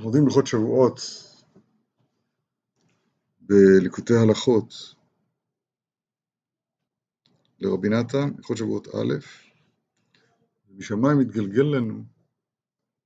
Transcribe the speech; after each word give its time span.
אנחנו 0.00 0.12
לומדים 0.12 0.26
הלכות 0.28 0.46
שבועות 0.46 1.00
בליקוטי 3.40 4.12
הלכות 4.14 4.74
לרבי 7.58 7.88
נתן, 7.88 8.36
הלכות 8.36 8.56
שבועות 8.56 8.88
א', 8.88 9.14
משמיים 10.70 11.18
מתגלגל 11.18 11.62
לנו 11.62 12.04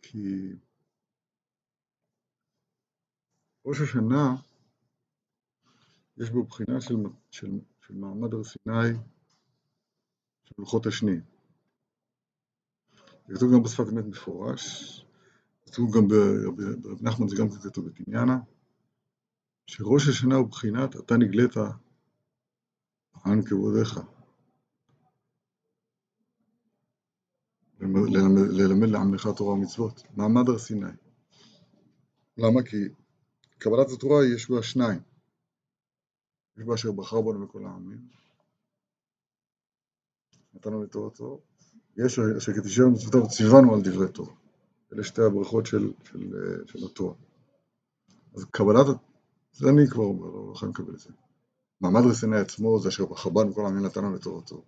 כי 0.02 0.52
ראש 3.64 3.80
השנה 3.80 4.36
יש 6.16 6.30
בו 6.30 6.44
בחינה 6.44 6.80
של, 6.80 6.94
של, 7.30 7.50
של 7.80 7.94
מעמד 7.94 8.34
הר 8.34 8.44
סיני 8.44 8.98
של 10.44 10.54
לוחות 10.58 10.86
השניים. 10.86 11.22
זה 13.28 13.34
כתוב 13.34 13.52
גם 13.54 13.62
בשפת 13.62 13.84
אמת 13.92 14.04
מפורש, 14.04 15.03
כתוב 15.74 15.96
גם 15.96 16.08
ברב 16.08 17.02
נחמן, 17.02 17.28
זה 17.28 17.36
גם 17.36 17.50
כתוב 17.50 17.88
בקניינה, 17.88 18.38
שראש 19.66 20.08
השנה 20.08 20.34
הוא 20.34 20.48
בחינת 20.48 20.96
אתה 20.96 21.16
נגלית 21.16 21.56
ען 23.24 23.42
כבודיך. 23.42 24.00
ללמד 28.50 28.88
לעמך 28.88 29.28
תורה 29.36 29.52
ומצוות, 29.52 30.02
מעמד 30.16 30.48
הר 30.48 30.58
סיני. 30.58 30.86
למה? 32.36 32.62
כי 32.62 32.76
קבלת 33.58 33.86
התורה 33.94 34.24
יש 34.34 34.50
בה 34.50 34.62
שניים. 34.62 35.00
יש 36.56 36.64
בה 36.64 36.74
אשר 36.74 36.92
בחר 36.92 37.20
בנו 37.20 37.38
מכל 37.38 37.66
העמים, 37.66 38.08
נתנו 40.54 40.82
לתורתו, 40.82 41.40
יש 41.96 42.18
אשר 42.18 42.52
כתשאר 42.52 42.84
מצוותיו 42.92 43.28
ציוונו 43.28 43.74
על 43.74 43.80
דברי 43.82 44.12
תורה. 44.12 44.43
אלה 44.94 45.04
שתי 45.04 45.22
הברכות 45.22 45.66
של, 45.66 45.92
של, 46.04 46.32
של 46.66 46.86
התורה. 46.86 47.14
אז 48.34 48.44
קבלת, 48.44 48.86
זה 49.52 49.68
אני 49.68 49.90
כבר 49.90 50.04
אומר, 50.04 50.26
לא 50.26 50.52
יכול 50.54 50.68
לקבל 50.68 50.94
את 50.94 50.98
זה. 50.98 51.10
מעמד 51.80 52.00
רסיני 52.10 52.36
עצמו 52.36 52.80
זה 52.80 52.88
אשר 52.88 53.06
בחר 53.06 53.30
בנו 53.30 53.54
כל 53.54 53.64
העמים 53.64 53.84
נתנו 53.84 54.14
לתורתו. 54.14 54.64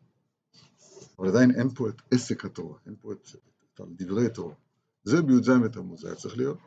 אבל 1.18 1.28
עדיין 1.28 1.50
אין 1.50 1.68
פה 1.68 1.88
את 1.88 2.02
עסק 2.10 2.44
התורה, 2.44 2.78
אין 2.86 2.96
פה 3.00 3.12
את, 3.12 3.28
את, 3.34 3.80
את 3.80 3.80
דברי 3.88 4.30
תורה. 4.34 4.54
זה 5.04 5.22
בי"ז 5.22 5.50
בתמוז, 5.64 6.00
זה 6.00 6.08
היה 6.08 6.16
צריך 6.16 6.36
להיות. 6.36 6.58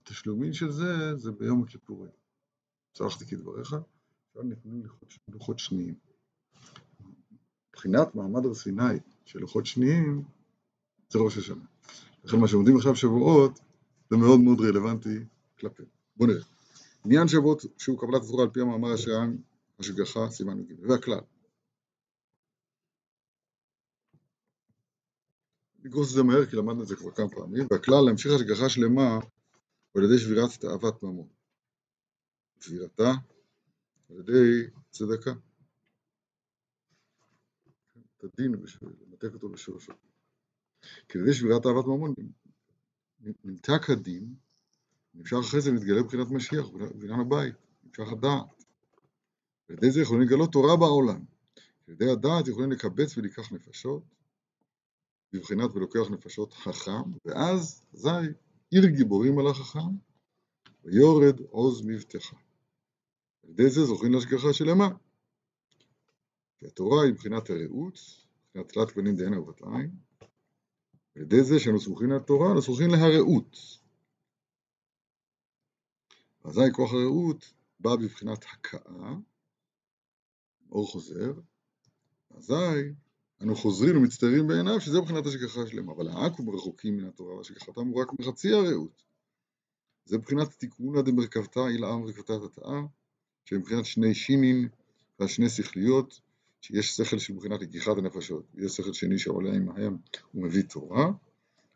התשלומים 0.00 0.52
של 0.52 0.70
זה, 0.70 1.16
זה 1.16 1.32
ביום 1.32 1.62
הכיפורים. 1.62 2.10
צרכתי 2.92 3.26
כדבריך, 3.26 3.76
עכשיו 4.28 4.42
נתנו 4.42 4.82
לוחות 5.28 5.58
שניים. 5.58 5.94
מבחינת 7.70 8.14
מעמד 8.14 8.46
הר 8.46 8.54
סיני 8.54 8.98
של 9.24 9.38
לוחות 9.38 9.66
שניים, 9.66 10.24
זה 11.08 11.18
ראש 11.18 11.38
השנה. 11.38 11.64
לכן 12.26 12.36
מה 12.40 12.48
שעומדים 12.48 12.76
עכשיו 12.76 12.96
שבועות, 12.96 13.60
זה 14.10 14.16
מאוד 14.16 14.40
מאוד 14.40 14.60
רלוונטי 14.60 15.18
כלפי. 15.58 15.82
בואו 16.16 16.30
נראה. 16.30 16.44
עניין 17.04 17.28
שבועות 17.28 17.62
שהוא 17.78 17.98
קבלת 18.00 18.22
התורה 18.22 18.42
על 18.42 18.50
פי 18.50 18.60
המאמר 18.60 18.92
השען, 18.92 19.38
השגחה, 19.78 20.30
סימן 20.30 20.60
י"ג, 20.60 20.90
והכלל. 20.90 21.20
נגרוס 25.84 26.10
את 26.10 26.14
זה 26.14 26.22
מהר 26.22 26.46
כי 26.46 26.56
למדנו 26.56 26.82
את 26.82 26.88
זה 26.88 26.96
כבר 26.96 27.10
כמה 27.10 27.28
פעמים, 27.28 27.66
והכלל 27.70 28.04
להמשיך 28.06 28.32
השגחה 28.32 28.68
שלמה 28.68 29.18
על 29.94 30.04
ידי 30.04 30.18
שבירת 30.18 30.50
תאוות 30.60 31.02
ממון. 31.02 31.28
שבירתה 32.60 33.12
על 34.10 34.16
ידי 34.18 34.70
צדקה. 34.90 35.32
את 38.16 38.24
הדין, 38.24 38.52
למתק 38.82 39.34
אותו 39.34 39.48
בשורשו. 39.48 39.92
ידי 41.14 41.34
שבירת 41.34 41.62
תאוות 41.62 41.86
ממון 41.86 42.14
נמתק 43.44 43.90
הדין, 43.90 44.34
נמשך 45.14 45.36
אחרי 45.40 45.60
זה 45.60 45.72
להתגלה 45.72 46.02
בבחינת 46.02 46.30
משיח, 46.30 46.68
בבניין 46.68 47.20
הבית, 47.20 47.54
נמשך 47.84 48.12
הדעת. 48.12 48.64
על 49.68 49.76
ידי 49.76 49.90
זה 49.90 50.00
יכולים 50.00 50.22
לגלות 50.22 50.52
תורה 50.52 50.76
בעולם. 50.76 51.24
על 51.86 51.94
ידי 51.94 52.10
הדעת 52.10 52.48
יכולים 52.48 52.72
לקבץ 52.72 53.18
ולקח 53.18 53.52
נפשות, 53.52 54.02
בבחינת 55.32 55.70
ולוקח 55.74 56.10
נפשות 56.10 56.52
חכם, 56.52 57.10
ואז 57.24 57.82
אזי 57.94 58.08
עיר 58.70 58.86
גיבורים 58.86 59.38
על 59.38 59.46
החכם, 59.46 59.96
ויורד 60.84 61.40
עוז 61.40 61.82
מבטחה. 61.86 62.36
על 63.44 63.50
ידי 63.50 63.70
זה 63.70 63.84
זוכים 63.84 64.12
להשגחה 64.12 64.52
שלמה. 64.52 64.88
כי 66.58 66.66
התורה 66.66 67.02
היא 67.02 67.12
מבחינת 67.12 67.50
הרעות, 67.50 67.98
מבחינת 68.46 68.72
תלת 68.72 68.90
פנים 68.90 69.16
דהנה 69.16 69.40
ובת 69.40 69.62
עין. 69.62 70.05
על 71.16 71.22
ידי 71.22 71.44
זה 71.44 71.60
שאנו 71.60 71.80
סמוכים 71.80 72.12
לתורה, 72.12 72.52
אנו 72.52 72.62
סמוכים 72.62 72.90
להרעות. 72.90 73.56
אזי 76.44 76.60
כוח 76.72 76.92
הרעות 76.92 77.52
בא 77.80 77.96
בבחינת 77.96 78.44
הכאה, 78.52 79.14
אור 80.72 80.86
חוזר, 80.86 81.32
אזי 82.36 82.54
אנו 83.42 83.56
חוזרים 83.56 83.96
ומצטערים 83.96 84.46
בעיניו 84.46 84.80
שזה 84.80 85.00
מבחינת 85.00 85.26
השגחה 85.26 85.66
שלהם, 85.66 85.90
אבל 85.90 86.08
העכו"ם 86.08 86.50
רחוקים 86.50 86.96
מן 86.96 87.04
התורה 87.04 87.36
והשגחתם 87.36 87.86
הוא 87.86 88.02
רק 88.02 88.08
מחצי 88.20 88.52
הרעות. 88.52 89.02
זה 90.04 90.18
מבחינת 90.18 90.48
תיקונא 90.52 91.02
דמרכבתא 91.02 91.60
אילאה 91.68 91.96
מרכבתא 91.96 92.32
תתאה, 92.48 92.80
שמבחינת 93.44 93.84
שני 93.84 94.14
שינין 94.14 94.68
והשני 95.18 95.48
שכליות, 95.48 96.20
שיש 96.66 96.96
שכל 96.96 97.18
של 97.18 97.32
מבחינת 97.32 97.60
לקיחת 97.60 97.98
הנפשות, 97.98 98.44
ויש 98.54 98.72
שכל 98.72 98.92
שני 98.92 99.18
שעולה 99.18 99.52
עמהם 99.52 99.96
ומביא 100.34 100.62
תורה, 100.62 101.10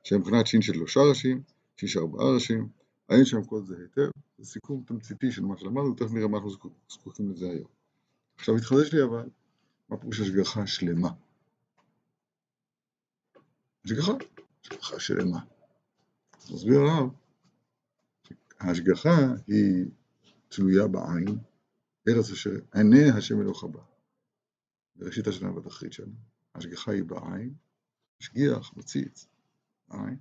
שמבחינת 0.04 0.46
שין 0.46 0.62
של 0.62 0.74
שלושה 0.74 1.00
ראשים, 1.00 1.42
שין 1.76 1.88
של 1.88 1.98
ארבעה 2.00 2.34
ראשים, 2.34 2.68
האין 3.08 3.24
שם 3.24 3.44
כל 3.44 3.62
זה 3.64 3.74
היטב, 3.78 4.10
זה 4.38 4.44
סיכום 4.44 4.82
תמציתי 4.86 5.32
של 5.32 5.42
מה 5.42 5.58
שלמדנו, 5.58 5.94
תכף 5.94 6.12
נראה 6.12 6.28
מה 6.28 6.36
אנחנו 6.36 6.50
זקוקים 6.88 7.30
לזה 7.30 7.50
היום. 7.50 7.68
עכשיו 8.36 8.56
התחדש 8.56 8.94
לי 8.94 9.02
אבל, 9.02 9.28
מה 9.88 9.96
פירוש 9.96 10.20
השגחה 10.20 10.66
שלמה? 10.66 11.10
השגחה, 13.84 14.12
השגחה 14.64 15.00
שלמה. 15.00 15.40
מסביר 16.50 16.80
הרב, 16.80 17.10
ההשגחה 18.60 19.18
היא 19.46 19.84
תלויה 20.48 20.86
בעין, 20.86 21.38
ארץ 22.08 22.30
אשר 22.30 22.50
עיני 22.74 23.10
השם 23.10 23.40
אלוך 23.40 23.64
הבא. 23.64 23.80
בראשית 24.96 25.26
השנה 25.26 25.50
ובתחרית 25.50 25.92
שנה. 25.92 26.14
ההשגחה 26.54 26.92
היא 26.92 27.04
בעין, 27.04 27.54
משגיח, 28.20 28.76
מציץ, 28.76 29.26
עין. 29.90 30.18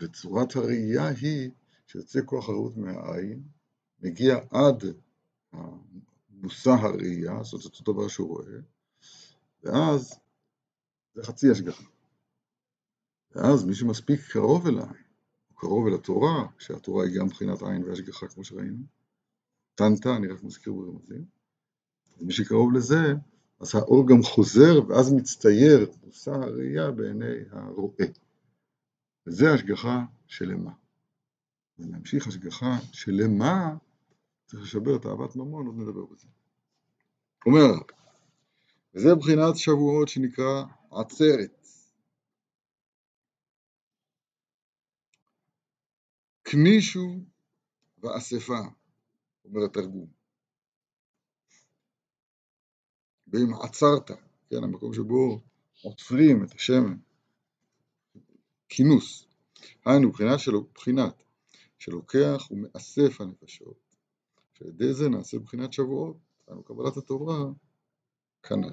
וצורת 0.00 0.56
הראייה 0.56 1.08
היא 1.08 1.50
שיוצא 1.86 2.20
כוח 2.26 2.48
הרעות 2.48 2.76
מהעין, 2.76 3.42
מגיע 4.00 4.36
עד 4.50 4.84
מושא 6.30 6.70
הראייה, 6.70 7.42
זאת 7.42 7.52
אומרת 7.52 7.80
אותו 7.80 7.92
דבר 7.92 8.08
שהוא 8.08 8.28
רואה, 8.28 8.60
ואז 9.62 10.20
זה 11.14 11.22
חצי 11.22 11.50
השגחה. 11.50 11.84
ואז 13.32 13.64
מי 13.64 13.74
שמספיק 13.74 14.20
קרוב 14.32 14.66
אל 14.66 14.78
העין, 14.78 15.04
או 15.50 15.54
קרוב 15.54 15.86
אל 15.86 15.94
התורה, 15.94 16.46
שהתורה 16.58 17.04
היא 17.04 17.18
גם 17.18 17.26
מבחינת 17.26 17.62
עין 17.62 17.84
והשגחה 17.84 18.28
כמו 18.28 18.44
שראינו, 18.44 18.84
טנטה, 19.74 20.16
אני 20.16 20.26
רק 20.26 20.42
מזכיר 20.42 20.72
ברמזים, 20.72 21.39
מי 22.20 22.32
שקרוב 22.32 22.72
לזה, 22.72 23.14
אז 23.60 23.74
האור 23.74 24.08
גם 24.08 24.22
חוזר 24.22 24.88
ואז 24.88 25.12
מצטייר 25.12 25.90
מושא 26.04 26.30
הראייה 26.30 26.90
בעיני 26.90 27.34
הרואה. 27.50 28.06
וזה 29.26 29.52
השגחה 29.54 30.04
שלמה. 30.26 30.72
ולהמשיך 31.78 32.26
השגחה 32.26 32.78
שלמה, 32.92 33.76
צריך 34.46 34.62
לשבר 34.62 34.96
את 34.96 35.06
אהבת 35.06 35.36
ממון, 35.36 35.66
עוד 35.66 35.76
נדבר 35.76 36.04
בזה. 36.04 36.26
אומר 37.46 37.60
הרב, 37.60 37.82
וזה 38.94 39.14
בחינת 39.14 39.56
שבועות 39.56 40.08
שנקרא 40.08 40.64
עצרת. 40.90 41.66
כנישו 46.44 47.20
ואספה, 47.98 48.60
אומר 49.44 49.64
התרגום. 49.64 50.19
ואם 53.32 53.54
עצרת, 53.62 54.10
כן, 54.50 54.64
המקום 54.64 54.94
שבו 54.94 55.40
עוצרים 55.82 56.44
את 56.44 56.54
השמן, 56.54 56.96
כינוס, 58.68 59.26
היינו 59.84 60.12
בחינת 60.12 60.38
שלו, 60.38 60.66
בחינת 60.74 61.22
שלוקח 61.78 62.48
ומאסף 62.50 63.20
הנפשות, 63.20 63.96
שעל 64.54 64.68
ידי 64.68 64.92
זה 64.92 65.08
נעשה 65.08 65.38
בחינת 65.38 65.72
שבועות, 65.72 66.16
היינו 66.46 66.62
קבלת 66.62 66.96
התורה, 66.96 67.44
כנ"ל. 68.42 68.70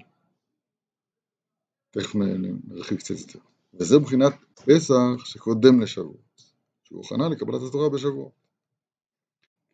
תכף 1.91 2.15
נרחיב 2.63 2.97
קצת 2.97 3.15
יותר. 3.19 3.39
וזה 3.73 3.99
מבחינת 3.99 4.33
פסח 4.65 5.25
שקודם 5.25 5.81
לשבועות, 5.81 6.41
שהוא 6.83 7.05
הכנה 7.05 7.29
לקבלת 7.29 7.61
התורה 7.69 7.89
בשבועות. 7.89 8.31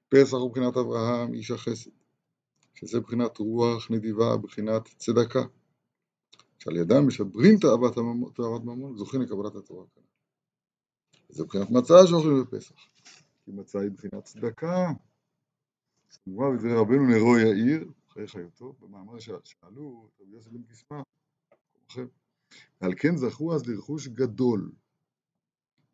פסח 0.10 0.34
הוא 0.34 0.50
מבחינת 0.50 0.78
אברהם, 0.78 1.34
איש 1.34 1.52
החסד, 1.52 1.92
שזה 2.88 3.00
מבחינת 3.00 3.38
רוח 3.38 3.92
נדיבה, 3.92 4.38
מבחינת 4.38 4.88
צדקה, 4.98 5.44
שעל 6.60 6.76
ידם 6.76 7.08
משברים 7.08 7.58
תאוות 7.60 7.98
ממון, 8.66 8.98
זוכים 8.98 9.22
לקבלת 9.22 9.56
התורה 9.56 9.86
כאן. 9.96 10.04
זה 11.30 11.44
מבחינת 11.44 11.70
מצה 11.70 11.94
שאוכלים 12.08 12.44
בפסח. 12.44 12.76
כי 13.46 13.52
מצה 13.52 13.80
היא 13.80 13.90
מבחינת 13.90 14.24
צדקה. 14.24 14.88
מובא 16.28 16.50
בדברי 16.52 16.74
רבנו 16.74 17.08
נרו 17.08 17.38
יאיר, 17.38 17.92
אחרי 18.08 18.28
חיותו, 18.28 18.74
במאמר 18.80 19.20
ששאלו 19.20 20.08
את 20.08 20.22
רבי 20.22 20.36
יוסף 20.36 20.52
בן 20.52 20.64
קיסמא, 20.64 21.02
ועל 22.82 22.94
כן 22.98 23.18
זכו 23.18 23.56
אז 23.56 23.68
לרכוש 23.68 24.08
גדול 24.08 24.72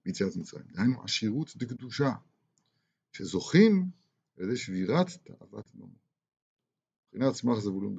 ביציאת 0.05 0.35
מצרים, 0.35 0.65
דהיינו 0.71 1.03
עשירות 1.03 1.57
דקדושה, 1.57 2.11
שזוכים 3.11 3.89
על 4.37 4.43
ידי 4.43 4.57
שבירת 4.57 5.07
תאוות 5.23 5.65
ממון. 5.75 6.08
מבחינת 7.13 7.33
צמח 7.33 7.59
זבולון 7.59 7.95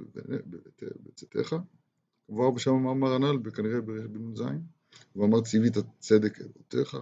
בצאתך, 1.03 1.57
כבר 2.27 2.51
בשם 2.51 2.71
המאמר 2.71 3.13
הנ"ל, 3.13 3.39
וכנראה 3.45 3.81
בנ"ז, 3.81 4.43
הוא 5.13 5.27
אמר 5.27 5.41
ציווי 5.41 5.69
את 5.69 5.77
הצדק 5.77 6.41
אבותיך, 6.41 6.97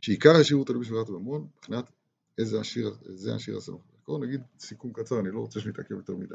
שעיקר 0.00 0.36
השירות 0.40 0.70
עלו 0.70 0.80
בשבירת 0.80 1.08
הממון, 1.08 1.48
מבחינת 1.56 1.90
איזה 2.38 2.60
השיר, 2.60 2.96
זה 3.02 3.34
השיר 3.34 3.56
הסמוך. 3.56 3.82
בואו 4.06 4.24
נגיד 4.24 4.40
סיכום 4.58 4.92
קצר, 4.92 5.20
אני 5.20 5.30
לא 5.30 5.40
רוצה 5.40 5.60
שנתעכב 5.60 5.94
יותר 5.94 6.16
מדי. 6.16 6.34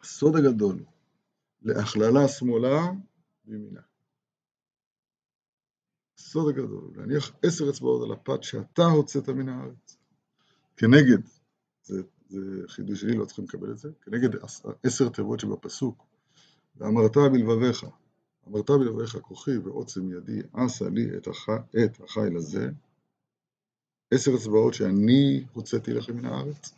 הסוד 0.00 0.36
הגדול 0.36 0.84
להכללה 1.62 2.28
שמאלה 2.28 2.90
וימינה. 3.46 3.80
הסוד 6.18 6.48
הגדול, 6.48 6.90
להניח 6.96 7.32
עשר 7.42 7.70
אצבעות 7.70 8.02
על 8.04 8.12
הפת 8.12 8.42
שאתה 8.42 8.82
הוצאת 8.82 9.28
מן 9.28 9.48
הארץ. 9.48 9.96
כנגד, 10.76 11.18
זה, 11.82 12.02
זה 12.28 12.40
חידוש 12.68 13.00
שלי, 13.00 13.16
לא 13.16 13.24
צריכים 13.24 13.44
לקבל 13.44 13.70
את 13.70 13.78
זה, 13.78 13.90
כנגד 14.02 14.28
עשר 14.82 15.08
תיבות 15.08 15.40
שבפסוק, 15.40 16.04
ואמרת 16.76 17.16
בלבביך, 17.16 17.86
אמרת 18.48 18.70
בלבביך 18.70 19.16
כוחי 19.16 19.58
ועוצם 19.58 20.12
ידי, 20.12 20.40
עשה 20.52 20.88
לי 20.88 21.16
את, 21.16 21.26
הח... 21.26 21.48
את 21.84 22.00
החיל 22.00 22.36
הזה, 22.36 22.70
עשר 24.14 24.30
אצבעות 24.34 24.74
שאני 24.74 25.44
הוצאתי 25.52 25.92
לכם 25.92 26.16
מן 26.16 26.24
הארץ. 26.24 26.74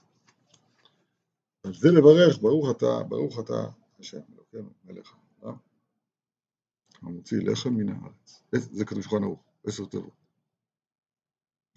על 1.62 1.74
זה 1.74 1.88
לברך, 1.88 2.38
ברוך 2.38 2.70
אתה, 2.70 3.02
ברוך 3.08 3.40
אתה, 3.40 3.66
השם, 4.00 4.20
אלוקינו, 4.34 4.70
מלך 4.84 5.12
העולם, 5.40 5.56
המוציא 7.02 7.38
לחם 7.42 7.74
מן 7.74 7.88
הארץ. 7.88 8.42
זה 8.52 8.84
כתוב 8.84 9.02
שולחן 9.02 9.24
ערוך, 9.24 9.40
עשר 9.66 9.84
תיבות. 9.84 10.20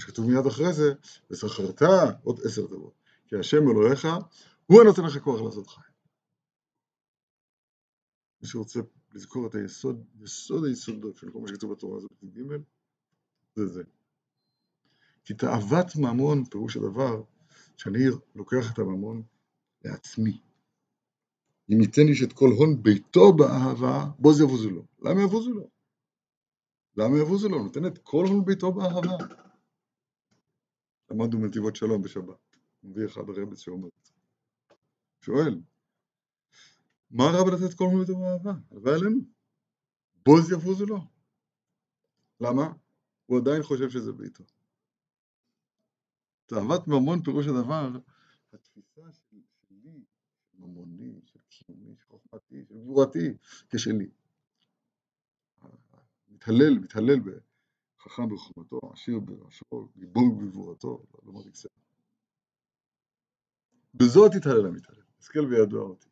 שכתוב 0.02 0.30
מיד 0.30 0.46
אחרי 0.46 0.74
זה, 0.74 0.94
וזכרת 1.32 1.82
עוד 2.24 2.40
עשר 2.46 2.68
תיבות. 2.68 3.03
כי 3.34 3.40
השם 3.40 3.70
אלוהיך, 3.72 4.08
הוא 4.66 4.82
הנותן 4.82 5.02
לך 5.02 5.18
כוח 5.18 5.42
לעשות 5.42 5.68
חי. 5.68 5.82
מי 8.42 8.48
שרוצה 8.48 8.80
לזכור 9.14 9.48
את 9.48 9.56
היסוד, 9.56 10.06
יסוד 10.22 10.66
היסודות 10.66 11.18
של 11.18 11.32
כל 11.32 11.40
מה 11.40 11.48
שכתוב 11.48 11.72
בתורה 11.72 11.98
הזאת, 11.98 12.12
ג' 12.24 12.42
זה 13.56 13.68
זה. 13.68 13.84
כי 15.24 15.34
תאוות 15.34 15.96
ממון, 15.96 16.46
פירוש 16.46 16.78
הדבר, 16.78 17.24
שאני 17.78 18.00
לוקח 18.36 18.74
את 18.74 18.80
הממון 18.80 19.24
לעצמי. 19.86 20.42
אם 21.70 21.82
ייתן 21.82 22.08
איש 22.10 22.24
את 22.24 22.34
כל 22.34 22.50
הון 22.58 22.84
ביתו 22.84 23.34
באהבה, 23.34 24.06
בוז 24.20 24.42
יבוזו 24.42 24.70
לו. 24.70 24.86
למה 25.02 25.22
יבוזו 25.22 25.54
לו? 25.54 25.70
למה 26.98 27.18
יבוזו 27.18 27.50
לו? 27.50 27.64
נותן 27.64 27.86
את 27.86 27.98
כל 27.98 28.26
הון 28.30 28.46
ביתו 28.46 28.72
באהבה. 28.72 29.18
למדנו 31.12 31.42
בנתיבות 31.42 31.76
שלום 31.76 32.02
בשבת. 32.02 32.53
מביא 32.84 33.06
אחד 33.06 33.22
הרבץ 33.30 33.60
שאומר 33.60 33.88
את 33.88 34.06
זה. 34.06 34.14
שואל, 35.22 35.62
מה 37.12 37.24
רע 37.24 37.44
בלתת 37.44 37.74
כל 37.74 37.84
הון 37.84 38.00
ביתו 38.00 38.20
באהבה? 38.20 38.54
הלוואי 38.72 38.94
עלינו. 38.94 39.20
בוז 40.26 40.52
יבוזו 40.52 40.86
לו. 40.86 41.00
למה? 42.42 42.74
הוא 43.26 43.38
עדיין 43.38 43.64
חושב 43.64 43.90
שזה 43.90 44.14
ביתו. 44.14 44.44
תאוות 46.46 46.88
ממון 46.88 47.24
פירוש 47.24 47.48
הדבר, 47.48 47.90
התפיסה 48.54 49.02
של, 49.12 49.38
שלי, 49.68 50.04
ממוני, 50.54 51.22
של 51.26 51.40
קיומי, 51.50 51.96
של 51.96 52.06
חוכמתי, 52.08 52.66
של 52.68 52.76
גבורתי, 52.76 53.38
כשלי. 53.70 54.10
מתהלל, 56.30 56.80
מתהלל 56.80 57.20
בחכם 57.20 58.30
בחוכמתו, 58.30 58.80
עשיר 58.94 59.20
בראשו, 59.20 59.90
גיבור 59.98 60.36
בגבורתו, 60.36 61.04
לא 61.24 61.32
אמרתי 61.32 61.52
כסף. 61.52 61.70
בזאת 63.94 64.32
תתהלל 64.32 64.66
המתהלל, 64.66 65.02
השכל 65.20 65.40
וידוע 65.40 65.82
אותי. 65.82 66.08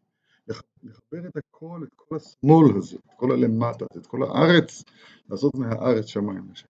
לחבר 0.83 1.27
את 1.27 1.37
הכל, 1.37 1.83
את 1.87 1.93
כל 1.95 2.15
השמאל 2.15 2.77
הזה, 2.77 2.97
את 2.97 3.11
כל 3.15 3.31
הלמטה, 3.31 3.85
את 3.97 4.07
כל 4.07 4.23
הארץ, 4.23 4.83
לעשות 5.29 5.55
מהארץ 5.55 6.05
שמיים 6.05 6.51
לשם. 6.51 6.67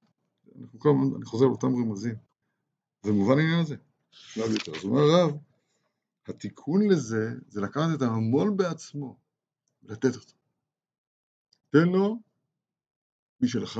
אני 1.15 1.25
חוזר 1.25 1.45
לאותם 1.45 1.67
רמזים. 1.67 2.15
זה 3.03 3.11
מובן 3.11 3.37
העניין 3.37 3.59
הזה. 3.59 3.75
שלב 4.11 4.51
יותר. 4.51 4.71
אז 4.77 4.83
אומר 4.83 4.99
הרב, 4.99 5.37
התיקון 6.27 6.81
לזה, 6.91 7.29
זה 7.47 7.61
לקחת 7.61 7.89
את 7.97 8.01
ההמון 8.01 8.57
בעצמו, 8.57 9.17
ולתת 9.83 10.15
אותו. 10.15 10.33
תן 11.69 11.87
לו 11.87 12.19
משלך, 13.41 13.79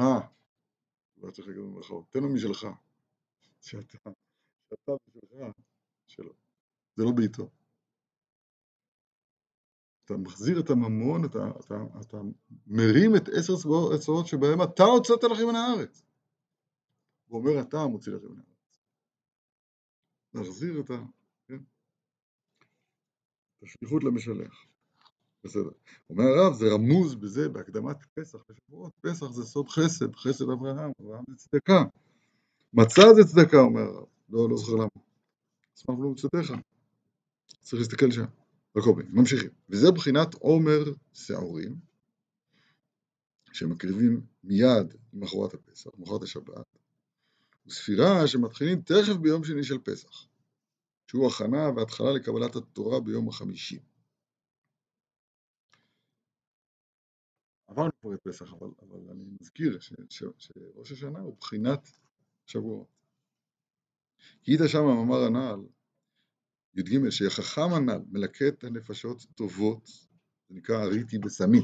לא 1.18 1.32
צריך 1.32 1.48
להגיד 1.48 1.64
במרכאות, 1.64 2.06
תן 2.10 2.20
לו 2.20 2.30
משלך, 2.30 2.68
שאתה, 3.62 3.98
שאתה 4.70 4.92
בשלך, 5.08 5.54
שלו. 6.08 6.34
זה 6.96 7.04
לא 7.04 7.12
בעיתו. 7.12 7.50
אתה 10.06 10.18
מחזיר 10.18 10.60
את 10.60 10.70
הממון, 10.70 11.26
אתה, 11.26 11.52
אתה, 11.60 11.76
אתה 12.02 12.18
מרים 12.68 13.16
את 13.16 13.30
עשר 13.30 13.54
צבאות 13.58 14.28
שבהם 14.28 14.62
אתה 14.62 14.84
הוצאת 14.84 15.24
לכם 15.24 15.48
מן 15.48 15.56
הארץ. 15.56 16.04
הוא 17.28 17.40
אומר, 17.40 17.62
אתה 17.62 17.88
מוציא 17.88 18.12
לכם 18.12 18.28
מן 18.28 18.40
הארץ. 18.40 18.52
להחזיר 20.34 20.80
את 20.80 20.90
ה... 20.90 21.04
כן? 21.48 21.60
את 23.58 23.64
השליחות 23.64 24.04
למשלח. 24.04 24.66
בסדר. 25.44 25.70
אומר 26.10 26.24
הרב, 26.24 26.54
זה 26.54 26.66
רמוז 26.74 27.16
בזה, 27.16 27.50
בהקדמת 27.50 27.98
פסח 28.14 28.40
לשבועות. 28.50 28.94
פסח 29.02 29.26
זה 29.32 29.44
סוד 29.44 29.70
חסד, 29.70 30.16
חסד 30.16 30.50
אברהם, 30.50 30.92
אברהם 31.02 31.24
זה 31.28 31.36
צדקה. 31.36 31.84
מצה 32.74 33.02
זה 33.16 33.22
צדקה, 33.24 33.58
אומר 33.58 33.82
הרב. 33.82 34.08
לא, 34.30 34.50
לא 34.50 34.58
זוכר 34.58 34.76
למה. 34.76 35.06
אשמח 35.78 36.00
ולא 36.00 36.10
מצדך. 36.10 36.54
צריך 37.62 37.80
להסתכל 37.80 38.12
שם. 38.12 38.26
בקובי, 38.76 39.04
ממשיכים. 39.10 39.50
וזה 39.70 39.92
בחינת 39.92 40.34
עומר 40.34 40.84
שעורים, 41.14 41.76
שמקריבים 43.54 44.26
מיד 44.44 44.96
למחרת 45.14 45.54
הפסח, 45.54 45.90
למחרת 45.98 46.24
השבת, 46.24 46.78
וספירה 47.66 48.28
שמתחילים 48.28 48.82
תכף 48.82 49.16
ביום 49.22 49.44
שני 49.44 49.64
של 49.64 49.78
פסח, 49.78 50.28
שהוא 51.08 51.28
הכנה 51.28 51.70
והתחלה 51.76 52.12
לקבלת 52.12 52.56
התורה 52.56 53.00
ביום 53.00 53.30
החמישי. 53.30 53.80
עברנו 57.68 57.92
כבר 58.02 58.14
את 58.14 58.20
פסח, 58.24 58.54
אבל, 58.54 58.68
אבל 58.82 59.00
אני 59.12 59.26
מזכיר 59.42 59.80
שראש 60.40 60.92
השנה 60.92 61.20
הוא 61.20 61.38
בחינת 61.38 61.90
שבועות. 62.46 62.88
כי 64.44 64.52
איתה 64.52 64.68
שם 64.68 64.80
המאמר 64.80 65.24
הנ"ל, 65.24 65.68
י"ג, 66.76 67.10
שהחכם 67.10 67.74
הנ"ל 67.76 68.02
מלקט 68.12 68.64
הנפשות 68.64 69.26
טובות, 69.36 69.86
זה 70.50 70.56
נקרא 70.56 70.76
הריתי 70.76 71.18
בסמי. 71.18 71.62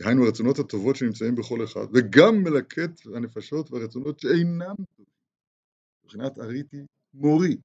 דהיינו 0.00 0.24
הרצונות 0.24 0.58
הטובות 0.58 0.96
שנמצאים 0.96 1.34
בכל 1.34 1.64
אחד, 1.64 1.86
וגם 1.94 2.34
מלקט 2.42 3.06
הנפשות 3.16 3.70
והרצונות 3.70 4.18
שאינם 4.18 4.74
טובים. 4.96 5.14
מבחינת 6.04 6.38
אריתי 6.38 6.86
מורי, 7.14 7.56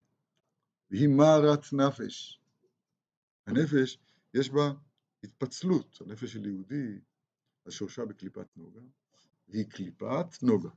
והיא 0.91 1.09
מערת 1.09 1.73
נפש. 1.73 2.39
הנפש, 3.47 3.97
יש 4.33 4.49
בה 4.49 4.71
התפצלות. 5.23 6.01
הנפש 6.01 6.33
של 6.33 6.45
יהודי, 6.45 6.99
השורשה 7.65 8.05
בקליפת 8.05 8.57
נוגה, 8.57 8.81
והיא 9.47 9.65
קליפת 9.69 10.43
נוגה. 10.43 10.69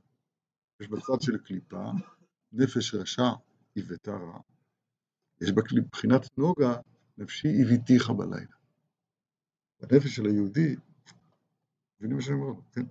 יש 0.79 0.87
בצד 0.87 1.21
של 1.21 1.37
קליפה, 1.37 1.85
נפש 2.51 2.95
רשע 2.95 3.29
עיוותה 3.75 4.11
רע. 4.11 4.52
יש 5.41 5.51
בה 5.51 5.61
בחינת 5.91 6.37
נוגה, 6.37 6.75
נפשי 7.17 7.47
עיוויתיך 7.47 8.09
בלילה. 8.09 8.55
הנפש 9.81 10.15
של 10.15 10.25
היהודי 10.25 10.75
מבינים 11.99 12.17
מה 12.17 12.23
שאני 12.23 12.35
אומר, 12.35 12.61
כן? 12.71 12.85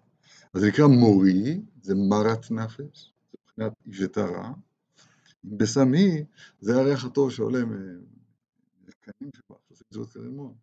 אז 0.55 0.61
זה 0.61 0.69
נקרא 0.69 0.87
מורי, 0.87 1.61
זה 1.83 1.95
מרת 1.95 2.51
נפש, 2.51 3.13
זה 3.33 3.65
מבחינת 3.67 4.19
רע. 4.19 4.53
בסמי, 5.45 6.25
זה 6.61 6.81
הריח 6.81 7.05
הטוב 7.05 7.31
שעולה 7.31 7.59
מקנים 7.65 9.31
שבא, 9.37 9.57
שעושים 9.69 9.87
גזירות 9.91 10.13
כרימון, 10.13 10.55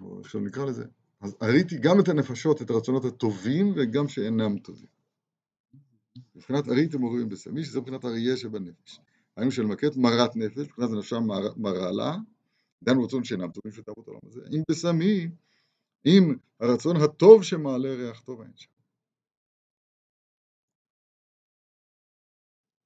או 0.00 0.18
איך 0.18 0.30
שלא 0.30 0.40
נקרא 0.40 0.64
לזה. 0.64 0.84
אז 1.20 1.36
הריתי 1.40 1.78
גם 1.78 2.00
את 2.00 2.08
הנפשות, 2.08 2.62
את 2.62 2.70
הרצונות 2.70 3.04
הטובים 3.04 3.74
וגם 3.76 4.08
שאינם 4.08 4.58
טובים. 4.58 4.88
מבחינת 6.34 6.68
הריתי 6.68 6.96
מורים 6.96 7.28
בסמי, 7.28 7.64
שזה 7.64 7.80
מבחינת 7.80 8.04
הראייה 8.04 8.36
שבנפש. 8.36 9.00
היינו 9.36 9.50
של 9.50 9.62
מכת 9.62 9.96
מרת 9.96 10.36
נפש, 10.36 10.58
מבחינת 10.58 10.90
נפשם 10.98 11.22
מרה 11.56 11.92
לה, 11.92 12.16
דן 12.82 12.98
רצון 13.04 13.24
שאינם 13.24 13.50
טובים 13.50 13.72
של 13.72 13.82
תרבות 13.82 14.08
העולם 14.08 14.20
הזה, 14.26 14.40
אם 14.52 14.62
בסמי, 14.70 15.28
אם 16.06 16.34
הרצון 16.60 16.96
הטוב 16.96 17.42
שמעלה 17.42 17.94
ריח 17.94 18.20
טוב 18.20 18.40
אין 18.40 18.50
שם. 18.56 18.70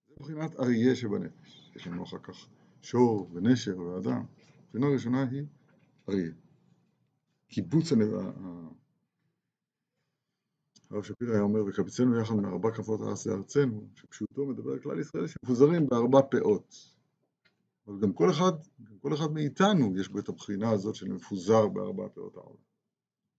זה 0.06 0.14
מבחינת 0.20 0.60
אריה 0.60 0.96
שבנפש, 0.96 1.72
יש 1.76 1.86
לנו 1.86 2.04
אחר 2.04 2.18
כך 2.18 2.48
שור 2.82 3.30
ונשר 3.32 3.78
ואדם, 3.78 4.24
מבחינה 4.64 4.86
ראשונה 4.86 5.28
היא 5.30 5.42
אריה. 6.08 6.32
קיבוץ 7.48 7.92
הרב 10.90 11.02
שפירא 11.02 11.32
היה 11.32 11.42
אומר, 11.42 11.64
וקבצנו 11.64 12.20
יחד 12.20 12.34
מארבע 12.34 12.70
כפות 12.70 13.00
הארץ 13.00 13.26
לארצנו, 13.26 13.88
שפשוטו 13.94 14.46
מדבר 14.46 14.72
על 14.72 14.78
כלל 14.78 15.00
ישראל 15.00 15.26
שמפוזרים 15.26 15.86
בארבע 15.86 16.22
פאות. 16.30 16.74
אבל 17.86 18.00
גם 18.00 18.12
כל 18.12 18.30
אחד, 18.30 18.52
גם 18.82 18.98
כל 18.98 19.14
אחד 19.14 19.32
מאיתנו 19.32 19.98
יש 20.00 20.08
בו 20.08 20.18
את 20.18 20.28
הבחינה 20.28 20.70
הזאת 20.70 20.94
של 20.94 21.08
מפוזר 21.08 21.68
בארבע 21.68 22.08
פאות 22.14 22.36
העולם. 22.36 22.56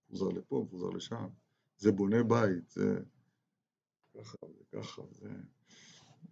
מפוזר 0.05 0.27
לפה, 0.27 0.65
מפוזר 0.67 0.89
לשם, 0.89 1.27
זה 1.77 1.91
בונה 1.91 2.23
בית, 2.23 2.69
זה 2.69 2.99
ככה 4.17 4.37
וככה, 4.61 5.01
זה 5.11 5.29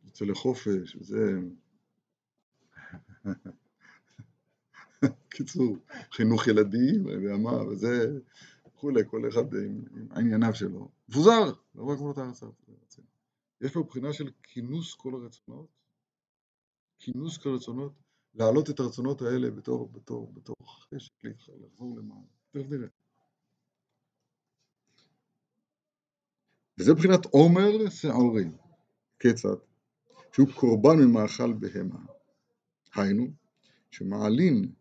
יוצא 0.06 0.26
לחופש, 0.26 0.98
זה... 1.00 1.40
קיצור, 5.30 5.78
חינוך 6.12 6.48
ילדים, 6.48 7.08
אני 7.08 7.24
יודע 7.24 7.38
מה, 7.38 7.64
וזה 7.64 8.20
וכולי, 8.86 9.04
כל 9.08 9.30
אחד 9.30 9.54
עם, 9.54 9.84
עם 9.96 10.08
ענייניו 10.16 10.56
שלו. 10.56 10.90
מפוזר, 11.10 11.54
לא 11.76 11.84
רק 11.84 11.98
גבולות 11.98 12.18
הארץ. 12.18 12.44
יש 13.62 13.74
פה 13.74 13.84
בחינה 13.84 14.14
של 14.14 14.32
כינוס 14.44 14.96
כל 14.96 15.14
הרצונות, 15.14 15.68
כינוס 17.00 17.38
כל 17.38 17.50
הרצונות, 17.50 17.94
להעלות 18.34 18.70
את 18.70 18.80
הרצונות 18.80 19.22
האלה 19.22 19.52
בתור, 19.52 19.90
בתור, 19.92 20.32
בתור 20.34 20.56
חשק, 20.68 21.14
לחזור 21.24 21.98
למעלה. 21.98 22.22
תכף 22.52 22.70
נראה. 22.70 22.88
וזה 26.80 26.94
מבחינת 26.94 27.26
עומר 27.26 27.90
שעורי. 27.90 28.46
כיצד? 29.20 29.56
שהוא 30.32 30.48
קורבן 30.56 31.00
ממאכל 31.00 31.54
בהמה. 31.54 32.00
היינו, 32.96 33.28
שמעלין 33.92 34.72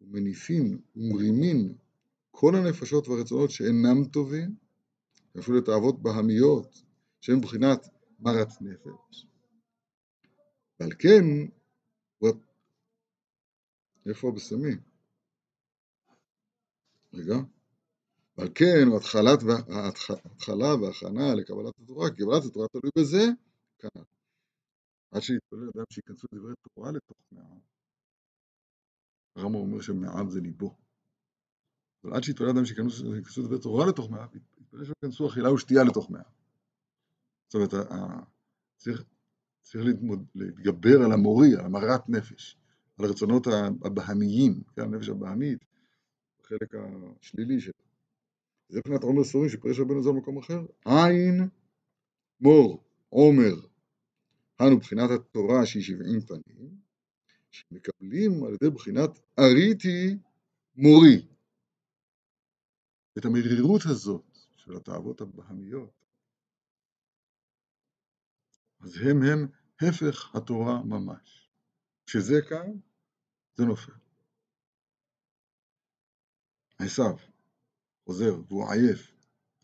ומניפין 0.00 0.78
ומרימין 0.96 1.74
כל 2.40 2.54
הנפשות 2.54 3.08
והרצונות 3.08 3.50
שאינם 3.50 4.04
טובים, 4.12 4.56
אפילו 5.38 5.58
לתאוות 5.58 6.02
בהמיות, 6.02 6.82
שהן 7.20 7.36
מבחינת 7.36 7.86
מרת 8.20 8.48
נפש. 8.60 9.26
ועל 10.80 10.90
כן, 10.98 11.24
איפה 14.08 14.28
הבשמי? 14.28 14.74
רגע. 17.12 17.34
ועל 18.36 18.48
כן, 18.54 18.86
התחלת, 18.96 19.38
ההתחלה 20.24 20.74
וההכנה 20.74 21.34
לקבלת 21.34 21.74
התורה, 21.82 22.10
קבלת 22.10 22.44
התורה 22.50 22.68
תלוי 22.68 22.90
בזה, 22.98 23.24
כאן. 23.78 24.02
עד 25.10 25.20
שיתפלל 25.22 25.70
אדם 25.74 25.84
שייכנסו 25.92 26.26
דברי 26.34 26.54
תורה 26.74 26.90
מעם. 27.32 27.58
הרמב"ם 29.36 29.54
אומר 29.54 29.80
שמעם 29.80 30.30
זה 30.30 30.40
ליבו. 30.40 30.87
אבל 32.04 32.14
עד 32.14 32.22
שיתפלל 32.22 32.48
אדם 32.48 32.64
שייכנסו 32.64 33.42
דברי 33.42 33.60
תורה 33.60 33.86
לתוך 33.86 34.10
מעם, 34.10 34.28
יתפלל 34.60 34.84
שייכנסו 34.84 35.28
אכילה 35.28 35.52
ושתייה 35.52 35.84
לתוך 35.84 36.10
מעם. 36.10 36.22
זאת 37.48 37.54
אומרת, 37.54 37.88
צריך, 38.76 39.04
צריך 39.62 39.84
להתמוד, 39.84 40.24
להתגבר 40.34 41.02
על 41.04 41.12
המורי, 41.12 41.56
על 41.56 41.64
המרת 41.64 42.08
נפש, 42.08 42.56
על 42.98 43.04
הרצונות 43.04 43.46
הבהמיים, 43.84 44.62
כן, 44.76 44.82
הנפש 44.82 45.08
הבהמית, 45.08 45.64
החלק 46.40 46.74
השלילי 46.74 47.60
שלה. 47.60 47.72
זה 48.68 48.78
מבחינת 48.78 49.02
עומר 49.02 49.24
סורי 49.24 49.48
שפרש 49.48 49.80
רבנו 49.80 50.02
זו 50.02 50.12
במקום 50.12 50.38
אחר. 50.38 50.60
עין 50.84 51.48
מור 52.40 52.84
עומר, 53.08 53.54
הנו 54.60 54.76
מבחינת 54.76 55.10
התורה 55.10 55.66
שהיא 55.66 55.82
שבעים 55.82 56.20
פנים, 56.20 56.70
שמקבלים 57.50 58.44
על 58.44 58.54
ידי 58.54 58.70
בחינת 58.70 59.10
אריתי 59.38 60.16
מורי. 60.76 61.26
את 63.18 63.24
המרירות 63.24 63.82
הזאת 63.90 64.38
של 64.56 64.76
התאוות 64.76 65.20
הבהמיות, 65.20 66.04
אז 68.80 68.96
הם 68.96 69.22
הם 69.22 69.48
הפך 69.80 70.36
התורה 70.36 70.82
ממש. 70.84 71.50
כשזה 72.06 72.34
כאן, 72.48 72.66
זה 73.54 73.64
נופל. 73.64 73.92
עשיו 76.78 77.16
חוזר 78.04 78.34
והוא 78.48 78.70
עייף, 78.72 79.12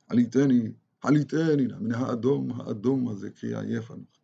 עליתני, 0.06 0.72
עליתני 1.00 1.66
מן 1.80 1.92
האדום, 1.94 2.60
האדום 2.60 3.08
הזה 3.08 3.30
כי 3.30 3.46
עייף 3.46 3.90
אנוכי. 3.90 4.20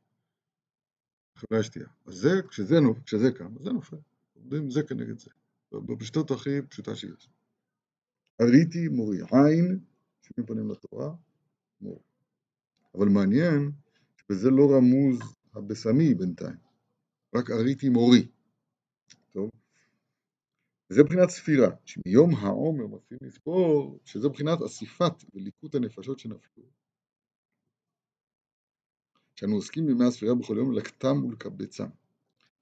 אחרי 1.36 1.58
השתייה. 1.58 1.88
אז 2.06 2.14
זה, 2.14 2.28
כשזה, 2.48 2.74
כשזה 3.04 3.32
קם, 3.38 3.58
זה 3.58 3.70
נופל. 3.70 3.96
עובדים 4.34 4.70
זה 4.70 4.82
כנגד 4.82 5.18
זה. 5.18 5.30
בפשטות 5.72 6.30
הכי 6.30 6.62
פשוטה 6.68 6.96
שיש. 6.96 7.28
אריתי 8.40 8.88
מורי 8.88 9.18
עין, 9.18 9.80
שבעים 10.22 10.46
פנים 10.46 10.70
לתורה, 10.70 11.14
מור. 11.80 12.02
אבל 12.94 13.08
מעניין 13.08 13.70
שבזה 14.16 14.50
לא 14.50 14.76
רמוז 14.76 15.18
הבשמי 15.54 16.14
בינתיים, 16.14 16.56
רק 17.34 17.50
אריתי 17.50 17.88
מורי. 17.88 18.28
טוב? 19.30 19.50
וזה 20.90 21.02
מבחינת 21.02 21.30
ספירה, 21.30 21.68
שמיום 21.84 22.34
העומר 22.34 22.86
מתחילים 22.86 23.20
לספור, 23.22 23.98
שזה 24.04 24.28
מבחינת 24.28 24.58
אסיפת 24.66 25.12
וליקוט 25.34 25.74
הנפשות 25.74 26.18
שנפלו. 26.18 26.64
שאנו 29.34 29.54
עוסקים 29.54 29.86
בימי 29.86 30.04
הספירה 30.04 30.34
בכל 30.34 30.56
יום 30.56 30.72
לקטם 30.72 31.24
ולקבצם, 31.24 31.86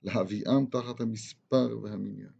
להביאם 0.02 0.66
תחת 0.70 1.00
המספר 1.00 1.78
והמניין, 1.82 2.37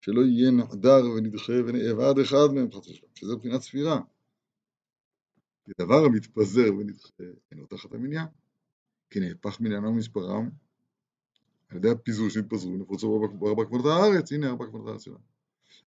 שלא 0.00 0.20
יהיה 0.20 0.50
נעדר 0.50 1.10
ונדחה 1.16 1.52
ונאבד 1.66 2.18
אחד 2.18 2.54
מהם 2.54 2.72
חס 2.72 2.88
ושלום, 2.88 3.10
שזה 3.14 3.36
מבחינת 3.36 3.60
ספירה. 3.60 4.00
כי 5.64 5.72
דבר 5.78 6.04
המתפזר 6.04 6.74
ונדחה 6.78 7.08
אינו 7.52 7.66
תחת 7.66 7.94
המניין, 7.94 8.26
כי 9.10 9.20
נהפך 9.20 9.60
מניינו 9.60 9.94
מספרם 9.94 10.50
על 11.68 11.76
ידי 11.76 11.90
הפיזור 11.90 12.28
שהתפזרו, 12.28 12.76
נפוצו 12.76 13.28
בארבע 13.38 13.64
כבודות 13.64 13.86
הארץ, 13.86 14.32
הנה 14.32 14.48
ארבע 14.50 14.66
כבודות 14.66 14.88
הארץ 14.88 15.04
שלנו. 15.04 15.18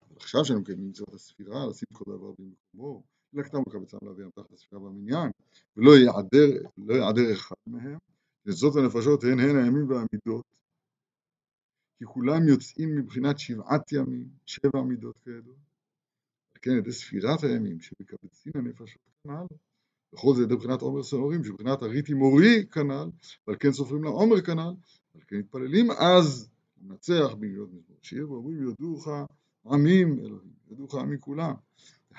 אבל 0.02 0.16
עכשיו 0.16 0.45
שאנו 0.45 0.61
מקיימים 0.61 0.88
מצוות 0.88 1.14
הספירה, 1.14 1.66
לשים 1.66 1.88
כל 1.92 2.04
דבר 2.07 2.33
במקומו, 2.38 3.02
לקטם 3.33 3.61
וקבצם 3.61 3.97
להביאם 4.02 4.31
תחת 4.31 4.52
הספירה 4.52 4.83
במניין, 4.83 5.31
ולא 5.76 5.90
יעדר, 5.97 6.69
לא 6.78 6.95
יעדר 6.95 7.33
אחד 7.33 7.54
מהם, 7.66 7.99
וזאת 8.47 8.76
הנפשות 8.76 9.25
הן 9.25 9.40
הן 9.40 9.57
הימים 9.57 9.90
והמידות, 9.90 10.45
כי 12.03 12.07
כולם 12.07 12.49
יוצאים 12.49 12.97
מבחינת 12.97 13.39
שבעת 13.39 13.93
ימים, 13.93 14.29
שבע 14.47 14.83
מידות 14.83 15.19
כידוע. 15.25 15.55
כן, 16.63 16.71
על 16.71 16.77
ידי 16.77 16.93
ספירת 16.93 17.45
הימים 17.45 17.81
שמקבצים 17.81 18.53
הנפשות 18.55 19.03
כנ"ל, 19.25 19.47
וכל 20.13 20.35
זה 20.37 20.43
ידי 20.43 20.57
בחינת 20.57 20.83
עומר 20.83 21.03
סנורים, 21.03 21.45
שבחינת 21.45 21.83
הריתי 21.83 22.15
מורי 22.15 22.67
כנ"ל, 22.67 23.11
ועל 23.47 23.57
כן 23.61 23.73
סופרים 23.73 24.05
לעומר 24.05 24.41
כנ"ל, 24.41 24.75
ועל 25.15 25.25
כן 25.27 25.37
מתפללים 25.37 25.91
אז 25.91 26.49
לנצח 26.83 27.35
בגלות 27.39 27.69
מזמור 27.73 27.99
שיר, 28.03 28.33
ואומרים 28.33 28.63
יודוך 28.63 29.09
עמים 29.67 30.19
אלוהים, 30.19 30.53
יודוך 30.71 30.95
עמים 30.95 31.19
כולם. 31.19 31.55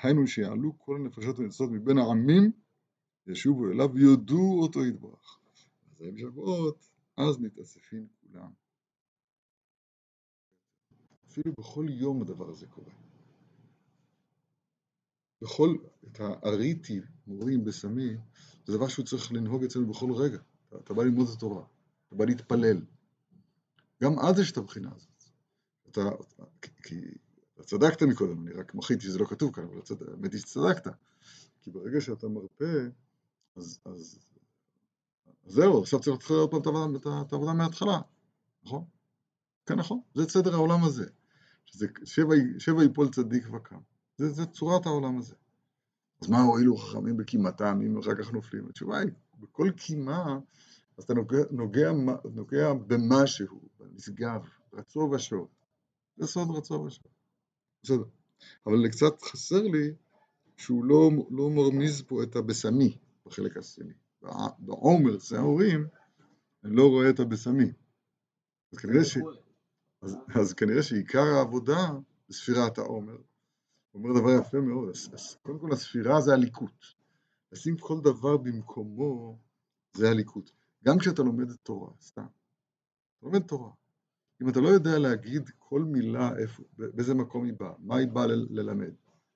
היינו 0.02 0.26
שיעלו 0.26 0.78
כל 0.78 0.96
הנפשות 0.96 1.38
ונצות 1.38 1.70
מבין 1.70 1.98
העמים, 1.98 2.52
ישובו 3.26 3.70
אליו 3.70 3.94
ויודו 3.94 4.58
אותו 4.62 4.84
יתברך. 4.84 5.38
אז 5.90 6.06
הם 6.06 6.18
שבועות, 6.18 6.90
אז 7.16 7.38
מתאספים 7.38 8.06
כולם. 8.20 8.63
אפילו 11.34 11.54
בכל 11.58 11.86
יום 11.88 12.22
הדבר 12.22 12.50
הזה 12.50 12.66
קורה. 12.66 12.90
בכל, 15.42 15.76
את 16.04 16.20
האריתי, 16.20 17.00
מורים 17.26 17.64
בסמי, 17.64 18.16
זה 18.66 18.76
דבר 18.76 18.88
שהוא 18.88 19.06
צריך 19.06 19.32
לנהוג 19.32 19.64
אצלנו 19.64 19.86
בכל 19.86 20.12
רגע. 20.12 20.38
אתה, 20.68 20.76
אתה 20.76 20.94
בא 20.94 21.02
ללמוד 21.02 21.28
את 21.28 21.36
התורה, 21.36 21.64
אתה 22.06 22.16
בא 22.16 22.24
להתפלל. 22.24 22.80
גם 24.02 24.18
אז 24.18 24.38
יש 24.38 24.52
את 24.52 24.56
הבחינה 24.56 24.90
הזאת. 24.94 25.24
אתה, 25.88 26.00
כי 26.82 27.00
אתה 27.54 27.62
צדקת 27.62 28.02
מקודם, 28.02 28.46
אני 28.46 28.52
רק 28.52 28.74
מחיתי 28.74 29.04
שזה 29.04 29.18
לא 29.18 29.26
כתוב 29.26 29.54
כאן, 29.54 29.64
אבל 29.64 29.80
האמת 30.12 30.32
היא 30.32 30.40
שצדקת. 30.40 30.86
כי 31.62 31.70
ברגע 31.70 32.00
שאתה 32.00 32.28
מרפא, 32.28 32.88
אז, 33.56 33.78
אז, 33.84 34.18
אז 35.44 35.52
זהו, 35.52 35.82
עכשיו 35.82 36.00
צריך 36.00 36.16
להתחיל 36.16 36.36
עוד 36.36 36.50
פעם 36.50 36.96
את 36.96 37.32
העבודה 37.32 37.52
מההתחלה, 37.52 38.00
נכון? 38.64 38.84
כן, 39.66 39.74
נכון, 39.74 40.00
זה 40.14 40.28
סדר 40.28 40.54
העולם 40.54 40.84
הזה. 40.84 41.23
שזה 41.64 41.86
שבע, 42.04 42.34
שבע 42.58 42.84
יפול 42.84 43.08
צדיק 43.08 43.44
וקם. 43.54 43.80
זה, 44.16 44.28
זה 44.28 44.46
צורת 44.46 44.86
העולם 44.86 45.18
הזה. 45.18 45.34
אז 46.22 46.30
מה 46.30 46.42
הועילו 46.42 46.76
חכמים 46.76 47.16
בקימתם 47.16 47.80
אם 47.86 47.98
אחר 47.98 48.14
כך 48.14 48.32
נופלים? 48.32 48.68
התשובה 48.68 48.98
היא, 48.98 49.10
בכל 49.38 49.70
קימה, 49.76 50.38
אז 50.98 51.04
אתה 51.04 51.14
נוגע, 51.14 51.38
נוגע, 51.50 51.92
נוגע 52.34 52.72
במשהו, 52.86 53.60
בנשגב, 53.78 54.40
רצו 54.72 55.00
ושוב. 55.00 55.48
זה 56.16 56.26
סוד 56.26 56.56
רצו 56.56 56.74
ושוב. 56.74 57.12
בסדר. 57.82 58.04
אבל 58.66 58.88
קצת 58.88 59.22
חסר 59.22 59.62
לי 59.62 59.94
שהוא 60.56 60.84
לא, 60.84 61.10
לא 61.30 61.50
מרמיז 61.50 62.02
פה 62.02 62.22
את 62.22 62.36
הבשמי 62.36 62.98
בחלק 63.26 63.56
השני. 63.56 63.92
בעומר, 64.58 65.18
שעורים, 65.18 65.86
אני 66.64 66.76
לא 66.76 66.88
רואה 66.88 67.10
את 67.10 67.20
הבשמים. 67.20 67.72
אז 68.72 68.78
כנראה, 68.78 69.04
ש... 69.04 69.18
אז, 70.04 70.16
אז 70.34 70.52
כנראה 70.52 70.82
שעיקר 70.82 71.22
העבודה 71.22 71.92
זה 72.28 72.36
ספירת 72.36 72.78
העומר. 72.78 73.16
הוא 73.92 74.02
אומר 74.02 74.20
דבר 74.20 74.30
יפה 74.40 74.60
מאוד, 74.60 74.88
אז, 74.88 75.36
קודם 75.42 75.58
כל 75.58 75.72
הספירה 75.72 76.20
זה 76.20 76.32
הליקוט. 76.32 76.84
לשים 77.52 77.76
כל 77.78 78.00
דבר 78.00 78.36
במקומו 78.36 79.38
זה 79.96 80.10
הליקוט. 80.10 80.50
גם 80.84 80.98
כשאתה 80.98 81.22
לומד 81.22 81.52
תורה, 81.62 81.90
סתם. 82.00 82.22
אתה 82.22 83.26
לומד 83.26 83.42
תורה. 83.42 83.70
אם 84.42 84.48
אתה 84.48 84.60
לא 84.60 84.68
יודע 84.68 84.98
להגיד 84.98 85.50
כל 85.58 85.82
מילה, 85.82 86.36
איפה, 86.38 86.62
באיזה 86.78 87.14
מקום 87.14 87.44
היא 87.44 87.54
באה, 87.60 87.72
מה 87.78 87.96
היא 87.96 88.08
באה 88.08 88.26
ללמד, 88.26 88.92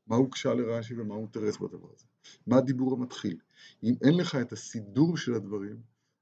מה 0.06 0.16
הוגשה 0.16 0.54
לרש"י 0.54 1.00
ומה 1.00 1.14
הוא 1.14 1.28
תרס 1.30 1.58
בדבר 1.58 1.88
הזה, 1.96 2.06
מה 2.46 2.56
הדיבור 2.56 2.92
המתחיל. 2.92 3.38
אם 3.82 3.94
אין 4.02 4.16
לך 4.16 4.34
את 4.34 4.52
הסידור 4.52 5.16
של 5.16 5.34
הדברים, 5.34 5.76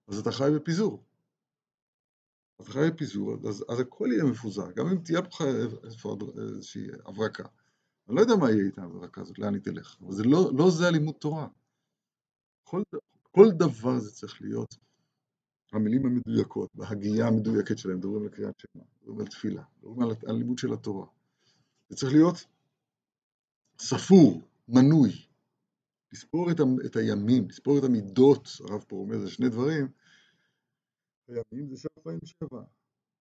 אז 0.08 0.18
אתה 0.18 0.32
חי 0.32 0.50
בפיזור. 0.56 1.04
אתה 2.60 2.70
חי 2.70 2.90
בפיזור, 2.94 3.34
אז, 3.48 3.64
אז 3.68 3.80
הכל 3.80 4.08
יהיה 4.12 4.24
מפוזר, 4.24 4.70
גם 4.72 4.86
אם 4.86 4.98
תהיה 4.98 5.20
לך 5.20 5.42
איזושהי 6.38 6.86
הברקה. 7.06 7.44
אני 8.08 8.16
לא 8.16 8.20
יודע 8.20 8.36
מה 8.36 8.50
יהיה 8.50 8.64
איתה 8.64 8.82
הברקה 8.82 9.20
הזאת, 9.20 9.38
לאן 9.38 9.54
היא 9.54 9.62
תלך, 9.62 9.96
אבל 10.00 10.12
זה 10.12 10.24
לא, 10.24 10.50
לא 10.58 10.70
זה 10.70 10.88
הלימוד 10.88 11.14
תורה. 11.14 11.48
כל, 12.64 12.82
כל 13.22 13.50
דבר 13.50 13.98
זה 13.98 14.10
צריך 14.10 14.42
להיות 14.42 14.76
המילים 15.72 16.06
המדויקות, 16.06 16.70
בהגייה 16.74 17.26
המדויקת 17.26 17.78
שלהם, 17.78 17.96
מדברים 17.96 18.22
על 18.22 18.28
קריאת 18.28 18.58
שמע, 18.58 18.82
מדברים 18.96 19.20
על 19.20 19.26
תפילה, 19.26 19.62
מדברים 19.78 20.02
על 20.02 20.16
הלימוד 20.26 20.58
של 20.58 20.72
התורה. 20.72 21.06
זה 21.88 21.96
צריך 21.96 22.12
להיות 22.12 22.44
ספור, 23.78 24.42
מנוי, 24.68 25.26
לספור 26.12 26.50
את, 26.50 26.60
ה, 26.60 26.62
את 26.86 26.96
הימים, 26.96 27.48
לספור 27.48 27.78
את 27.78 27.84
המידות, 27.84 28.48
הרב 28.60 28.84
פה 28.88 28.96
אומר, 28.96 29.18
זה 29.18 29.30
שני 29.30 29.48
דברים, 29.48 29.88
הימים 31.28 31.68
זה 31.68 31.76
שבע 31.76 32.02
פעמים 32.02 32.20
שבע, 32.24 32.62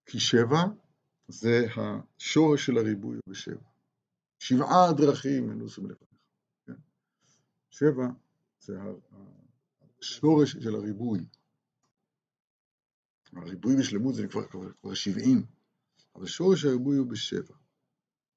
כי 0.05 0.19
שבע 0.19 0.63
זה 1.27 1.65
השורש 1.75 2.65
של 2.65 2.77
הריבוי 2.77 3.17
בשבע. 3.27 3.69
שבעה 4.39 4.93
דרכים 4.97 5.47
מנוסו 5.47 5.81
מלפניך. 5.81 6.19
כן? 6.65 6.73
שבע 7.69 8.07
זה 8.59 8.77
השורש 9.99 10.51
של 10.51 10.75
הריבוי. 10.75 11.19
הריבוי 13.33 13.75
בשלמות 13.79 14.15
זה 14.15 14.27
כבר, 14.27 14.47
כבר, 14.47 14.71
כבר 14.81 14.93
70, 14.93 15.45
אבל 16.15 16.25
שורש 16.25 16.65
הריבוי 16.65 16.97
הוא 16.97 17.07
בשבע. 17.07 17.55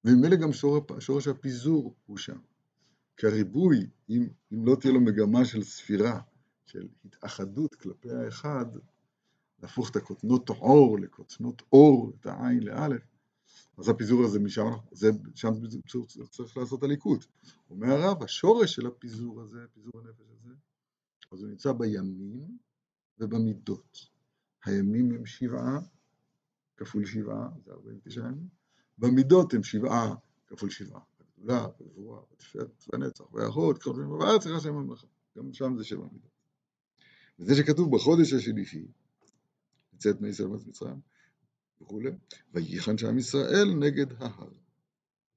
וממילא 0.05 0.37
גם 0.37 0.53
שורש, 0.53 0.83
שורש 1.01 1.29
הפיזור 1.29 1.95
הוא 2.07 2.19
שם. 2.19 2.39
כי 3.17 3.27
הריבוי, 3.27 3.87
אם, 4.09 4.29
אם 4.53 4.67
לא 4.67 4.77
תהיה 4.81 4.93
לו 4.93 5.01
מגמה 5.01 5.45
של 5.45 5.65
ספירה, 5.65 6.21
של 6.67 6.89
התאחדות 7.05 7.75
כלפי 7.75 8.11
האחד, 8.11 8.67
להפוך 9.63 9.91
את 9.91 9.97
הקוטנות 9.97 10.49
עור 10.49 10.99
לקוטנות 10.99 11.63
אור, 11.73 12.13
את 12.21 12.27
העין 12.27 12.63
לאלף, 12.63 13.03
אז 13.79 13.89
הפיזור 13.89 14.25
הזה 14.25 14.39
משם, 14.39 14.71
זה, 14.91 15.11
שם 15.35 15.53
צריך 16.31 16.57
לעשות 16.57 16.83
הליקוט. 16.83 17.25
אומר 17.71 17.89
הרב, 17.89 18.23
השורש 18.23 18.75
של 18.75 18.87
הפיזור 18.87 19.41
הזה, 19.41 19.59
פיזור 19.75 19.93
הנפש 20.01 20.27
הזה, 20.31 20.55
אז 21.33 21.43
הוא 21.43 21.49
נמצא 21.51 21.73
בימים 21.73 22.59
ובמידות. 23.19 24.09
הימים 24.65 25.13
הם 25.13 25.27
שבעה 25.27 25.79
כפול 26.77 27.05
שבעה, 27.05 27.49
זה 27.65 27.73
49 27.73 28.21
ימים, 28.21 28.49
במידות 28.99 29.55
הם 29.55 29.63
שבעה 29.63 30.15
כפול 30.47 30.71
שבעה. 30.71 31.01
הגדולה, 31.39 31.67
הגבורה, 31.81 32.21
התפארת, 32.33 32.85
והנצח, 32.93 33.35
והאחות, 33.35 33.83
כל 33.83 33.93
מיני, 33.93 34.39
צריך 34.41 34.57
השם 34.57 34.75
המלאכה. 34.75 35.07
גם 35.39 35.53
שם 35.53 35.77
זה 35.77 35.85
שבע 35.85 36.05
מידות. 36.13 36.31
וזה 37.39 37.55
שכתוב 37.55 37.97
בחודש 37.97 38.33
השלישי, 38.33 38.87
יצאת 39.99 40.21
בני 40.21 40.29
ישראל 40.29 40.49
מארץ 40.49 40.67
מצרים, 40.67 41.01
וכולי, 41.83 42.11
וייחן 42.55 42.99
שם 42.99 43.19
ישראל 43.19 43.75
נגד 43.79 44.23
ההר. 44.23 44.51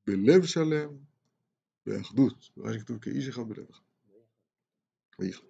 בלב 0.07 0.45
שלם, 0.45 0.89
באחדות, 1.85 2.49
ברש"י 2.57 2.79
כתוב 2.79 2.99
כאיש 2.99 3.27
אחד 3.27 3.41
בלב 3.41 3.65
אחד. 3.71 3.83
וייחן. 5.19 5.45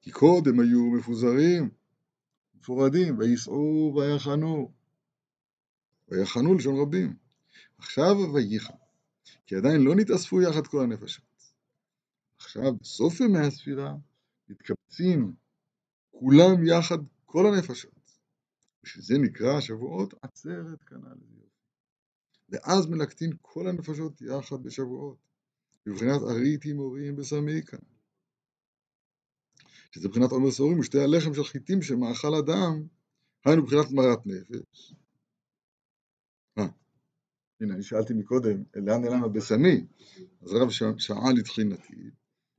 כי 0.00 0.10
קודם 0.10 0.60
היו 0.60 0.90
מפוזרים, 0.90 1.70
מפורדים, 2.54 3.18
וייסעו 3.18 3.94
ויחנו. 3.96 4.72
ויחנו 6.08 6.54
לשון 6.54 6.80
רבים. 6.80 7.16
עכשיו 7.78 8.16
וייחן. 8.34 8.74
כי 9.46 9.56
עדיין 9.56 9.80
לא 9.80 9.94
נתאספו 9.94 10.42
יחד 10.42 10.66
כל 10.66 10.82
הנפשות. 10.82 11.24
עכשיו, 12.36 12.76
בסוף 12.80 13.20
ימי 13.20 13.38
הספירה, 13.38 13.94
מתקבצים 14.48 15.34
כולם 16.10 16.66
יחד, 16.66 16.98
כל 17.26 17.46
הנפשות. 17.46 17.93
בשביל 18.84 19.04
זה 19.04 19.14
נקרא 19.18 19.56
השבועות 19.58 20.14
עצרת 20.22 20.82
כנ"ל. 20.82 21.16
ואז 22.48 22.86
מלקטין 22.86 23.30
כל 23.42 23.68
הנפשות 23.68 24.22
יחד 24.22 24.62
בשבועות. 24.62 25.16
מבחינת 25.86 26.20
אריתי 26.30 26.72
מורים 26.72 27.16
בשמי 27.16 27.62
כאן. 27.62 27.78
שזה 29.90 30.08
מבחינת 30.08 30.30
עומר 30.30 30.50
סוהרים 30.50 30.78
ושתי 30.78 30.98
הלחם 31.00 31.34
של 31.34 31.44
חיטים 31.44 31.82
שמאכל 31.82 32.34
אדם, 32.34 32.86
היינו 33.44 33.62
מבחינת 33.62 33.90
מרת 33.90 34.26
נפש. 34.26 34.94
אה, 36.58 36.66
הנה, 37.60 37.74
אני 37.74 37.82
שאלתי 37.82 38.14
מקודם, 38.14 38.62
לאן 38.76 39.02
נעלם 39.02 39.24
הבשמי? 39.24 39.86
אז 40.42 40.52
הרב 40.52 40.70
שאל 40.98 41.40
את 41.40 41.48
חינתי, 41.48 42.10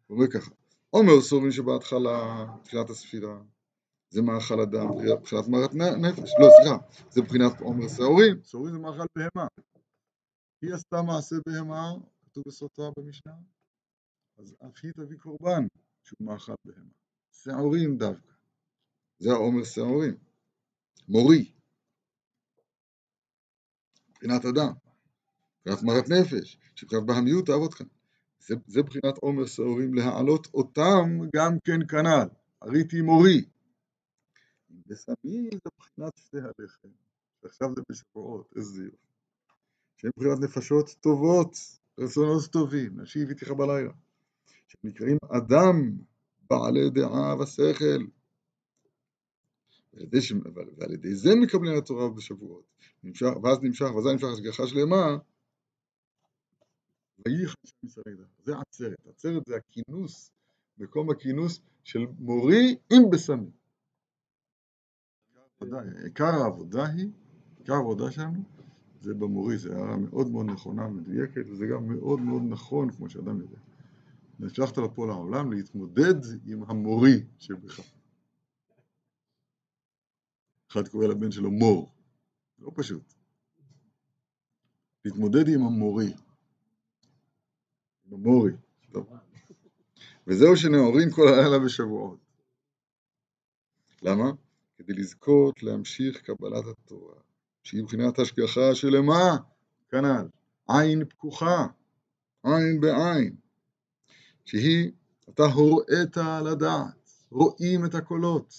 הוא 0.07 0.17
אומר 0.17 0.31
ככה, 0.31 0.51
עומר 0.89 1.21
סוהרים 1.21 1.51
שבהתחלה, 1.51 2.45
תחילת 2.63 2.89
הספירה, 2.89 3.41
זה 4.15 4.21
מאכל 4.21 4.61
אדם, 4.61 4.87
מבחינת 5.19 5.47
מרת 5.47 5.73
נפש, 5.73 6.31
לא, 6.39 6.47
סליחה, 6.57 6.77
זה 7.09 7.21
מבחינת 7.21 7.61
עומר 7.61 7.87
שעורים, 7.87 8.35
שעורים 8.43 8.73
זה 8.73 8.79
מאכל 8.79 9.05
בהמה. 9.15 9.47
היא 10.61 10.73
עשתה 10.73 11.01
מעשה 11.01 11.35
בהמה, 11.47 11.93
כתוב 12.25 12.43
בסוטה 12.47 12.83
במשנה, 12.97 13.33
אז 14.37 14.55
אף 14.65 14.79
היא 14.83 14.91
תביא 14.91 15.17
קורבן 15.17 15.67
שהוא 16.03 16.27
מאכל 16.27 16.53
בהמה. 16.65 16.89
שעורים 17.31 17.97
דווקא. 17.97 18.33
זה 19.19 19.31
העומר 19.31 19.63
שעורים. 19.63 20.17
מורי. 21.09 21.51
מבחינת 24.09 24.45
אדם. 24.45 24.73
מבחינת 25.59 25.83
מרת 25.83 26.09
נפש, 26.09 26.57
שבחינת 26.75 27.03
בהמיות 27.05 27.45
תעבוד 27.45 27.73
כאן. 27.73 27.87
זה, 28.39 28.55
זה 28.67 28.83
בחינת 28.83 29.17
עומר 29.17 29.45
שעורים 29.45 29.93
להעלות 29.93 30.47
אותם 30.53 31.19
גם 31.35 31.57
כן 31.63 31.87
כנ"ל. 31.87 32.27
הריתי 32.61 33.01
מורי. 33.01 33.54
ושמים 34.87 35.49
זה 35.53 35.69
בחינת 35.79 36.17
שתי 36.17 36.37
הלחם. 36.37 36.87
ועכשיו 37.43 37.69
זה 37.75 37.81
בשבועות, 37.89 38.53
איזה 38.55 38.83
יופי. 38.83 38.97
שהם 39.97 40.11
בחינת 40.17 40.39
נפשות 40.39 40.89
טובות, 41.01 41.57
רצונות 41.99 42.45
טובים, 42.51 42.99
נשיב 42.99 43.29
איתך 43.29 43.51
בלילה. 43.51 43.91
שנקראים 44.67 45.17
אדם 45.29 45.97
בעלי 46.49 46.89
דעה 46.89 47.35
ושכל. 47.39 48.05
ועל 50.77 50.93
ידי 50.93 51.15
זה 51.15 51.29
מקבלים 51.35 51.77
התורה 51.77 52.09
בשבועות. 52.09 52.63
נמשך, 53.03 53.27
ואז 53.43 53.57
נמשך, 53.61 53.85
ואז 53.95 54.05
נמשך 54.05 54.27
השגחה 54.33 54.67
שלמה, 54.67 55.17
וייחד 57.25 57.55
שם 57.65 57.87
ישראל. 57.87 58.17
זה 58.43 58.53
עצרת. 58.57 59.07
עצרת 59.09 59.43
זה 59.47 59.55
הכינוס, 59.55 60.31
מקום 60.77 61.09
הכינוס 61.11 61.59
של 61.83 62.05
מורי 62.19 62.75
עם 62.93 63.09
בשמים. 65.65 66.03
עיקר 66.03 66.25
העבודה 66.25 66.85
היא, 66.85 67.09
עיקר 67.59 67.73
העבודה 67.73 68.11
שלנו, 68.11 68.43
זה 69.01 69.13
במורי, 69.13 69.57
זו 69.57 69.73
הערה 69.73 69.97
מאוד 69.97 70.27
מאוד 70.27 70.45
נכונה, 70.45 70.87
מדויקת, 70.87 71.49
וזה 71.49 71.65
גם 71.67 71.87
מאוד 71.87 72.19
מאוד 72.19 72.41
נכון, 72.49 72.91
כמו 72.91 73.09
שאדם 73.09 73.39
יודע. 73.39 73.57
נשלחת 74.39 74.77
לפה 74.77 75.07
לעולם 75.07 75.53
להתמודד 75.53 76.15
עם 76.45 76.63
המורי 76.67 77.23
שבך. 77.39 77.79
אחד 80.71 80.87
קורא 80.87 81.07
לבן 81.07 81.31
שלו 81.31 81.51
מור, 81.51 81.91
לא 82.59 82.71
פשוט. 82.75 83.13
להתמודד 85.05 85.47
עם 85.47 85.61
המורי, 85.61 86.13
עם 88.05 88.13
המורי. 88.13 88.51
וזהו 90.27 90.55
שנאורים 90.55 91.11
כל 91.11 91.27
הלילה 91.27 91.59
בשבועות. 91.65 92.19
למה? 94.01 94.31
כדי 94.85 94.93
לזכות 94.93 95.63
להמשיך 95.63 96.21
קבלת 96.21 96.65
התורה, 96.67 97.15
שהיא 97.63 97.83
מבחינת 97.83 98.19
השגחה 98.19 98.75
שלמה, 98.75 99.37
כנ"ל, 99.89 100.27
עין 100.69 101.05
פקוחה, 101.05 101.67
עין 102.43 102.81
בעין. 102.81 103.35
שהיא, 104.45 104.91
אתה 105.29 105.43
הוראת 105.43 106.17
לדעת, 106.51 107.09
רואים 107.31 107.85
את 107.85 107.95
הקולות. 107.95 108.53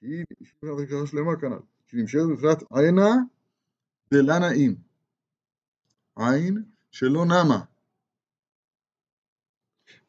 שהיא 0.00 0.24
נקרא 0.62 1.06
שלמה 1.06 1.40
כנ"ל, 1.40 1.60
שהיא 1.86 2.00
נמשכת 2.00 2.22
מבחינת 2.30 2.62
עינה 2.70 3.10
דלה 4.14 4.38
נעים. 4.38 4.76
עין 6.16 6.64
שלא 6.90 7.24
נמה. 7.24 7.64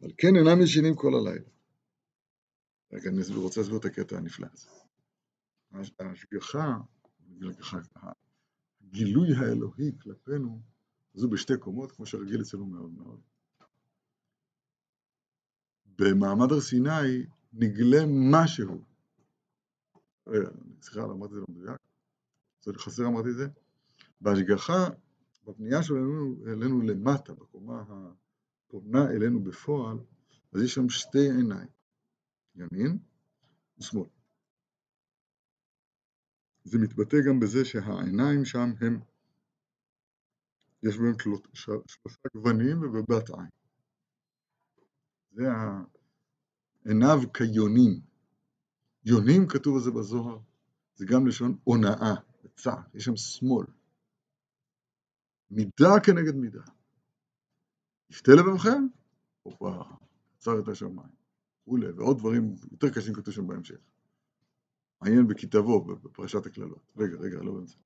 אבל 0.02 0.12
כן 0.18 0.36
אינם 0.36 0.62
ישנים 0.62 0.96
כל 0.96 1.12
הלילה. 1.16 1.50
רגע, 2.94 3.10
אני 3.10 3.36
רוצה 3.36 3.60
להסביר 3.60 3.78
את 3.78 3.86
הקטע 3.86 4.18
הנפלא 4.18 4.48
הזה. 4.54 4.70
ההשגחה, 5.74 6.78
הגילוי 8.82 9.36
האלוהי 9.36 9.92
כלפינו, 10.02 10.62
זו 11.14 11.30
בשתי 11.30 11.58
קומות, 11.58 11.92
כמו 11.92 12.06
שרגיל 12.06 12.42
אצלנו 12.42 12.66
מאוד 12.66 12.92
מאוד. 12.92 13.22
במעמד 15.86 16.52
הר 16.52 16.62
סיני 16.62 17.26
נגלה 17.54 18.00
משהו. 18.32 18.82
אה, 20.28 20.34
סליחה, 20.82 21.08
לא 21.08 21.12
אמרתי 21.12 21.34
את 21.34 21.40
זה 21.40 21.46
במדויק, 21.48 21.78
זה 22.62 22.72
חסר 22.74 23.08
אמרתי 23.08 23.30
את 23.30 23.36
זה. 23.36 23.48
בהשגחה, 24.22 24.88
בפנייה 25.46 25.84
שלנו 25.84 26.36
אלינו 26.48 26.82
למטה, 26.82 27.34
בקומה 27.34 27.84
הפונה 28.68 29.12
אלינו 29.12 29.44
בפועל, 29.44 29.98
אז 30.54 30.62
יש 30.62 30.74
שם 30.74 30.90
שתי 30.90 31.32
עיניים, 31.32 31.68
ימין 32.56 32.98
ושמאל. 33.80 34.21
זה 36.64 36.80
מתבטא 36.80 37.18
גם 37.28 37.40
בזה 37.40 37.66
שהעיניים 37.66 38.46
שם 38.46 38.70
הם, 38.82 39.00
יש 40.84 40.98
בהם 40.98 41.14
שלושה 41.54 42.30
גוונים 42.34 42.82
ובבת 42.82 43.30
עין. 43.30 43.50
זה 45.32 45.44
עיניו 46.86 47.18
כיונים. 47.34 48.02
יונים 49.06 49.48
כתוב 49.48 49.76
על 49.76 49.82
זה 49.82 49.92
בזוהר, 49.92 50.40
זה 50.96 51.06
גם 51.06 51.28
לשון 51.28 51.58
הונאה, 51.64 52.16
צער, 52.56 52.82
יש 52.94 53.06
שם 53.06 53.16
שמאל. 53.16 53.66
מידה 55.52 56.00
כנגד 56.06 56.36
מידה. 56.36 56.62
יפתה 58.10 58.32
לבבכם, 58.32 58.88
הופה, 59.44 59.84
עצר 60.38 60.60
את 60.60 60.68
השמיים. 60.68 61.22
ועוד 61.68 62.18
דברים 62.18 62.56
יותר 62.72 62.90
קשים 62.90 63.14
כתוב 63.14 63.34
שם 63.34 63.48
בהמשך. 63.48 63.78
מעניין 65.02 65.28
בכתבו, 65.28 65.86
בפרשת 65.86 66.46
הקללות. 66.46 66.92
רגע, 66.98 67.18
רגע, 67.18 67.38
לא 67.38 67.52
באמצע. 67.54 67.78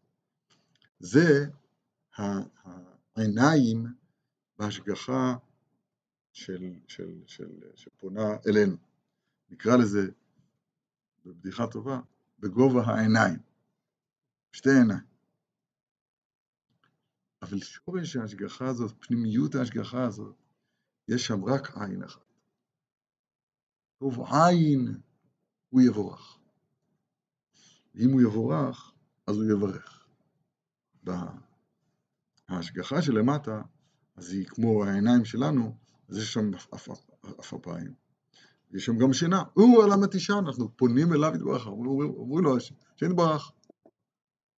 זה 0.99 1.45
העיניים 3.15 3.85
בהשגחה 4.57 5.35
של, 6.33 6.73
של, 6.87 7.21
של, 7.27 7.49
שפונה 7.75 8.37
אלינו. 8.47 8.77
נקרא 9.49 9.77
לזה, 9.77 10.11
בבדיחה 11.25 11.67
טובה, 11.67 11.99
בגובה 12.39 12.83
העיניים. 12.85 13.39
שתי 14.51 14.69
עיניים. 14.69 15.15
אבל 17.41 17.59
שורש 17.59 18.15
ההשגחה 18.15 18.67
הזאת, 18.67 18.93
פנימיות 18.99 19.55
ההשגחה 19.55 20.03
הזאת, 20.03 20.35
יש 21.07 21.27
שם 21.27 21.45
רק 21.45 21.77
עין 21.77 22.03
אחת. 22.03 22.33
טוב 23.99 24.19
עין 24.19 25.01
הוא 25.69 25.81
יבורך. 25.81 26.39
ואם 27.95 28.11
הוא 28.11 28.21
יבורך, 28.21 28.91
אז 29.27 29.35
הוא 29.35 29.45
יברך. 29.51 30.07
בהשגחה 32.49 33.01
שלמטה, 33.01 33.61
אז 34.15 34.31
היא 34.31 34.45
כמו 34.45 34.85
העיניים 34.85 35.25
שלנו, 35.25 35.77
אז 36.09 36.17
יש 36.17 36.33
שם 36.33 36.51
עפעפיים. 37.37 37.93
יש 38.71 38.85
שם 38.85 38.97
גם 38.97 39.13
שינה. 39.13 39.43
אורה 39.57 39.87
למה 39.87 40.07
תישן? 40.07 40.43
אנחנו 40.47 40.77
פונים 40.77 41.13
אליו 41.13 41.31
יתברך, 41.35 41.67
אומרים 41.67 42.43
לו, 42.43 42.57
השם 42.57 42.75
יתברך. 43.11 43.51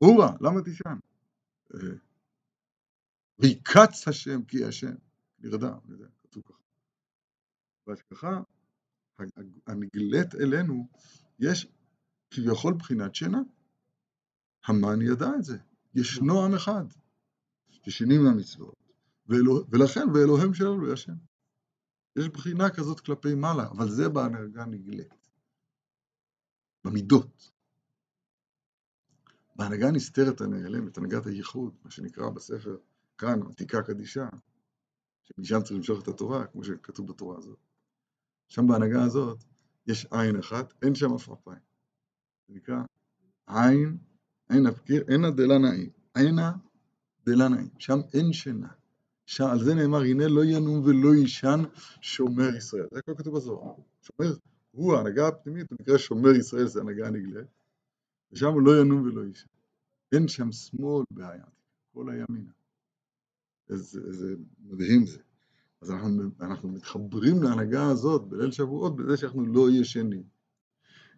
אורה, 0.01 0.31
למה 0.41 0.61
תישן? 0.61 0.97
אה, 1.73 1.79
ויקץ 3.39 4.07
השם 4.07 4.43
כי 4.43 4.65
השם. 4.65 4.95
נרדם, 5.39 5.77
כתוב 6.21 6.43
ככה. 6.43 6.63
בהשגחה 7.87 8.41
הנגלית 9.67 10.35
אלינו, 10.35 10.87
יש 11.39 11.67
כביכול 12.31 12.73
בחינת 12.73 13.15
שינה. 13.15 13.41
המן 14.65 15.01
ידע 15.01 15.29
את 15.39 15.43
זה. 15.43 15.57
ישנו 15.95 16.45
עם 16.45 16.55
אחד 16.55 16.85
ששינים 17.69 18.23
מהמצוות, 18.23 18.75
ולכן 19.71 20.09
ואלוהים 20.13 20.53
שלנו 20.53 20.85
הוא 20.85 20.93
השם. 20.93 21.13
יש 22.15 22.29
בחינה 22.29 22.69
כזאת 22.69 22.99
כלפי 22.99 23.35
מעלה, 23.35 23.67
אבל 23.67 23.89
זה 23.89 24.09
בהנהגה 24.09 24.65
נגלית. 24.65 25.29
במידות. 26.83 27.51
בהנהגה 29.55 29.91
נסתרת 29.91 30.41
הנעלמת, 30.41 30.97
הנהגת 30.97 31.25
הייחוד, 31.25 31.75
מה 31.83 31.91
שנקרא 31.91 32.29
בספר 32.29 32.77
כאן, 33.17 33.39
עתיקה 33.49 33.81
קדישה, 33.81 34.29
שמשם 35.23 35.61
צריך 35.61 35.71
למשוך 35.71 36.03
את 36.03 36.07
התורה, 36.07 36.47
כמו 36.47 36.63
שכתוב 36.63 37.07
בתורה 37.07 37.37
הזאת. 37.37 37.59
שם 38.47 38.67
בהנהגה 38.67 39.03
הזאת 39.03 39.43
יש 39.87 40.05
עין 40.11 40.39
אחת, 40.39 40.73
אין 40.81 40.95
שם 40.95 41.13
אף 41.13 41.29
אפיים. 41.29 41.59
זה 42.47 42.53
נקרא 42.55 42.77
עין, 43.47 43.97
עין 44.49 44.65
הפקיר, 44.65 45.03
עינא 45.07 45.29
דלה 45.29 45.57
נעים. 45.57 45.89
עינא 46.15 46.51
דלה 47.25 47.47
נעים. 47.49 47.69
שם 47.79 47.99
אין 48.13 48.33
שינה. 48.33 48.67
שם, 49.25 49.45
על 49.45 49.63
זה 49.63 49.75
נאמר, 49.75 50.01
הנה 50.01 50.27
לא 50.27 50.45
ינום 50.45 50.81
ולא 50.85 51.15
יישן 51.15 51.59
שומר 52.01 52.55
ישראל. 52.57 52.87
זה 52.91 52.99
הכל 52.99 53.13
כתוב 53.17 53.35
בזוהר. 53.35 53.73
שומר, 54.01 54.33
הוא 54.71 54.95
ההנהגה 54.95 55.27
הפנימית, 55.27 55.71
הוא 55.71 55.77
נקרא 55.81 55.97
שומר 55.97 56.35
ישראל, 56.35 56.67
זה 56.67 56.81
הנהגה 56.81 57.07
הנגלית. 57.07 57.47
ושם 58.31 58.47
הוא 58.47 58.61
לא 58.61 58.81
ינום 58.81 59.01
ולא 59.01 59.25
יישן. 59.25 59.47
אין 60.11 60.27
שם 60.27 60.51
שמאל 60.51 61.03
בעיה, 61.11 61.43
כל 61.93 62.09
הימינה. 62.09 62.51
איזה, 63.69 64.01
איזה 64.07 64.35
מדהים 64.59 65.05
זה. 65.05 65.19
אז 65.81 65.91
אנחנו, 65.91 66.23
אנחנו 66.41 66.69
מתחברים 66.69 67.43
להנהגה 67.43 67.87
הזאת 67.87 68.27
בליל 68.27 68.51
שבועות 68.51 68.95
בזה 68.95 69.17
שאנחנו 69.17 69.45
לא 69.45 69.67
ישנים. 69.71 70.23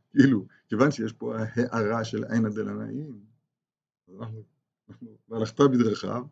כאילו, 0.10 0.46
כיוון 0.68 0.92
שיש 0.92 1.14
פה 1.14 1.36
הערה 1.56 2.04
של 2.04 2.24
עין 2.24 2.46
הדלנאים, 2.46 3.20
אנחנו, 4.20 4.44
אנחנו, 4.90 5.18
והלכת 5.30 5.60
בדרכיו, 5.60 6.26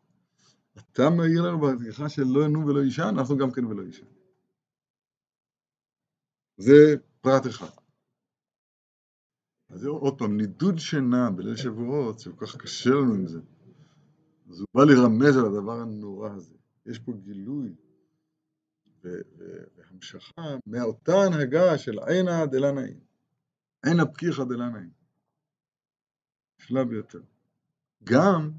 אתה 0.78 1.10
מעיר 1.10 1.42
לנו 1.42 1.60
בדרכה 1.60 2.10
של 2.10 2.24
לא 2.24 2.46
ינום 2.46 2.66
ולא 2.66 2.80
יישן, 2.80 3.14
אנחנו 3.18 3.38
גם 3.38 3.52
כן 3.52 3.66
ולא 3.66 3.82
יישן. 3.82 4.06
זה 6.58 6.96
פרט 7.22 7.48
אחד. 7.48 7.82
אז 9.70 9.86
עוד 9.86 10.18
פעם, 10.18 10.38
נידוד 10.38 10.78
שינה 10.78 11.32
בליל 11.32 11.56
שבועות, 11.56 12.20
שכל 12.20 12.46
כך 12.46 12.56
קשה 12.56 12.90
לנו 12.90 13.14
עם 13.14 13.28
זה. 13.28 13.40
אז 14.50 14.60
הוא 14.60 14.68
בא 14.74 14.84
לרמז 14.84 15.38
על 15.38 15.46
הדבר 15.46 15.80
הנורא 15.80 16.30
הזה. 16.30 16.56
יש 16.86 17.00
פה 17.00 17.14
גילוי 17.14 17.76
והמשכה 19.04 20.58
מאותה 20.68 21.14
הנהגה 21.14 21.78
של 21.78 22.00
עינא 22.00 22.46
דלנאים. 22.46 23.07
עינא 23.88 24.06
פקיחא 24.06 24.44
דלנאים. 24.44 24.90
נפלא 26.60 26.84
ביותר. 26.84 27.22
גם, 28.04 28.52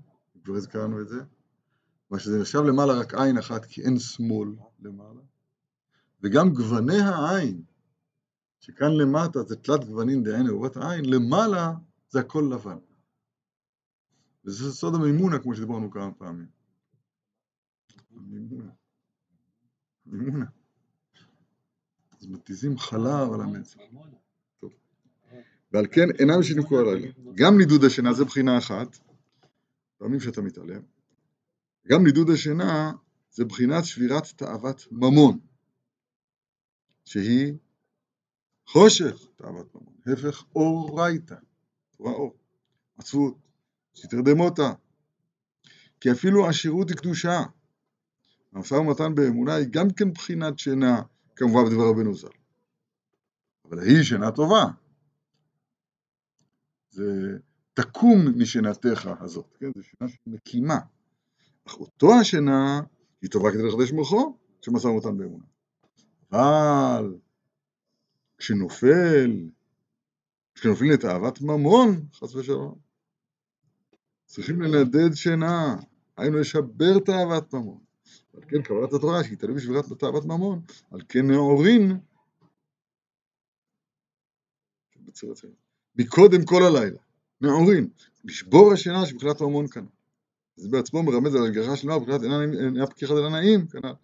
כבר 0.44 0.54
הזכרנו 0.54 1.00
את 1.00 1.08
זה, 1.08 1.20
מה 2.10 2.18
שזה 2.18 2.40
נחשב 2.40 2.58
למעלה 2.58 2.92
רק 3.00 3.14
עין 3.14 3.38
אחת 3.38 3.64
כי 3.64 3.82
אין 3.82 3.98
שמאל 3.98 4.48
למעלה, 4.80 5.20
וגם 6.22 6.48
גווני 6.54 7.00
העין, 7.00 7.62
שכאן 8.60 8.92
למטה 8.92 9.42
זה 9.42 9.56
תלת 9.56 9.84
גוונים 9.84 10.22
דעין 10.22 10.46
אהובת 10.46 10.76
העין, 10.76 11.04
למעלה 11.04 11.72
זה 12.08 12.20
הכל 12.20 12.50
לבן. 12.54 12.78
וזה 14.44 14.72
סוד 14.72 14.94
המימונה 14.94 15.38
כמו 15.38 15.54
שדיברנו 15.54 15.90
כמה 15.90 16.12
פעמים. 16.12 16.48
המימונה. 18.10 18.72
מימונה. 20.06 20.44
אז 22.20 22.26
מתיזים 22.26 22.78
חלב 22.78 23.32
על 23.32 23.40
המצח. 23.40 23.80
ועל 25.72 25.86
כן 25.92 26.10
אינם 26.18 26.40
ישנים 26.40 26.62
כל 26.62 26.88
הלילה. 26.88 27.12
גם 27.34 27.58
נידוד 27.58 27.84
השינה 27.84 28.12
זה 28.12 28.24
בחינה 28.24 28.58
אחת, 28.58 28.98
פעמים 29.98 30.20
שאתה 30.20 30.40
מתעלם. 30.40 30.80
גם 31.88 32.04
נידוד 32.04 32.30
השינה 32.30 32.92
זה 33.30 33.44
בחינת 33.44 33.84
שבירת 33.84 34.26
תאוות 34.36 34.86
ממון, 34.90 35.38
שהיא 37.04 37.54
חושך 38.66 39.16
תאוות 39.36 39.74
ממון, 39.74 39.94
הפך 40.06 40.44
אורייתא, 40.54 41.34
תורה 41.96 42.12
אור, 42.12 42.36
עצבות, 42.98 43.38
שתרדמותה, 43.94 44.72
כי 46.00 46.12
אפילו 46.12 46.48
עשירות 46.48 46.88
היא 46.88 46.96
קדושה, 46.96 47.42
המשא 48.52 48.74
ומתן 48.74 49.14
באמונה 49.14 49.54
היא 49.54 49.66
גם 49.70 49.90
כן 49.90 50.12
בחינת 50.12 50.58
שינה, 50.58 51.02
כמובן 51.36 51.64
בדבר 51.64 51.88
רבנו 51.88 52.14
ז"ל. 52.14 52.28
אבל 53.64 53.78
היא 53.80 54.02
שינה 54.02 54.30
טובה. 54.30 54.64
זה 56.98 57.38
תקום 57.74 58.18
משנתך 58.36 59.08
הזאת, 59.20 59.56
כן? 59.60 59.66
זו 59.76 59.82
שינה 59.82 60.08
שמקימה. 60.08 60.78
אך 61.66 61.74
אותו 61.74 62.20
השינה 62.20 62.80
היא 63.22 63.30
טובה 63.30 63.52
כדי 63.52 63.62
לחדש 63.68 63.92
מוחו, 63.92 64.38
שמשא 64.60 64.86
ומתן 64.86 65.18
באמונה. 65.18 65.44
אבל 66.32 67.16
כשנופל, 68.38 69.48
כשנופלים 70.54 70.92
לתאוות 70.92 71.40
ממון, 71.40 72.06
חס 72.14 72.34
ושלום, 72.34 72.78
צריכים 74.24 74.62
לנדד 74.62 75.14
שינה, 75.14 75.76
היינו 76.16 76.38
לשבר 76.38 76.98
תאוות 77.04 77.54
ממון. 77.54 77.80
על 78.34 78.42
כן 78.48 78.62
קבלת 78.62 78.92
התורה 78.92 79.24
שהיא 79.24 79.38
תלוי 79.38 79.54
בשבירת 79.54 79.84
תאוות 79.98 80.24
ממון, 80.24 80.62
על 80.90 81.00
כן 81.08 81.26
נאורין 81.26 81.98
מקודם 85.98 86.44
כל 86.44 86.62
הלילה. 86.62 86.98
נאורין, 87.40 87.88
לשבור 88.24 88.72
השינה 88.72 89.06
שבכלת 89.06 89.40
ממון 89.40 89.68
כנ"ל. 89.68 89.86
זה 90.56 90.68
בעצמו 90.68 91.02
מרמז 91.02 91.34
על 91.34 91.42
השגחה 91.42 91.76
שלמה 91.76 91.96
ובכלת 91.96 92.20
אינה 92.22 92.86
פקיחה 92.86 93.14
דלה 93.14 93.28
נעים 93.28 93.66
כנ"ל. 93.66 93.94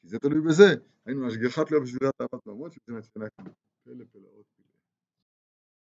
כי 0.00 0.08
זה 0.08 0.18
תלוי 0.18 0.40
בזה, 0.40 0.74
היינו 1.06 1.26
השגחה 1.26 1.64
תלויה 1.64 1.84
בשבירת 1.84 2.20
אהבת 2.20 2.46
ממון 2.46 2.70
שזה 2.70 2.98
מצפנה 2.98 3.24
כאילו. 3.28 3.50
פלא 3.84 4.04
פלאות 4.12 4.44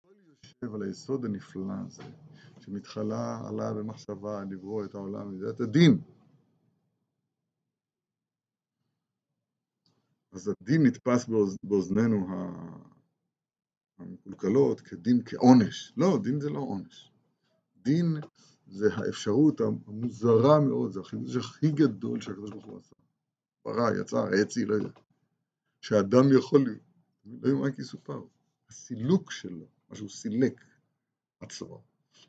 הכל 0.05 0.15
יושב 0.45 0.75
על 0.75 0.83
היסוד 0.83 1.25
הנפלא 1.25 1.73
הזה, 1.87 2.03
שמתחלה 2.61 3.49
עלה 3.49 3.73
במחשבה 3.73 4.45
לברוא 4.51 4.85
את 4.85 4.95
העולם 4.95 5.31
מידת 5.31 5.61
הדין. 5.61 6.01
אז 10.33 10.49
הדין 10.49 10.87
נתפס 10.87 11.27
באוז, 11.27 11.57
באוזנינו 11.63 12.27
המקולקלות 14.01 14.81
כדין 14.81 15.23
כעונש. 15.25 15.93
לא, 15.97 16.19
דין 16.23 16.41
זה 16.41 16.51
לא 16.51 16.59
עונש. 16.59 17.13
דין 17.77 18.17
זה 18.67 18.95
האפשרות 18.95 19.61
המוזרה 19.61 20.61
מאוד, 20.61 20.93
זה 20.93 21.01
החידוש 21.01 21.37
הכי 21.37 21.71
גדול 21.71 22.21
שהקדוש 22.21 22.51
ברוך 22.51 22.65
הוא 22.65 22.79
עשה. 22.79 22.97
ברא, 23.65 24.01
יצר, 24.01 24.19
העצי, 24.19 24.65
לא 24.65 24.75
יודע. 24.75 24.91
שאדם 25.81 26.25
יכול, 26.39 26.79
לא 27.25 27.49
יאמר 27.49 27.73
כי 27.73 27.85
סופר. 27.85 28.23
הסילוק 28.69 29.31
שלו, 29.31 29.67
מה 29.89 29.97
שהוא 29.97 30.09
סילק 30.09 30.65
עצמו, 31.41 31.83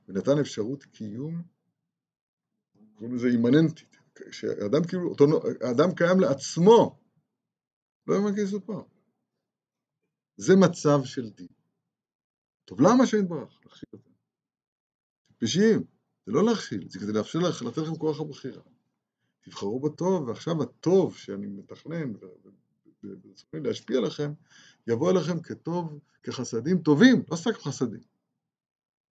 ונתן 0.08 0.40
אפשרות 0.40 0.84
קיום, 0.84 1.42
קוראים 2.96 3.16
לזה 3.16 3.28
אימננטית, 3.28 3.98
שאדם 4.32 4.84
כאילו, 4.88 5.10
אותו, 5.10 5.26
האדם 5.62 5.96
קיים 5.96 6.20
לעצמו, 6.20 7.00
לא 8.08 8.16
יאמר 8.16 8.36
כי 8.36 8.48
סופר. 8.48 8.82
זה 10.38 10.56
מצב 10.56 11.04
של 11.04 11.30
דין. 11.30 11.61
טוב, 12.72 12.82
למה 12.82 13.08
שאין 13.08 13.28
ברח? 13.28 13.60
להכשיל 13.66 13.90
אותם. 13.94 14.10
טיפשים, 15.28 15.84
זה 16.26 16.32
לא 16.32 16.46
להכשיל, 16.46 16.90
זה 16.90 17.00
כדי 17.00 17.14
לאפשר 17.14 17.40
לך, 17.40 17.62
לתת 17.62 17.78
לכם 17.78 17.96
כוח 17.96 18.20
הבחירה. 18.20 18.64
תבחרו 19.42 19.80
בטוב, 19.80 20.28
ועכשיו 20.28 20.64
הטוב 20.64 21.18
שאני 21.18 21.48
מתכנן 21.48 22.14
ברצוני 23.04 23.64
להשפיע 23.64 23.98
עליכם, 23.98 24.34
יבוא 24.88 25.12
אליכם 25.12 25.42
כטוב, 25.42 26.00
כחסדים 26.24 26.82
טובים, 26.82 27.24
לא 27.32 27.36
סתם 27.36 27.52
חסדים. 27.54 28.02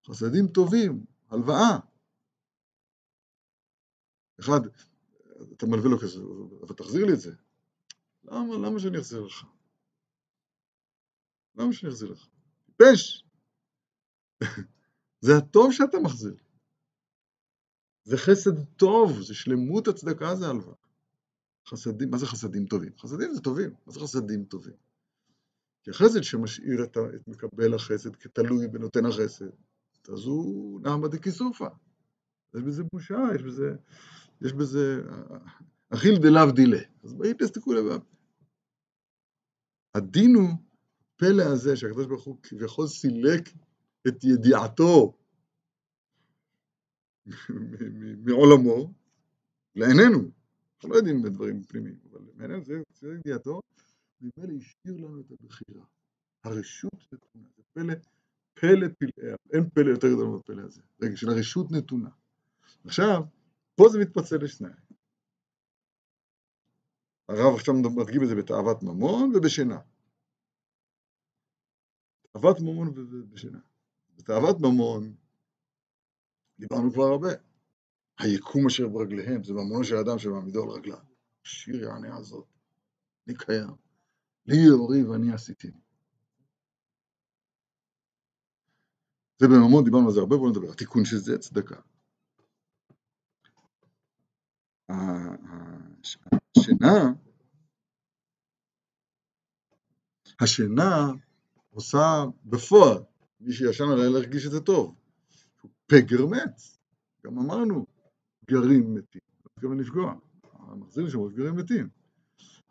חסדים 0.06 0.48
טובים, 0.48 1.04
הלוואה. 1.28 1.78
אחד, 4.40 4.60
אתה 5.56 5.66
מלווה 5.66 5.90
לו 5.90 5.98
כזה, 5.98 6.20
אבל 6.62 6.74
תחזיר 6.74 7.06
לי 7.06 7.12
את 7.12 7.20
זה. 7.20 7.34
למה, 8.24 8.54
למה 8.54 8.80
שאני 8.80 8.98
אחזיר 8.98 9.20
לך? 9.20 9.44
למה 11.54 11.72
שאני 11.72 11.92
אחזיר 11.92 12.12
לך? 12.12 12.26
טיפש! 12.66 13.27
זה 15.20 15.36
הטוב 15.36 15.72
שאתה 15.72 15.98
מחזיר. 15.98 16.36
זה 18.04 18.16
חסד 18.16 18.64
טוב, 18.76 19.20
זה 19.22 19.34
שלמות 19.34 19.88
הצדקה, 19.88 20.34
זה 20.34 20.48
הלוואה. 20.48 20.74
חסדים, 21.68 22.10
מה 22.10 22.18
זה 22.18 22.26
חסדים 22.26 22.66
טובים? 22.66 22.92
חסדים 22.98 23.34
זה 23.34 23.40
טובים, 23.40 23.70
מה 23.86 23.92
זה 23.92 24.00
חסדים 24.00 24.44
טובים? 24.44 24.74
כי 25.82 25.90
החסד 25.90 26.22
שמשאיר 26.22 26.84
את, 26.84 26.96
את 27.14 27.28
מקבל 27.28 27.74
החסד 27.74 28.16
כתלוי 28.16 28.68
בנותן 28.68 29.06
החסד, 29.06 29.50
אז 30.08 30.24
הוא 30.24 30.80
נעמה 30.80 31.08
דכיסופא. 31.08 31.68
יש 32.54 32.62
בזה 32.62 32.82
בושה, 32.92 33.18
יש 33.34 33.42
בזה, 33.42 33.76
יש 34.40 34.52
בזה, 34.52 35.02
אכיל 35.90 36.18
דלאו 36.22 36.52
דילה. 36.52 36.80
אז 37.04 37.12
בואי 37.12 37.34
תסתכלו 37.34 37.72
לבד. 37.72 37.98
הדין 39.94 40.34
הוא 40.34 40.48
פלא 41.16 41.42
הזה 41.42 41.76
שהקדוש 41.76 42.06
ברוך 42.06 42.24
הוא 42.24 42.36
כביכול 42.42 42.86
סילק 42.86 43.48
את 44.08 44.24
ידיעתו 44.24 45.18
מעולמו 48.26 48.92
לעינינו. 49.74 50.30
אנחנו 50.74 50.88
לא 50.88 50.96
יודעים 50.96 51.22
בדברים 51.22 51.62
פנימיים, 51.62 51.98
אבל 52.10 52.20
מעניין 52.34 52.64
זה, 52.64 52.82
ידיעתו, 53.14 53.60
ממילא 54.20 54.52
השאיר 54.58 54.96
לנו 54.96 55.20
את 55.20 55.30
הבחירה. 55.30 55.84
הרשות 56.44 57.12
נתונה, 57.12 57.44
זה 57.56 57.62
פלא, 57.72 57.94
פלא 58.54 58.86
פלאיה, 58.98 59.36
אין 59.52 59.70
פלא 59.70 59.90
יותר 59.90 60.06
גדול 60.06 60.28
מהפלא 60.28 60.62
הזה. 60.62 60.82
רגע, 61.02 61.16
של 61.16 61.28
הרשות 61.28 61.66
נתונה. 61.70 62.10
עכשיו, 62.84 63.22
פה 63.74 63.84
זה 63.88 63.98
מתפצל 63.98 64.36
לשניים. 64.36 64.88
הרב 67.28 67.54
עכשיו 67.54 67.74
מדגים 67.74 68.22
את 68.22 68.28
זה 68.28 68.34
בתאוות 68.34 68.82
ממון 68.82 69.32
ובשינה. 69.36 69.78
תאוות 72.32 72.56
ממון 72.60 72.88
ובשינה. 72.88 73.58
בתאוות 74.18 74.56
ממון, 74.60 75.14
דיברנו 76.58 76.92
כבר 76.92 77.02
הרבה. 77.02 77.28
היקום 78.18 78.66
אשר 78.66 78.88
ברגליהם, 78.88 79.44
זה 79.44 79.52
ממונו 79.52 79.84
של 79.84 79.96
אדם 79.96 80.18
שמעמידו 80.18 80.62
על 80.62 80.68
רגליו. 80.68 80.98
שיר 81.44 81.82
יענה 81.82 82.16
הזאת, 82.16 82.46
אני 83.26 83.36
קיים. 83.36 83.70
לי 84.46 84.56
יאורי 84.56 85.02
ואני 85.02 85.32
עשיתי. 85.32 85.70
זה 89.38 89.46
בממון, 89.48 89.84
דיברנו 89.84 90.06
על 90.06 90.12
זה 90.14 90.20
הרבה, 90.20 90.36
בואו 90.36 90.50
נדבר. 90.50 90.72
התיקון 90.72 91.04
של 91.04 91.16
זה 91.16 91.38
צדקה. 91.38 91.80
השינה, 96.56 97.12
השינה 100.40 101.12
עושה 101.70 102.24
בפועל, 102.44 102.98
מי 103.40 103.52
שישן 103.52 103.84
עליה 103.84 104.08
להרגיש 104.08 104.46
את 104.46 104.50
זה 104.50 104.60
טוב. 104.60 104.94
פגר 105.86 106.26
מת, 106.26 106.60
גם 107.26 107.38
אמרנו, 107.38 107.86
גרים 108.50 108.94
מתים, 108.94 109.20
לא 109.44 109.50
מתכוון 109.56 109.80
לפגוע, 109.80 110.14
המחזיר 110.52 111.08
שם 111.08 111.28
גרים 111.28 111.56
מתים. 111.56 111.88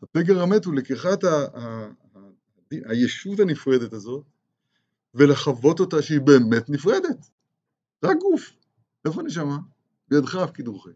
הפגר 0.03 0.41
המת 0.41 0.65
הוא 0.65 0.73
לקיחת 0.73 1.23
ה, 1.23 1.27
ה, 1.27 1.87
ה, 2.15 2.19
הישות 2.69 3.39
הנפרדת 3.39 3.93
הזאת 3.93 4.25
ולחוות 5.13 5.79
אותה 5.79 6.01
שהיא 6.01 6.21
באמת 6.21 6.69
נפרדת. 6.69 7.29
זה 8.01 8.09
הגוף. 8.09 8.51
איפה 9.05 9.23
נשמה? 9.23 9.57
בידך 10.07 10.35
אף 10.35 10.51
כדרוכי. 10.53 10.89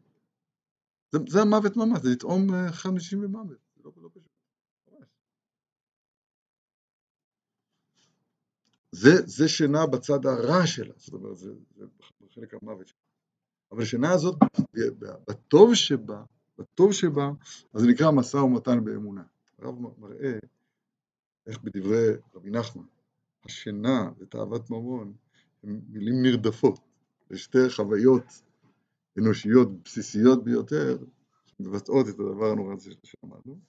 זה, 1.11 1.19
זה 1.29 1.41
המוות 1.41 1.77
ממש, 1.77 2.01
זה 2.01 2.09
לטעום 2.09 2.47
חמישים 2.71 3.21
במוות. 3.21 3.57
זה 3.75 3.81
לא, 3.85 3.91
לא 4.01 4.09
פשוט. 4.09 4.30
זה, 8.91 9.11
זה 9.25 9.47
שינה 9.47 9.85
בצד 9.85 10.25
הרע 10.25 10.67
שלה, 10.67 10.93
זאת 10.97 11.13
אומרת, 11.13 11.37
זה, 11.37 11.53
זה 11.77 11.85
בחלק 12.21 12.53
המוות 12.53 12.87
שלה. 12.87 12.97
אבל 13.71 13.81
השינה 13.81 14.11
הזאת, 14.11 14.35
בטוב 15.27 15.75
שבה, 15.75 16.23
בטוב 16.57 16.93
שבה, 16.93 17.31
אז 17.73 17.81
זה 17.81 17.87
נקרא 17.87 18.11
משא 18.11 18.37
ומתן 18.37 18.85
באמונה. 18.85 19.23
הרב 19.59 19.75
מראה 19.99 20.39
איך 21.47 21.61
בדברי 21.63 22.07
רבי 22.35 22.49
נחמן, 22.49 22.83
השינה 23.45 24.11
ותאוות 24.17 24.69
ממון 24.69 25.13
הן 25.63 25.81
מילים 25.89 26.21
נרדפות, 26.21 26.79
לשתי 27.29 27.69
חוויות 27.69 28.23
אנושיות 29.19 29.83
בסיסיות 29.83 30.43
ביותר, 30.43 30.97
שמבצעות 31.45 32.09
את 32.09 32.19
הדבר 32.19 32.51
הנורא 32.51 32.73
הזה 32.73 32.91
שלמדנו. 33.03 33.59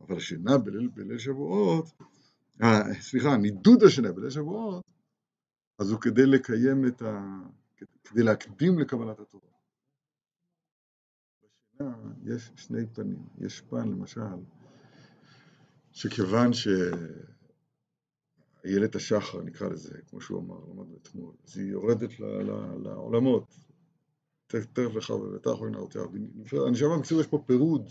אבל 0.00 0.16
השינה 0.16 0.58
בליל, 0.58 0.88
בליל 0.88 1.18
שבועות, 1.18 1.86
סליחה, 3.00 3.36
נידוד 3.36 3.82
השינה 3.82 4.12
בליל 4.12 4.30
שבועות, 4.30 4.84
אז 5.78 5.90
הוא 5.90 6.00
כדי 6.00 6.26
לקיים 6.26 6.86
את 6.86 7.02
ה... 7.02 7.40
כדי 8.04 8.22
להקדים 8.22 8.78
לקבלת 8.78 9.20
התורה. 9.20 9.48
בשינה 11.42 11.96
יש 12.24 12.50
שני 12.56 12.86
פנים. 12.86 13.26
יש 13.38 13.60
פן, 13.60 13.88
למשל, 13.88 14.20
שכיוון 15.92 16.50
שאיילת 18.62 18.94
השחר, 18.94 19.42
נקרא 19.42 19.68
לזה, 19.68 19.98
כמו 20.06 20.20
שהוא 20.20 20.40
אמר, 20.40 20.58
למדנו 20.58 20.96
אתמול, 21.02 21.34
אז 21.44 21.58
היא 21.58 21.66
יורדת 21.66 22.10
לעולמות, 22.84 23.54
תכף 24.46 24.94
לך 24.94 25.10
ובטח 25.10 25.60
או 25.60 25.68
נערותיה. 25.68 26.02
הנשמה, 26.66 26.98
בקיצור, 26.98 27.20
יש 27.20 27.26
פה 27.26 27.42
פירוד 27.46 27.88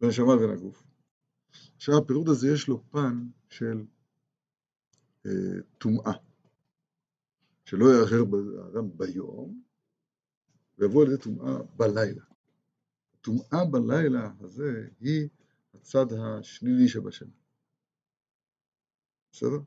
בין 0.00 0.08
הנשמה 0.08 0.34
לבין 0.34 0.50
הגוף. 0.50 0.89
עכשיו, 1.76 1.98
הפירוד 1.98 2.28
הזה 2.28 2.48
יש 2.54 2.68
לו 2.68 2.82
פן 2.90 3.28
של 3.48 3.84
אה, 5.26 5.60
טומאה. 5.78 6.12
שלא 7.64 7.86
יאחר 8.00 8.22
האדם 8.64 8.98
ביום, 8.98 9.62
ויבוא 10.78 11.04
על 11.04 11.12
ידי 11.12 11.22
טומאה 11.22 11.62
בלילה. 11.76 12.22
טומאה 13.20 13.64
בלילה 13.70 14.30
הזה 14.40 14.88
היא 15.00 15.28
הצד 15.74 16.06
השלילי 16.12 16.88
שבשנה. 16.88 17.30
בסדר? 19.32 19.58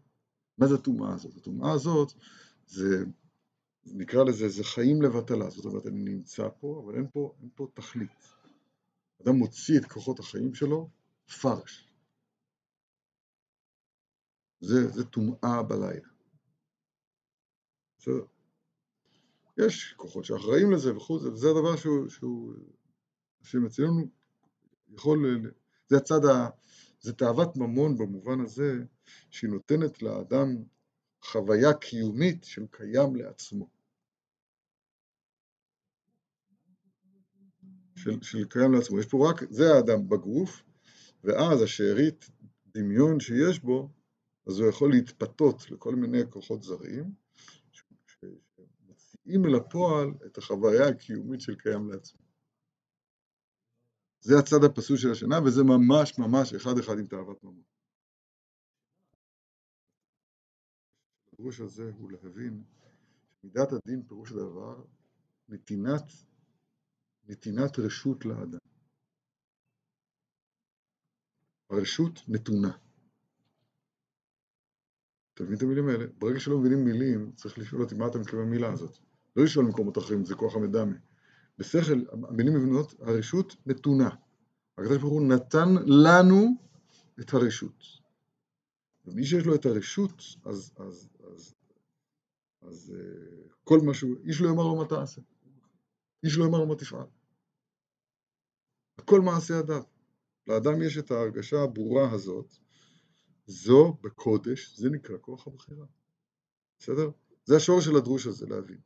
מה 0.58 0.68
זה 0.68 0.76
הטומאה 0.76 1.14
הזאת? 1.14 1.38
הטומאה 1.38 1.72
הזאת 1.72 2.14
זה, 2.68 3.06
נקרא 3.86 4.24
לזה, 4.24 4.50
זה 4.50 4.64
חיים 4.64 5.02
לבטלה. 5.02 5.50
זאת 5.50 5.66
אומרת, 5.66 5.88
אני 5.88 6.04
נמצא 6.04 6.50
פה, 6.60 6.82
אבל 6.86 6.96
אין 6.96 7.08
פה, 7.14 7.36
אין 7.42 7.50
פה 7.56 7.68
תכלית. 7.74 8.34
אדם 9.22 9.36
מוציא 9.36 9.80
את 9.80 9.86
כוחות 9.86 10.20
החיים 10.20 10.56
שלו, 10.56 10.90
פרש. 11.34 11.94
זה, 14.60 14.88
זה 14.88 15.04
טומאה 15.04 15.64
בלילה. 15.64 16.10
בסדר? 17.98 18.26
יש 19.58 19.94
כוחות 19.98 20.26
שאחראים 20.26 20.72
לזה 20.72 20.98
וכו', 20.98 21.14
וזה 21.14 21.48
הדבר 21.50 21.76
שהוא, 21.76 22.10
שהוא 22.10 22.54
שמציון 23.42 24.08
יכול, 24.90 25.42
זה 25.88 25.98
הצד, 25.98 26.26
ה, 26.26 26.50
זה 27.02 27.14
תאוות 27.14 27.56
ממון 27.56 27.98
במובן 27.98 28.40
הזה, 28.40 28.84
שהיא 29.30 29.50
נותנת 29.50 30.02
לאדם 30.02 30.48
חוויה 31.24 31.74
קיומית 31.74 32.44
של 32.44 32.68
קיים 32.72 33.16
לעצמו. 33.16 33.70
של, 37.96 38.22
של 38.22 38.46
קיים 38.50 38.74
לעצמו. 38.74 39.00
יש 39.00 39.06
פה 39.06 39.30
רק, 39.30 39.44
זה 39.50 39.74
האדם 39.74 40.10
בגוף, 40.10 40.64
ואז 41.24 41.62
השארית 41.62 42.30
דמיון 42.68 43.20
שיש 43.20 43.60
בו, 43.60 43.90
אז 44.48 44.60
הוא 44.60 44.70
יכול 44.70 44.92
להתפתות 44.92 45.72
לכל 45.72 45.96
מיני 45.96 46.20
כוחות 46.30 46.64
זרים, 46.64 47.14
שמוציאים 47.72 49.46
אל 49.46 49.56
הפועל 49.56 50.08
את 50.26 50.38
החוויה 50.38 50.88
הקיומית 50.88 51.42
של 51.42 51.56
קיים 51.56 51.90
לעצמו. 51.90 52.22
זה 54.22 54.40
הצד 54.40 54.64
הפסול 54.64 54.98
של 54.98 55.12
השינה, 55.12 55.36
וזה 55.46 55.64
ממש 55.64 56.20
ממש 56.20 56.54
אחד 56.54 56.78
אחד 56.80 57.00
עם 57.00 57.08
תאוות 57.08 57.44
ממון. 57.44 57.64
הפירוש 61.28 61.60
הזה 61.60 61.92
הוא 61.98 62.12
להבין 62.12 62.64
שמידת 63.42 63.72
הדין 63.72 64.04
פירוש 64.08 64.32
הדבר 64.32 64.84
נתינת, 65.50 66.04
נתינת 67.28 67.80
רשות 67.80 68.26
לאדם. 68.26 68.73
הרשות 71.74 72.22
נתונה. 72.28 72.72
אתה 75.34 75.44
מבין 75.44 75.58
את 75.58 75.62
המילים 75.62 75.88
האלה? 75.88 76.06
ברגע 76.18 76.40
שלא 76.40 76.58
מבינים 76.58 76.86
מילים, 76.86 77.32
צריך 77.36 77.60
לשאול 77.60 77.82
אותי 77.82 77.96
מה 77.96 78.08
אתה 78.08 78.20
מתכוון 78.20 78.46
במילה 78.46 78.72
הזאת. 78.72 78.98
לא 79.36 79.44
לשאול 79.44 79.66
במקומות 79.66 79.98
אחרים, 79.98 80.26
זה 80.26 80.36
כוח 80.36 80.56
המדמה. 80.56 80.96
בשכל, 81.58 82.04
המילים 82.12 82.54
מבינות, 82.54 82.94
הרשות 83.00 83.56
נתונה. 83.66 84.10
הקדוש 84.78 84.98
ברוך 84.98 85.14
הוא 85.14 85.28
נתן 85.28 85.70
לנו 85.86 86.56
את 87.20 87.34
הרשות. 87.34 87.84
ומי 89.06 89.26
שיש 89.26 89.46
לו 89.46 89.56
את 89.56 89.66
הרשות, 89.66 90.24
אז, 90.46 90.74
אז, 90.78 91.10
אז, 91.24 91.56
אז 92.62 92.96
אה, 92.96 93.54
כל 93.64 93.80
מה 93.86 93.94
שהוא, 93.94 94.16
איש 94.24 94.42
לא 94.42 94.48
יאמר 94.48 94.64
לו 94.64 94.76
מה 94.76 94.86
תעשה. 94.86 95.22
איש 96.24 96.38
לא 96.38 96.46
יאמר 96.46 96.58
לו 96.58 96.68
מה 96.68 96.76
תפעל. 96.76 97.08
הכל 98.98 99.22
מעשה 99.22 99.54
ידיו. 99.60 99.84
לאדם 100.48 100.82
יש 100.82 100.98
את 100.98 101.12
ההרגשה 101.12 101.62
הברורה 101.64 102.12
הזאת, 102.12 102.56
זו 103.48 103.98
בקודש, 104.02 104.78
זה 104.78 104.90
נקרא 104.90 105.18
כוח 105.22 105.48
הבחירה. 105.48 105.86
בסדר? 106.80 107.10
זה 107.46 107.56
השור 107.56 107.82
של 107.82 107.96
הדרוש 107.96 108.28
הזה, 108.28 108.46
להבין. 108.48 108.80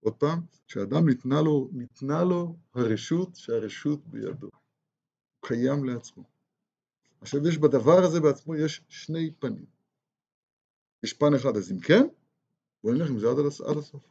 עוד 0.00 0.14
פעם, 0.14 0.40
שאדם 0.66 1.08
ניתנה 1.08 1.42
לו, 1.42 1.68
ניתנה 1.72 2.24
לו 2.24 2.56
הרשות 2.74 3.36
שהרשות 3.36 4.06
בידו. 4.06 4.46
הוא 4.46 5.48
קיים 5.48 5.84
לעצמו. 5.84 6.24
עכשיו 7.20 7.48
יש 7.48 7.58
בדבר 7.58 8.04
הזה 8.04 8.20
בעצמו, 8.20 8.56
יש 8.56 8.84
שני 8.88 9.30
פנים. 9.38 9.66
יש 11.02 11.12
פן 11.12 11.34
אחד, 11.34 11.56
אז 11.56 11.72
אם 11.72 11.80
כן, 11.80 12.06
בוא 12.84 12.92
נלך 12.92 13.10
עם 13.10 13.18
זה 13.18 13.26
עד, 13.30 13.38
עד 13.70 13.76
הסוף. 13.76 14.02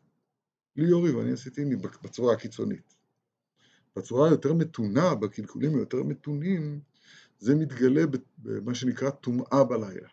לי 0.75 0.87
יורי 0.89 1.11
ואני 1.11 1.31
עשיתי 1.31 1.61
בצורה 2.03 2.33
הקיצונית. 2.33 2.95
בצורה 3.95 4.27
היותר 4.27 4.53
מתונה, 4.53 5.15
בקלקולים 5.15 5.75
היותר 5.75 6.03
מתונים, 6.03 6.81
זה 7.39 7.55
מתגלה 7.55 8.01
במה 8.37 8.75
שנקרא 8.75 9.09
טומאה 9.09 9.63
בלילה. 9.63 10.09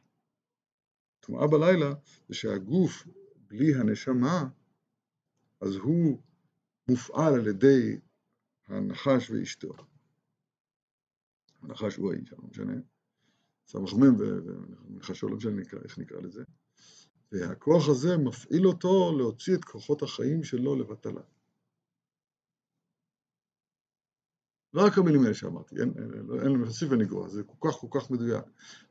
טומאה 1.21 1.47
בלילה 1.47 1.95
זה 2.29 2.35
שהגוף 2.35 3.07
בלי 3.49 3.75
הנשמה, 3.75 4.49
אז 5.61 5.75
הוא 5.75 6.19
מופעל 6.89 7.35
על 7.35 7.47
ידי 7.47 7.99
הנחש 8.67 9.31
ואשתו. 9.31 9.73
הנחש 11.63 11.97
הוא 11.97 12.13
האיש, 12.13 12.33
לא 12.33 12.39
משנה, 12.51 12.75
סמ"ם 13.67 14.17
ונחשו, 14.89 15.29
לא 15.29 15.37
משנה 15.37 15.63
איך 15.85 15.99
נקרא 15.99 16.21
לזה, 16.21 16.45
והכוח 17.33 17.89
הזה 17.89 18.17
מפעיל 18.17 18.67
אותו 18.67 19.19
להוציא 19.19 19.55
את 19.55 19.65
כוחות 19.65 20.03
החיים 20.03 20.45
שלו 20.45 20.77
לבטלה. 20.77 21.21
רק 24.77 24.99
המילים 24.99 25.23
האלה 25.23 25.35
שאמרתי, 25.35 25.77
אין, 25.81 25.93
אין, 25.99 26.41
אין 26.43 26.61
להוסיף 26.61 26.89
ונגרוע, 26.91 27.29
זה 27.29 27.43
כל 27.43 27.69
כך 27.71 27.77
כל 27.77 28.01
כך 28.01 28.11
מדויק. 28.11 28.45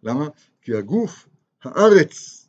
למה? 0.04 0.28
כי 0.62 0.76
הגוף, 0.76 1.28
הארץ, 1.64 2.46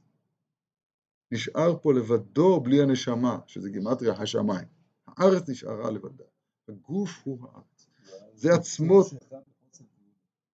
נשאר 1.32 1.78
פה 1.82 1.92
לבדו 1.92 2.60
בלי 2.60 2.82
הנשמה, 2.82 3.38
שזה 3.46 3.70
גימטריה 3.70 4.12
השמיים. 4.12 4.68
הארץ 5.06 5.48
נשארה 5.48 5.90
לבדה, 5.90 6.24
הגוף 6.68 7.10
הוא 7.24 7.38
הארץ. 7.42 7.88
זה 8.34 8.54
עצמות, 8.54 9.06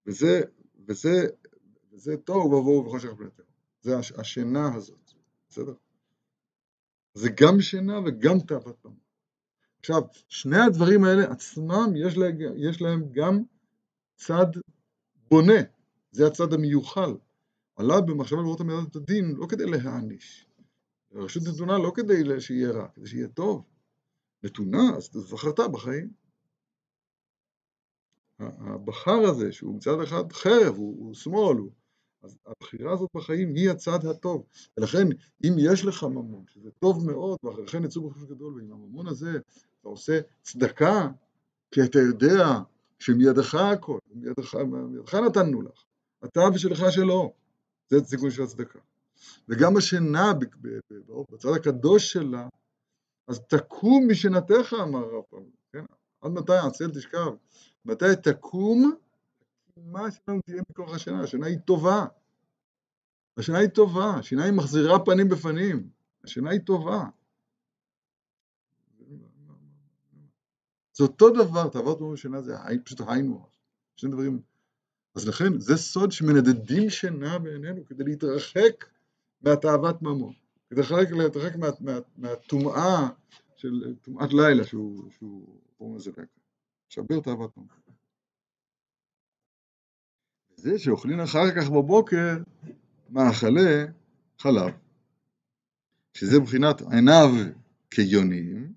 וזה, 0.07 0.41
וזה, 0.87 1.27
וזה 1.91 2.17
טוב 2.17 2.53
ובואו 2.53 2.85
וחושך 2.85 3.09
פניתנו. 3.17 3.45
זה 3.81 3.97
השינה 4.17 4.75
הזאת, 4.75 5.11
בסדר? 5.49 5.73
זה 7.13 7.29
גם 7.29 7.61
שינה 7.61 7.99
וגם 8.05 8.39
תאוות 8.39 8.77
פעם. 8.81 9.02
עכשיו, 9.83 10.01
שני 10.29 10.57
הדברים 10.57 11.03
האלה 11.03 11.31
עצמם, 11.31 11.93
יש 11.95 12.17
להם, 12.17 12.37
יש 12.57 12.81
להם 12.81 13.11
גם 13.11 13.43
צד 14.15 14.45
בונה, 15.29 15.61
זה 16.11 16.27
הצד 16.27 16.53
המיוחל. 16.53 17.15
עלה 17.75 18.01
במחשבה 18.01 18.41
לראות 18.41 18.61
עמידת 18.61 18.95
הדין 18.95 19.35
לא 19.35 19.47
כדי 19.49 19.65
להעניש. 19.65 20.47
הרשות 21.11 21.43
נתונה 21.43 21.77
לא 21.77 21.91
כדי 21.95 22.41
שיהיה 22.41 22.71
רע, 22.71 22.87
כדי 22.87 23.07
שיהיה 23.07 23.27
טוב. 23.27 23.65
נתונה, 24.43 24.97
אז 24.97 25.09
זכרת 25.13 25.59
בחיים. 25.71 26.13
הבחר 28.39 29.19
הזה, 29.29 29.51
שהוא 29.51 29.75
מצד 29.75 30.01
אחד 30.03 30.31
חרב, 30.31 30.75
הוא, 30.75 31.05
הוא 31.05 31.13
שמאל, 31.13 31.57
הוא, 31.57 31.71
אז 32.23 32.37
הבחירה 32.45 32.93
הזאת 32.93 33.09
בחיים 33.15 33.55
היא 33.55 33.69
הצד 33.69 34.05
הטוב. 34.05 34.43
ולכן, 34.77 35.07
אם 35.43 35.53
יש 35.57 35.85
לך 35.85 36.03
ממון, 36.03 36.43
שזה 36.47 36.71
טוב 36.71 37.11
מאוד, 37.11 37.37
ואחריכן 37.43 37.83
יצאו 37.83 38.09
בחוש 38.09 38.23
גדול, 38.23 38.53
ועם 38.55 38.71
הממון 38.71 39.07
הזה 39.07 39.31
אתה 39.31 39.89
עושה 39.89 40.19
צדקה, 40.41 41.09
כי 41.71 41.81
אתה 41.83 41.99
יודע 41.99 42.45
שמידך 42.99 43.55
הכל, 43.55 43.99
מידך, 44.13 45.15
נתנו 45.15 45.61
לך, 45.61 45.83
אתה 46.25 46.41
ושלך 46.53 46.91
שלו, 46.91 47.33
זה 47.89 48.05
סיכון 48.05 48.31
של 48.31 48.43
הצדקה. 48.43 48.79
וגם 49.49 49.77
השינה 49.77 50.33
בצד 51.31 51.49
הקדוש 51.55 52.11
שלה, 52.13 52.47
אז 53.27 53.39
תקום 53.39 54.07
משנתך, 54.09 54.75
אמר 54.83 54.99
הרב 54.99 55.23
פעם, 55.29 55.43
כן? 55.71 55.85
עד 56.21 56.31
מתי 56.31 56.57
עצל 56.57 56.91
תשכב? 56.91 57.31
מתי 57.85 58.05
תקום? 58.23 58.95
מה 59.77 60.11
שלנו 60.11 60.41
תהיה 60.41 60.61
מכוח 60.69 60.95
השינה? 60.95 61.23
השינה 61.23 61.47
היא 61.47 61.57
טובה. 61.57 62.05
השינה 63.37 63.57
היא 63.57 63.69
טובה, 63.69 64.15
השינה 64.19 64.43
היא 64.43 64.53
מחזירה 64.53 65.05
פנים 65.05 65.29
בפנים, 65.29 65.89
השינה 66.23 66.49
היא 66.49 66.59
טובה. 66.59 67.03
זה 70.93 71.03
אותו 71.03 71.29
דבר, 71.29 71.69
תאוות 71.69 72.01
ממון 72.01 72.17
שינה 72.17 72.41
זה 72.41 72.55
פשוט 72.83 73.01
היינו, 73.07 73.45
שני 73.95 74.11
דברים. 74.11 74.41
אז 75.15 75.27
לכן, 75.27 75.59
זה 75.59 75.77
סוד 75.77 76.11
שמנדדים 76.11 76.89
שינה 76.89 77.39
בעינינו 77.39 77.85
כדי 77.85 78.03
להתרחק 78.03 78.85
מהתאוות 79.41 80.01
ממון, 80.01 80.33
כדי 80.69 80.81
להתרחק 81.11 81.53
מהטומאה 82.17 83.09
של 83.55 83.95
טומאת 84.01 84.33
לילה 84.33 84.63
שהוא 84.63 85.09
קוראים 85.77 85.95
לזה 85.95 86.09
לקה. 86.11 86.21
שבר 86.89 87.19
תאוות 87.19 87.57
ממון. 87.57 87.82
זה 90.63 90.79
שאוכלים 90.79 91.19
אחר 91.19 91.55
כך 91.55 91.69
בבוקר 91.69 92.37
מאכלי 93.09 93.83
חלב, 94.39 94.73
שזה 96.13 96.39
מבחינת 96.39 96.81
עיניו 96.91 97.29
כיונים, 97.91 98.73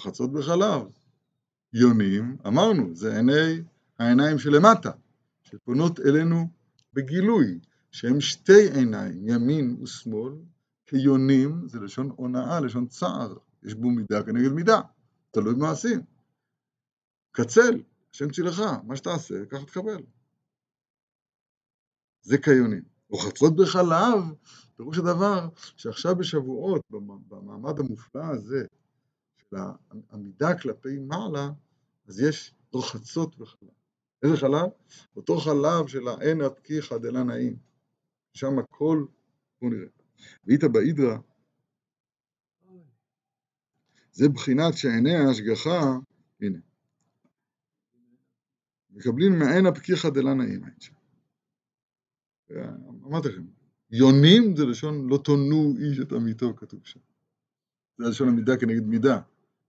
חצות 0.00 0.32
בחלב. 0.32 0.82
יונים, 1.72 2.36
אמרנו, 2.46 2.94
זה 2.94 3.16
עיני, 3.16 3.62
העיניים 3.98 4.38
שלמטה, 4.38 4.90
שפונות 5.42 6.00
אלינו 6.00 6.48
בגילוי, 6.92 7.58
שהם 7.90 8.20
שתי 8.20 8.70
עיניים, 8.74 9.28
ימין 9.28 9.76
ושמאל, 9.82 10.32
כיונים, 10.86 11.68
זה 11.68 11.80
לשון 11.80 12.10
הונאה, 12.16 12.60
לשון 12.60 12.86
צער, 12.86 13.34
יש 13.62 13.74
בו 13.74 13.90
מידה 13.90 14.22
כנגד 14.22 14.52
מידה, 14.52 14.80
תלוי 15.30 15.54
במעשים. 15.54 16.00
קצל, 17.32 17.82
השם 18.14 18.30
צילך, 18.30 18.62
מה 18.84 18.96
שתעשה, 18.96 19.34
ככה 19.50 19.64
תקבל. 19.64 20.02
זה 22.22 22.38
כיונים. 22.38 22.82
וחצות 23.12 23.56
בחלב, 23.56 24.34
פירוש 24.76 24.98
הדבר 24.98 25.48
שעכשיו 25.76 26.16
בשבועות, 26.16 26.82
במעמד 27.28 27.78
המופלא 27.78 28.24
הזה, 28.24 28.66
של 29.50 29.56
העמידה 30.10 30.58
כלפי 30.58 30.98
מעלה, 30.98 31.50
אז 32.08 32.20
יש 32.20 32.54
רוחצות 32.72 33.36
בחלב. 33.38 33.68
איזה 34.22 34.36
חלב? 34.36 34.70
אותו 35.16 35.38
חלב 35.40 35.86
של 35.86 36.08
האין 36.08 36.40
עתקיך 36.40 36.92
דלה 36.92 37.22
נעים. 37.22 37.56
שם 38.32 38.58
הכל, 38.58 39.04
בואו 39.60 39.70
נראה. 39.72 39.88
ואיתא 40.44 40.68
באידרא, 40.68 41.16
זה 44.12 44.28
בחינת 44.28 44.76
שעיני 44.76 45.16
ההשגחה, 45.16 45.80
הנה, 46.40 46.58
מקבלים 48.90 49.38
מעין 49.38 49.66
הפקיחא 49.66 50.08
דלה 50.10 50.34
נעים. 50.34 50.60
אמרתי 53.04 53.28
לכם, 53.28 53.46
יונים 53.90 54.56
זה 54.56 54.64
לשון 54.66 55.08
לא 55.08 55.18
תונו 55.24 55.74
איש 55.78 56.00
את 56.00 56.12
עמיתו, 56.12 56.56
כתוב 56.56 56.80
שם. 56.86 57.00
זה 57.98 58.08
לשון 58.08 58.28
המידה 58.28 58.56
כנגד 58.56 58.82
מידה 58.82 59.20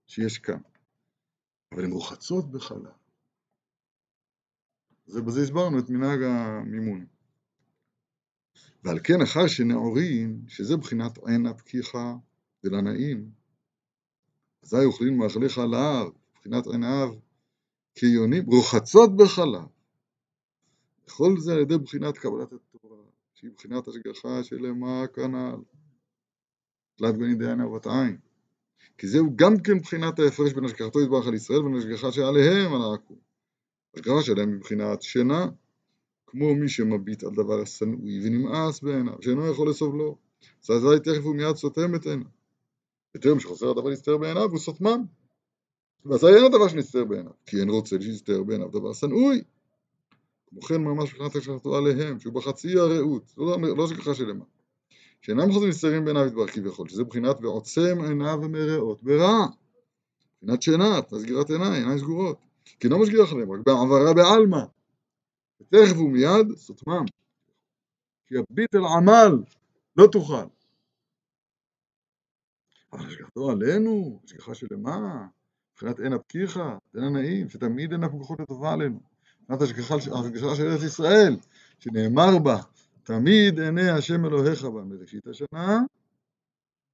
שיש 0.06 0.38
כאן. 0.38 0.60
אבל 1.74 1.84
הן 1.84 1.90
רוחצות 1.90 2.50
בחלב. 2.50 2.92
זה 5.06 5.22
בזה 5.22 5.42
הסברנו 5.42 5.78
את 5.78 5.90
מנהג 5.90 6.22
המימון. 6.22 7.06
ועל 8.84 8.98
כן 9.04 9.20
אחר 9.22 9.46
שנעורין, 9.46 10.42
שזה 10.48 10.76
בחינת 10.76 11.18
עין 11.26 11.46
הפקיחה 11.46 12.16
דלנאים, 12.64 13.30
אזי 14.62 14.84
אוכלים 14.84 15.18
מאכלי 15.18 15.48
חלב, 15.48 16.08
בחינת 16.34 16.66
עין 16.66 16.82
האב, 16.82 17.10
כיונים, 17.94 18.44
רוחצות 18.46 19.16
בחלב. 19.16 19.68
וכל 21.08 21.34
זה 21.38 21.52
על 21.52 21.58
ידי 21.58 21.78
בחינת 21.78 22.18
קבלת 22.18 22.52
שהיא 23.38 23.50
בחינת 23.56 23.88
השגחה 23.88 24.44
שלמה 24.44 25.06
כנ"ל. 25.14 25.56
תלת 26.96 27.14
בני 27.18 27.34
דיין 27.34 27.60
אבות 27.60 27.86
עין. 27.86 28.18
כי 28.98 29.08
זהו 29.08 29.36
גם 29.36 29.56
כן 29.64 29.78
בחינת 29.78 30.18
ההפרש 30.18 30.52
בין 30.52 30.64
השגחתו 30.64 31.00
יתברך 31.00 31.26
על 31.26 31.34
ישראל 31.34 31.60
ובין 31.60 31.76
השגחה 31.76 32.12
שעליהם 32.12 32.74
על 32.74 32.82
העכו"ם. 32.82 33.16
השגחה 33.94 34.22
שלהם 34.22 34.56
מבחינת 34.56 35.02
שינה, 35.02 35.46
כמו 36.26 36.54
מי 36.54 36.68
שמביט 36.68 37.24
על 37.24 37.34
דבר 37.34 37.60
השנואי 37.60 38.26
ונמאס 38.26 38.80
בעיניו, 38.80 39.22
שאינו 39.22 39.46
יכול 39.46 39.70
לסובלו. 39.70 40.18
אז 40.62 40.70
אזי 40.70 41.00
תכף 41.04 41.26
ומיד 41.26 41.56
סותם 41.56 41.94
את 41.94 42.06
עיניו. 42.06 42.26
בטרם 43.14 43.40
שחוזר 43.40 43.70
הדבר 43.70 43.88
להסתר 43.88 44.16
בעיניו 44.16 44.50
הוא 44.50 44.58
סותמם. 44.58 45.04
ואזי 46.04 46.26
אין 46.26 46.44
הדבר 46.44 46.68
שנסתר 46.68 47.04
בעיניו, 47.04 47.32
כי 47.46 47.60
אין 47.60 47.70
רוצה 47.70 47.96
שיסתר 48.00 48.42
בעיניו 48.42 48.68
דבר 48.68 48.92
שנואי. 48.92 49.42
כמו 50.50 50.62
כן 50.62 50.84
ממש 50.84 51.10
מבחינת 51.10 51.36
השגחתו 51.36 51.76
עליהם, 51.76 52.20
שהוא 52.20 52.32
בחצי 52.32 52.78
הרעות, 52.78 53.32
זו 53.36 53.56
לא 53.76 53.84
השגחה 53.84 54.14
שלמה. 54.14 54.44
שאינם 55.20 55.52
חוזרים 55.52 55.68
נסתרים 55.68 56.04
בעיניו 56.04 56.26
יתברך 56.26 56.54
כביכול, 56.54 56.88
שזה 56.88 57.04
בחינת 57.04 57.36
ועוצם 57.40 57.98
עיניו 58.08 58.38
ומרעות 58.42 59.02
ברע. 59.02 59.46
בחינת 60.42 60.62
שינה, 60.62 61.00
סגירת 61.14 61.50
עיניים, 61.50 61.72
עיניים 61.72 61.98
סגורות. 61.98 62.38
כי 62.64 62.86
אינו 62.86 62.98
משגיח 62.98 63.32
עליהם, 63.32 63.52
רק 63.52 63.60
בעברה 63.66 64.14
בעלמא. 64.14 64.64
ותכף 65.60 65.98
ומיד 65.98 66.56
סותמם. 66.56 67.04
כי 68.26 68.34
הביט 68.38 68.74
אל 68.74 68.84
עמל 68.84 69.42
לא 69.96 70.06
תוכל. 70.12 70.46
אבל 72.92 73.06
השגחתו 73.06 73.50
עלינו, 73.50 74.20
השגחה 74.24 74.54
שלמה, 74.54 75.26
מבחינת 75.72 76.00
עין 76.00 76.12
הפקיחה, 76.12 76.78
עין 76.94 77.04
הנעים, 77.04 77.48
שתמיד 77.48 77.92
אין 77.92 78.04
הפקוחות 78.04 78.40
לטובה 78.40 78.72
עלינו. 78.72 79.00
מבחינת 79.50 79.70
השגחה 79.70 80.00
של 80.56 80.66
ארץ 80.66 80.82
ישראל, 80.82 81.36
שנאמר 81.78 82.38
בה, 82.38 82.56
תמיד 83.02 83.60
עיני 83.60 83.90
השם 83.90 84.24
אלוהיך 84.24 84.64
בה 84.64 84.82
מראשית 84.82 85.26
השנה, 85.26 85.78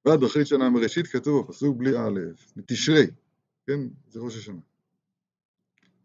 ועד 0.05 0.23
אחרית 0.23 0.47
שנה 0.47 0.69
מראשית 0.69 1.07
כתוב 1.07 1.47
בפסוק 1.47 1.77
בלי 1.77 1.97
א', 1.97 2.19
מתשרי, 2.55 3.07
כן, 3.67 3.79
זה 4.07 4.19
ראש 4.19 4.37
השנה. 4.37 4.59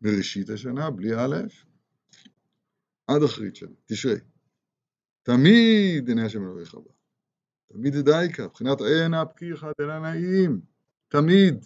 מראשית 0.02 0.50
השנה, 0.50 0.90
בלי 0.90 1.14
א', 1.14 1.36
עד 3.06 3.22
אחרית 3.22 3.56
שנה, 3.56 3.74
תשרי. 3.86 4.20
תמיד 5.22 6.08
עיני 6.08 6.22
השם 6.22 6.42
אלוהיך 6.42 6.74
בה. 6.74 6.92
תמיד 7.72 7.96
דייקה, 7.96 8.44
מבחינת 8.44 8.80
עין 8.80 9.14
הפקיחה 9.14 9.70
דלנאים, 9.80 10.60
תמיד. 11.08 11.64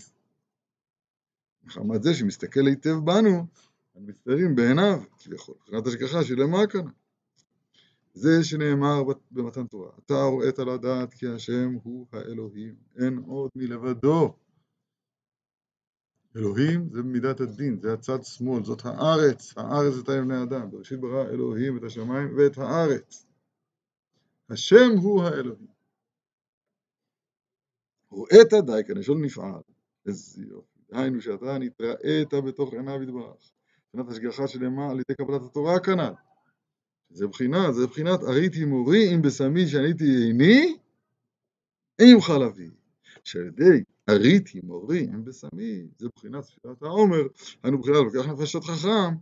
מחמת 1.63 2.03
זה 2.03 2.15
שמסתכל 2.15 2.67
היטב 2.67 2.95
בנו, 3.05 3.47
המצטיירים 3.95 4.55
בעיניו, 4.55 5.03
כביכול, 5.19 5.55
מבחינת 5.61 5.87
השגחה 5.87 6.25
שלמה 6.25 6.67
כאן. 6.67 6.87
זה 8.15 8.45
שנאמר 8.45 9.03
במתן 9.31 9.67
תורה, 9.67 9.91
אתה 10.07 10.15
הוראת 10.15 10.59
לדעת 10.59 11.15
כי 11.15 11.29
השם 11.29 11.73
הוא 11.83 12.07
האלוהים, 12.13 12.75
אין 12.97 13.19
עוד 13.19 13.51
מלבדו. 13.57 14.37
אלוהים 16.37 16.89
זה 16.91 17.03
במידת 17.03 17.41
הדין, 17.41 17.81
זה 17.81 17.93
הצד 17.93 18.23
שמאל, 18.23 18.65
זאת 18.65 18.81
הארץ, 18.85 19.59
הארץ 19.59 19.95
את 19.99 20.09
בני 20.09 20.43
אדם, 20.43 20.71
בראשית 20.71 21.01
ברא 21.01 21.29
אלוהים 21.29 21.77
את 21.77 21.83
השמיים 21.83 22.37
ואת 22.37 22.59
הארץ. 22.59 23.27
השם 24.51 24.91
הוא 25.03 25.23
האלוהים. 25.23 25.75
רואית 28.11 28.53
די, 28.67 28.81
כנשון 28.87 29.25
נפעל, 29.25 29.63
איזה 30.07 30.43
יופי, 30.43 30.81
דהיינו 30.91 31.21
שאתה 31.21 31.59
נתראה 31.59 32.41
בתוך 32.47 32.73
עיניו 32.73 33.03
יתברך, 33.03 33.54
מבחינת 33.95 34.11
השגחה 34.11 34.49
שלמה 34.49 34.91
על 34.91 35.01
ידי 35.01 35.15
קבלת 35.19 35.43
התורה 35.43 35.81
כנ"ל. 35.81 36.13
זה 37.11 37.27
בחינה, 37.27 37.73
זה 37.73 37.87
בחינת 37.87 38.23
הריתי 38.23 38.65
מורי 38.65 39.15
אם 39.15 39.23
בשמי 39.23 39.67
שעניתי 39.67 40.05
עיני 40.05 40.77
עם 42.01 42.21
חלבי. 42.21 42.71
שעל 43.25 43.47
ידי 43.47 43.83
הריתי 44.09 44.61
מורי 44.65 45.01
אם 45.05 45.25
בשמי, 45.25 45.87
זה 45.99 46.09
בחינת 46.17 46.45
ספירת 46.45 46.83
העומר, 46.83 47.23
היינו 47.63 47.79
בחינת 47.79 47.97
לוקח 47.97 48.29
נפשות 48.29 48.65
חכם. 48.65 49.15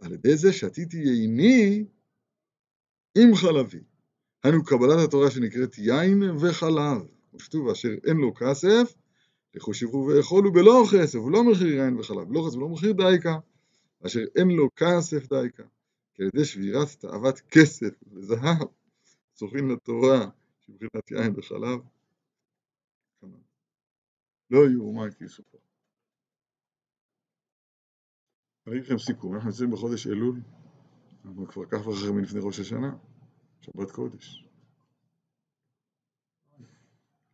על 0.00 0.12
ידי 0.12 0.36
זה 0.36 0.52
שתיתי 0.52 0.98
עיני 0.98 1.84
עם 3.18 3.34
חלבי. 3.34 3.80
היינו 4.44 4.64
קבלת 4.64 4.98
התורה 5.08 5.30
שנקראת 5.30 5.78
יין 5.78 6.22
וחלב. 6.22 7.02
וכתוב 7.34 7.68
אשר 7.68 7.88
אין 8.06 8.16
לו 8.16 8.34
כסף, 8.34 8.94
לכו 9.58 9.74
שברו 9.74 10.06
ואכולו 10.06 10.52
בלא 10.52 10.84
כסף, 10.92 11.18
הוא 11.18 11.32
לא 11.32 11.44
מחיר 11.44 11.66
יין 11.66 11.98
וחלב, 11.98 12.32
לא 12.32 12.44
כסף, 12.46 12.56
לא 12.56 12.68
מחיר 12.68 12.92
דייקה, 12.92 13.38
אשר 14.06 14.20
אין 14.36 14.48
לו 14.48 14.68
כסף 14.76 15.28
דייקה. 15.28 15.62
כי 16.14 16.22
על 16.22 16.28
ידי 16.34 16.44
שבירת 16.44 16.88
תאוות 16.98 17.40
כסף 17.40 18.02
וזהב, 18.12 18.68
זוכים 19.34 19.70
לתורה 19.70 20.30
שבחינת 20.60 21.10
יין 21.10 21.34
וחלב. 21.36 21.80
לא 24.50 24.58
יאומן 24.70 25.10
כי 25.10 25.24
יסופר. 25.24 25.58
אני 28.66 28.76
אגיד 28.76 28.84
לכם 28.84 28.98
סיכום, 28.98 29.34
אנחנו 29.34 29.48
נמצאים 29.48 29.70
בחודש 29.70 30.06
אלול, 30.06 30.40
אנחנו 31.24 31.46
כבר 31.46 31.64
כך 31.64 31.86
וכך 31.86 32.10
מלפני 32.14 32.40
ראש 32.42 32.60
השנה, 32.60 32.96
שבת 33.60 33.90
קודש. 33.90 34.44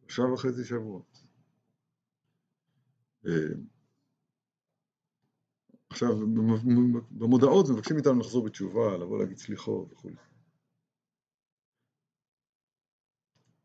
שעה 0.09 0.33
וחצי 0.33 0.65
שבועות. 0.65 1.24
עכשיו, 5.91 6.09
במודעות 7.11 7.67
מבקשים 7.71 7.97
מאיתנו 7.97 8.21
לחזור 8.21 8.47
בתשובה, 8.47 8.97
לבוא 8.97 9.19
להגיד 9.19 9.39
סליחות 9.39 9.93
וכו'. 9.93 10.11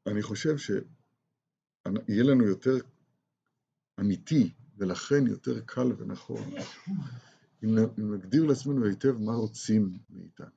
אני 0.08 0.22
חושב 0.22 0.58
שיהיה 0.58 2.24
לנו 2.24 2.44
יותר 2.44 2.76
אמיתי, 4.00 4.54
ולכן 4.78 5.28
יותר 5.28 5.62
קל 5.66 5.94
ונכון, 5.98 6.44
אם 7.64 7.70
נגדיר 8.14 8.46
לעצמנו 8.46 8.86
היטב 8.86 9.18
מה 9.18 9.32
רוצים 9.32 10.00
מאיתנו. 10.10 10.48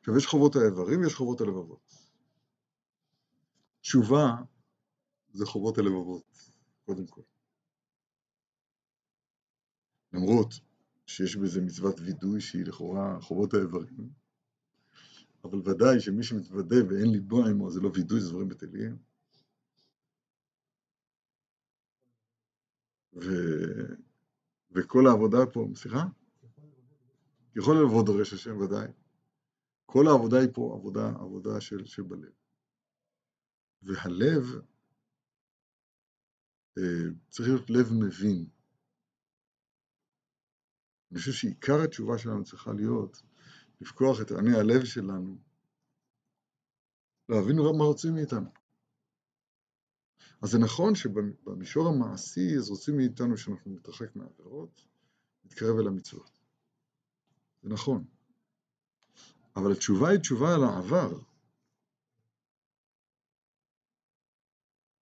עכשיו, 0.00 0.16
יש 0.16 0.26
חובות 0.26 0.56
האיברים 0.56 1.00
ויש 1.00 1.14
חובות 1.14 1.40
הלבבות. 1.40 1.94
תשובה 3.80 4.36
זה 5.34 5.46
חובות 5.46 5.78
הלבבות, 5.78 6.24
קודם 6.86 7.06
כל. 7.06 7.22
למרות 10.12 10.54
שיש 11.06 11.36
בזה 11.36 11.60
מצוות 11.60 12.00
וידוי 12.00 12.40
שהיא 12.40 12.66
לכאורה 12.66 13.20
חובות 13.20 13.54
האיברים, 13.54 14.10
אבל 15.44 15.58
ודאי 15.58 16.00
שמי 16.00 16.22
שמתוודה 16.22 16.76
ואין 16.88 17.10
ליבו 17.12 17.46
עמו 17.46 17.70
זה 17.70 17.80
לא 17.80 17.90
וידוי, 17.94 18.20
זה 18.20 18.30
דברים 18.30 18.48
בטלים. 18.48 18.96
ו... 23.14 23.28
וכל 24.70 25.06
העבודה 25.06 25.38
פה, 25.52 25.68
סליחה? 25.74 26.04
יכול 27.56 27.76
לעבוד 27.76 28.06
דורש 28.06 28.32
השם 28.32 28.60
ודאי. 28.60 28.88
כל 29.86 30.04
העבודה 30.08 30.38
היא 30.40 30.48
פה 30.54 30.74
עבודה, 30.78 31.08
עבודה 31.08 31.60
של, 31.60 31.86
שבלב. 31.86 32.32
והלב 33.82 34.42
אה, 34.54 34.73
צריך 37.30 37.48
להיות 37.48 37.70
לב 37.70 37.86
מבין. 37.92 38.46
אני 41.10 41.18
חושב 41.18 41.32
שעיקר 41.32 41.82
התשובה 41.84 42.18
שלנו 42.18 42.44
צריכה 42.44 42.72
להיות 42.72 43.22
לפקוח 43.80 44.20
את 44.22 44.30
עיני 44.30 44.56
הלב 44.56 44.84
שלנו, 44.84 45.38
להבין 47.28 47.56
מה 47.78 47.84
רוצים 47.84 48.14
מאיתנו. 48.14 48.50
אז 50.42 50.48
זה 50.50 50.58
נכון 50.58 50.94
שבמישור 50.94 51.88
המעשי 51.88 52.56
אז 52.58 52.70
רוצים 52.70 52.96
מאיתנו 52.96 53.36
שאנחנו 53.36 53.74
נתרחק 53.74 54.16
מהעבירות, 54.16 54.86
נתקרב 55.44 55.78
אל 55.80 55.86
המצוות. 55.86 56.40
זה 57.62 57.68
נכון. 57.68 58.04
אבל 59.56 59.72
התשובה 59.72 60.08
היא 60.08 60.18
תשובה 60.18 60.54
על 60.54 60.64
העבר. 60.64 61.20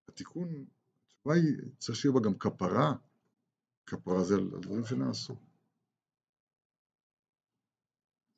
התיקון, 0.07 0.65
היא, 1.31 1.57
צריך 1.77 1.97
שיהיה 1.97 2.13
בה 2.13 2.19
גם 2.19 2.37
כפרה, 2.37 2.93
כפרה 3.85 4.23
זה 4.23 4.35
על 4.35 4.49
הדברים 4.55 4.85
שנעשו. 4.85 5.35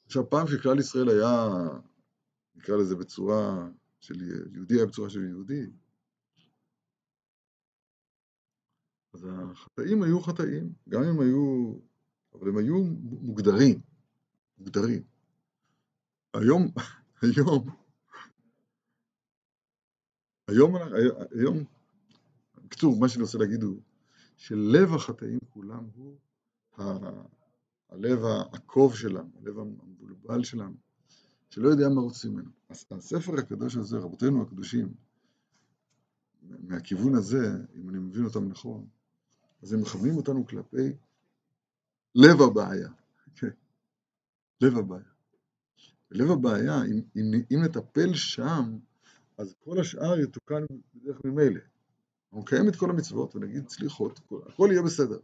עכשיו, 0.06 0.30
פעם 0.30 0.48
שכלל 0.48 0.80
ישראל 0.80 1.10
היה, 1.10 1.48
נקרא 2.56 2.76
לזה 2.76 2.96
בצורה 2.96 3.68
של 4.00 4.22
יהודי, 4.54 4.76
היה 4.76 4.86
בצורה 4.86 5.10
של 5.10 5.24
יהודי, 5.24 5.66
אז 9.14 9.28
החטאים 9.52 10.04
היו 10.04 10.22
חטאים, 10.22 10.74
גם 10.90 11.04
אם 11.04 11.22
היו, 11.22 11.74
אבל 12.34 12.50
הם 12.50 12.58
היו 12.58 12.84
מוגדרים, 13.22 13.82
מוגדרים. 14.58 15.04
היום, 16.34 16.68
היום, 17.22 17.70
היום, 20.48 20.76
היום, 21.32 21.75
בקיצור, 22.76 23.00
מה 23.00 23.10
שאני 23.10 23.24
רוצה 23.24 23.38
להגיד 23.38 23.64
הוא 23.64 23.82
שלב 24.38 24.94
החטאים 24.94 25.40
כולם 25.50 25.88
הוא 25.96 26.18
הלב 27.90 28.26
העקוב 28.26 28.96
שלנו, 28.96 29.30
הלב 29.42 29.60
המבולבל 29.60 30.44
שלנו, 30.44 30.76
שלא 31.50 31.70
יודע 31.70 31.90
מה 31.90 32.02
רוצים 32.02 32.34
ממנו. 32.34 32.50
הספר 32.70 33.40
הקדוש 33.40 33.76
הזה, 33.76 33.98
רבותינו 33.98 34.42
הקדושים, 34.42 34.94
מהכיוון 36.42 37.16
הזה, 37.16 37.52
אם 37.76 37.90
אני 37.90 38.00
מבין 38.00 38.26
אותם 38.26 38.48
נכון, 38.48 38.88
אז 39.64 39.74
הם 39.74 39.82
מכוונים 39.82 40.18
אותנו 40.18 40.48
כלפי 40.48 40.94
לב 42.16 42.42
הבעיה. 42.42 42.90
לב 44.62 44.78
הבעיה. 44.78 45.12
לב 46.12 46.32
הבעיה, 46.32 46.84
אם, 46.84 47.02
אם, 47.16 47.42
אם 47.52 47.64
נטפל 47.64 48.14
שם, 48.14 48.78
אז 49.38 49.56
כל 49.60 49.80
השאר 49.80 50.20
יתוקן 50.20 50.66
בדרך 50.96 51.22
ממילא. 51.26 51.75
אנחנו 52.36 52.44
נקיים 52.48 52.70
את 52.70 52.76
כל 52.76 52.90
המצוות 52.90 53.36
ונגיד 53.36 53.70
סליחות, 53.70 54.20
הכל, 54.20 54.40
הכל 54.48 54.70
יהיה 54.72 54.82
בסדר, 54.82 55.20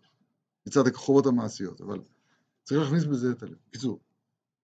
מצד 0.67 0.87
החובות 0.87 1.25
המעשיות, 1.25 1.81
אבל 1.81 1.99
צריך 2.63 2.81
להכניס 2.81 3.03
בזה 3.03 3.31
את 3.31 3.43
הלב. 3.43 3.57
בקיצור, 3.67 3.99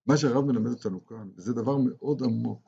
מה 0.06 0.18
שהרב 0.18 0.46
מלמד 0.46 0.72
אותנו 0.72 1.06
כאן, 1.06 1.30
וזה 1.36 1.54
דבר 1.54 1.78
מאוד 1.78 2.24
עמוק, 2.24 2.62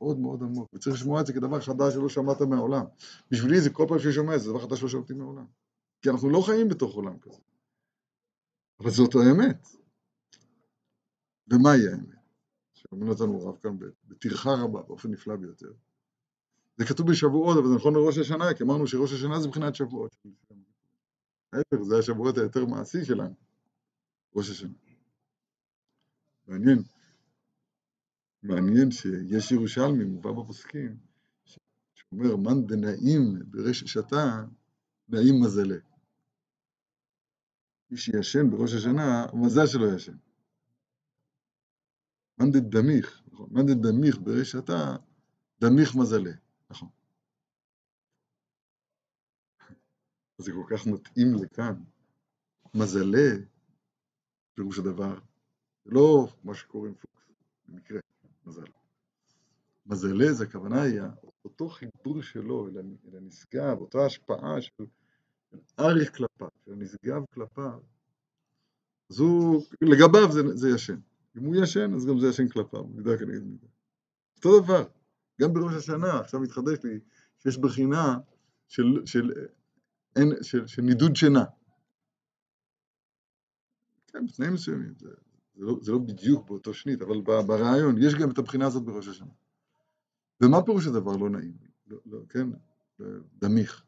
מאוד 0.00 0.18
מאוד 0.18 0.42
עמוק, 0.42 0.74
וצריך 0.74 0.96
לשמוע 0.96 1.20
את 1.20 1.26
זה 1.26 1.32
כדבר 1.32 1.60
חדש 1.60 1.94
שלא 1.94 2.08
שמעת 2.08 2.40
מהעולם. 2.40 2.84
בשבילי 3.30 3.60
זה 3.60 3.70
כל 3.70 3.86
פעם 3.88 3.98
שאני 3.98 4.12
שומע 4.12 4.34
את 4.34 4.40
זה, 4.40 4.46
זה 4.46 4.50
דבר 4.50 4.60
חדש 4.60 4.80
שלא 4.80 4.88
שמעתי 4.88 5.14
מהעולם. 5.14 5.46
כי 6.02 6.10
אנחנו 6.10 6.30
לא 6.30 6.42
חיים 6.46 6.68
בתוך 6.68 6.94
עולם 6.94 7.18
כזה. 7.18 7.40
אבל 8.80 8.90
זאת 8.90 9.14
האמת. 9.14 9.68
ומהי 11.52 11.88
האמת? 11.88 12.16
שאומר 12.74 13.08
אותנו 13.08 13.42
הרב 13.42 13.56
כאן 13.62 13.78
בטרחה 14.04 14.50
רבה, 14.54 14.82
באופן 14.82 15.10
נפלא 15.10 15.36
ביותר. 15.36 15.72
זה 16.76 16.84
כתוב 16.84 17.10
בשבועות, 17.10 17.58
אבל 17.58 17.68
זה 17.68 17.74
נכון 17.74 17.94
לראש 17.94 18.18
השנה, 18.18 18.54
כי 18.54 18.62
אמרנו 18.62 18.86
שראש 18.86 19.12
השנה 19.12 19.40
זה 19.40 19.48
מבחינת 19.48 19.74
שבועות. 19.74 20.16
ההפך, 21.52 21.82
זה 21.82 21.98
השבועות 21.98 22.38
היותר 22.38 22.64
מעשי 22.64 23.04
שלנו, 23.04 23.34
ראש 24.36 24.50
השנה. 24.50 24.72
מעניין, 26.48 26.78
מעניין 28.42 28.90
שיש 28.90 29.52
ירושלמי, 29.52 30.04
מובא 30.04 30.32
בפוסקים, 30.32 30.96
שאומר, 31.94 32.36
מאן 32.36 32.66
דנאים 32.66 33.42
ברששתה, 33.50 34.44
נעים 35.08 35.34
מזלה. 35.44 35.78
מי 37.90 37.96
שישן 37.96 38.50
בראש 38.50 38.74
השנה, 38.74 39.26
מזל 39.34 39.66
שלא 39.66 39.94
ישן. 39.94 40.16
מאן 42.38 42.50
דדמיך, 42.50 43.22
נכון, 43.32 43.48
מאן 43.50 43.66
דדמיך 43.66 44.18
ברשתה, 44.18 44.96
דמיך 45.60 45.96
מזלה, 45.96 46.32
נכון. 46.70 46.88
זה 50.38 50.52
כל 50.52 50.76
כך 50.76 50.86
מתאים 50.86 51.26
לכאן. 51.42 51.82
מזלה, 52.74 53.28
פירוש 54.54 54.78
הדבר, 54.78 55.18
זה 55.84 55.90
לא 55.90 56.28
מה 56.44 56.54
שקוראים 56.54 56.94
פוקס, 56.94 57.30
במקרה, 57.68 58.00
מזל. 58.46 58.66
מזלה 59.86 60.32
זה 60.32 60.44
הכוונה 60.44 60.82
היא 60.82 61.00
אותו 61.44 61.68
חיבור 61.68 62.22
שלו 62.22 62.68
אל 62.68 63.16
הנשגב, 63.16 63.78
אותה 63.78 64.06
השפעה 64.06 64.60
של 64.60 64.84
אריך 65.80 66.16
כלפיו, 66.16 66.48
של 66.64 66.72
הנשגב 66.72 67.22
כלפיו, 67.34 67.80
אז 69.10 69.18
הוא, 69.18 69.62
לגביו 69.82 70.32
זה, 70.32 70.40
זה 70.54 70.68
ישן. 70.74 71.00
אם 71.36 71.44
הוא 71.44 71.56
ישן, 71.62 71.94
אז 71.94 72.06
גם 72.06 72.18
זה 72.20 72.26
ישן 72.26 72.48
כלפיו, 72.48 72.84
מידה 72.84 73.18
כנגד 73.18 73.42
מידה. 73.42 73.66
אותו 74.36 74.60
דבר, 74.60 74.84
גם 75.40 75.52
בראש 75.52 75.74
השנה, 75.74 76.20
עכשיו 76.20 76.40
מתחדש 76.40 76.78
לי, 76.84 77.00
שיש 77.38 77.58
בחינה 77.58 78.18
של, 78.68 79.06
של, 79.06 79.30
אין, 80.16 80.32
של, 80.42 80.66
של 80.66 80.82
נידוד 80.82 81.16
שינה. 81.16 81.44
כן, 84.06 84.26
בתנאים 84.26 84.54
מסוימים, 84.54 84.94
זה, 84.98 85.08
זה, 85.54 85.64
לא, 85.64 85.78
זה 85.82 85.92
לא 85.92 85.98
בדיוק 85.98 86.46
באותו 86.46 86.74
שנית, 86.74 87.02
אבל 87.02 87.20
ברעיון, 87.20 87.96
יש 87.98 88.14
גם 88.14 88.30
את 88.30 88.38
הבחינה 88.38 88.66
הזאת 88.66 88.84
בראש 88.84 89.08
השנה. 89.08 89.32
ומה 90.42 90.62
פירוש 90.64 90.86
הדבר 90.86 91.16
לא 91.16 91.30
נעים? 91.30 91.56
לא, 91.86 91.98
לא, 92.06 92.18
כן, 92.28 92.48
דמיך. 93.32 93.84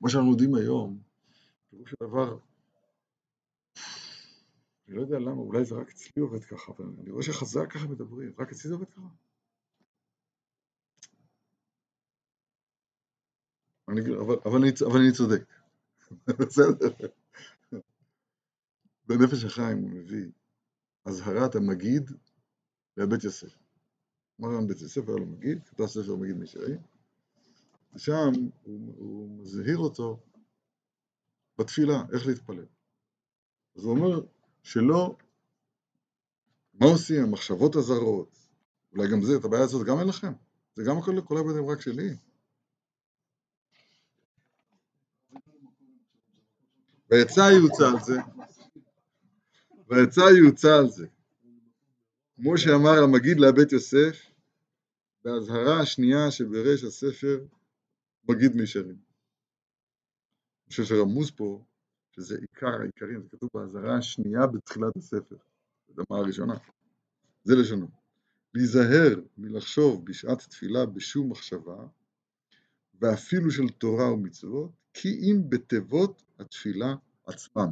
מה 0.00 0.08
שאנחנו 0.08 0.30
יודעים 0.30 0.54
היום, 0.54 1.02
פירוש 1.70 1.94
הדבר, 2.00 2.38
אני 4.90 4.98
לא 4.98 5.02
יודע 5.02 5.18
למה, 5.18 5.40
אולי 5.40 5.64
זה 5.64 5.74
רק 5.74 5.88
אצלי 5.90 6.22
עובד 6.22 6.44
ככה, 6.44 6.72
אבל 6.72 6.84
אני 7.00 7.10
רואה 7.10 7.22
שחזק 7.22 7.72
ככה 7.72 7.88
מדברים, 7.88 8.32
רק 8.38 8.52
אצלי 8.52 8.68
זה 8.68 8.74
עובד 8.74 8.90
ככה. 8.90 9.08
אני, 13.88 14.00
אבל, 14.00 14.36
אבל, 14.44 14.58
אני, 14.58 14.70
אבל 14.86 15.00
אני 15.00 15.12
צודק, 15.12 15.44
בסדר. 16.40 17.08
בנפש 19.06 19.44
החיים 19.44 19.78
הוא 19.78 19.90
מביא 19.90 20.30
אזהרת 21.04 21.54
המגיד 21.54 22.10
לבית 22.96 23.24
יוסף. 23.24 23.58
מרן 24.38 24.66
בית 24.66 24.80
יוסף 24.80 25.08
היה 25.08 25.16
לו 25.16 25.26
מגיד, 25.26 25.64
כתב 25.64 25.86
ספר 25.86 26.16
מגיד 26.16 26.36
מישרי, 26.36 26.76
ושם 27.94 28.32
הוא, 28.62 28.94
הוא 28.96 29.40
מזהיר 29.40 29.78
אותו 29.78 30.20
בתפילה, 31.58 32.02
איך 32.12 32.26
להתפלל. 32.26 32.66
אז 33.76 33.84
הוא 33.84 33.92
אומר 33.96 34.26
שלא, 34.62 35.16
מה 36.74 36.86
עושים, 36.86 37.22
המחשבות 37.22 37.76
הזרות, 37.76 38.38
אולי 38.92 39.10
גם 39.12 39.22
זה, 39.22 39.36
את 39.36 39.44
הבעיה 39.44 39.64
הזאת 39.64 39.86
גם 39.86 39.98
אין 39.98 40.08
לכם, 40.08 40.32
זה 40.74 40.82
גם 40.86 40.98
הכל, 40.98 41.20
כל 41.24 41.38
הבעיה 41.38 41.72
רק 41.72 41.80
שלי. 41.80 42.16
ויצא 47.10 47.40
יוצא 47.40 47.88
על 47.88 48.00
זה, 48.04 48.20
ויצא 49.88 50.20
יוצא 50.20 50.78
על 50.78 50.88
זה. 50.88 51.06
כמו 52.36 52.58
שאמר 52.58 53.02
המגיד 53.04 53.40
לבית 53.40 53.72
יוסף, 53.72 54.30
באזהרה 55.24 55.80
השנייה 55.80 56.30
שבריש 56.30 56.84
הספר 56.84 57.44
מגיד 58.28 58.56
מישרים. 58.56 58.96
אני 58.96 60.70
חושב 60.70 60.84
שרמוז 60.84 61.30
פה, 61.30 61.64
שזה 62.10 62.38
עיקר 62.40 62.80
העיקרים, 62.80 63.22
זה 63.22 63.28
כתוב 63.28 63.50
באזהרה 63.54 63.98
השנייה 63.98 64.46
בתחילת 64.46 64.96
הספר, 64.96 65.36
בדמה 65.88 66.18
הראשונה. 66.18 66.54
זה 67.44 67.54
לשונו. 67.56 67.88
להיזהר 68.54 69.20
מלחשוב 69.38 70.06
בשעת 70.06 70.38
תפילה 70.38 70.86
בשום 70.86 71.30
מחשבה, 71.30 71.86
ואפילו 73.00 73.50
של 73.50 73.68
תורה 73.68 74.12
ומצוות, 74.12 74.70
כי 74.94 75.08
אם 75.08 75.50
בתיבות 75.50 76.22
התפילה 76.38 76.94
עצמם. 77.26 77.70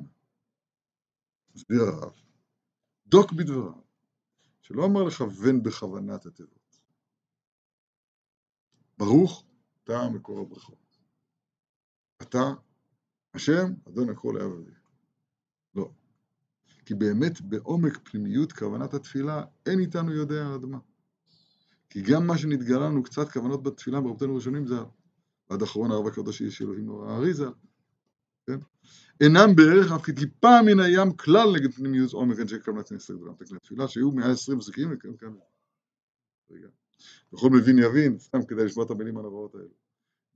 מסביר 1.55 1.83
הרב. 1.83 2.13
דוק 3.07 3.33
בדבריו, 3.33 3.81
שלא 4.61 4.85
אמר 4.85 5.05
לכוון 5.05 5.63
בכוונת 5.63 6.27
התיבות. 6.27 6.81
ברוך 8.99 9.45
אתה 9.85 10.09
מקור 10.15 10.41
הברכות. 10.41 10.99
אתה, 12.23 12.39
השם, 13.35 13.73
אדון 13.89 14.11
הכל 14.11 14.37
היה 14.37 14.49
ואביך. 14.49 14.79
לא. 15.75 15.91
כי 16.85 16.95
באמת 16.95 17.41
בעומק 17.41 17.99
פנימיות 18.09 18.53
כוונת 18.53 18.95
התפילה 18.95 19.45
אין 19.67 19.81
איתנו 19.81 20.13
יודע 20.13 20.55
עד 20.55 20.65
מה. 20.65 20.79
כי 21.91 22.03
גם 22.03 22.27
מה 22.27 22.39
שנתגלה 22.39 22.87
לנו 22.87 23.03
קצת 23.03 23.29
כוונות 23.29 23.63
בתפילה 23.63 24.01
ברבותינו 24.01 24.33
הראשונים 24.33 24.67
זה 24.67 24.75
עד 25.49 25.63
אחרון 25.63 25.91
הרב 25.91 26.07
הקדוש 26.07 26.43
איש 26.43 26.63
אלוהים 26.63 26.87
נורא 26.87 27.11
האריזה, 27.11 27.47
כן? 28.47 28.59
אינם 29.21 29.57
בערך 29.57 29.93
אף 29.93 30.03
כטיפה 30.03 30.63
מן 30.67 30.81
הים 30.81 31.13
כלל 31.13 31.49
נגד 31.55 31.73
פנימיות 31.75 32.13
עומק 32.13 32.41
אנשי 32.41 32.57
כוונת 32.65 32.93
נסתר 32.93 33.15
גדולה 33.15 33.33
תקני 33.35 33.59
תפילה 33.59 33.89
שהיו 33.89 34.13
120 34.13 34.59
פסוקים 34.59 34.89
וכאן 34.93 35.17
כאן. 35.17 35.35
וכל 37.33 37.51
מבין 37.51 37.79
יבין, 37.79 38.19
סתם 38.19 38.43
כדי 38.49 38.65
לשמוע 38.65 38.87
את 38.87 38.91
המילים 38.91 39.19
הנוראות 39.19 39.55
האלה. 39.55 39.69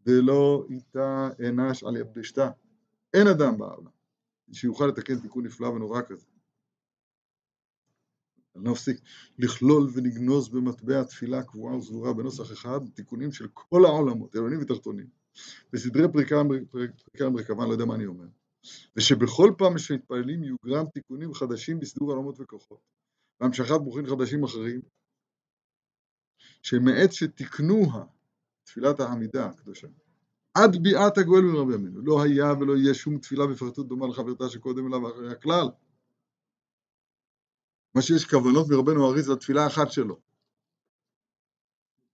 דלא 0.04 0.66
איתה 0.70 1.28
אנש 1.48 1.84
על 1.84 1.96
יבשתה. 1.96 2.50
אין 3.14 3.26
אדם 3.26 3.58
בעולם 3.58 3.90
שיוכל 4.52 4.86
לתקן 4.86 5.20
תיקון 5.20 5.46
נפלא 5.46 5.66
ונורא 5.66 6.02
כזה. 6.02 6.26
אני 8.56 8.64
לא 8.64 8.72
מפסיק 8.72 9.00
לכלול 9.38 9.90
ולגנוז 9.94 10.48
במטבע 10.48 11.04
תפילה 11.04 11.42
קבועה 11.42 11.76
וסגורה 11.76 12.12
בנוסח 12.12 12.52
אחד 12.52 12.80
תיקונים 12.94 13.32
של 13.32 13.48
כל 13.54 13.84
העולמות, 13.84 14.34
עליונים 14.34 14.58
ותחתונים, 14.62 15.06
בסדרי 15.72 16.12
פרקי 16.12 16.34
המרכבה, 17.24 17.62
אני 17.62 17.68
לא 17.68 17.72
יודע 17.72 17.84
מה 17.84 17.94
אני 17.94 18.06
אומר, 18.06 18.26
ושבכל 18.96 19.54
פעם 19.58 19.78
שמתפללים 19.78 20.44
יוגרם 20.44 20.86
תיקונים 20.94 21.34
חדשים 21.34 21.80
בסידור 21.80 22.12
עולמות 22.12 22.40
וכוחות, 22.40 22.80
והמשכת 23.40 23.80
ברוכין 23.80 24.06
חדשים 24.06 24.44
אחרים, 24.44 24.80
שמעת 26.62 27.12
שתיקנוה, 27.12 28.04
תפילת 28.64 29.00
העמידה 29.00 29.46
הקדושה, 29.46 29.88
עד 30.54 30.76
ביאת 30.82 31.18
הגואל 31.18 31.42
מרבי 31.42 31.74
ימינו, 31.74 32.02
לא 32.02 32.22
היה 32.22 32.52
ולא 32.52 32.76
יהיה 32.76 32.94
שום 32.94 33.18
תפילה 33.18 33.46
בפרטות 33.46 33.88
דומה 33.88 34.06
לחברתה 34.08 34.48
שקודם 34.48 34.86
אליו 34.86 35.10
אחרי 35.10 35.32
הכלל. 35.32 35.66
מה 37.94 38.02
שיש 38.02 38.24
כוונות 38.24 38.66
מרבנו 38.70 39.06
האריז 39.06 39.26
זה 39.26 39.32
התפילה 39.32 39.64
האחת 39.64 39.92
שלו. 39.92 40.20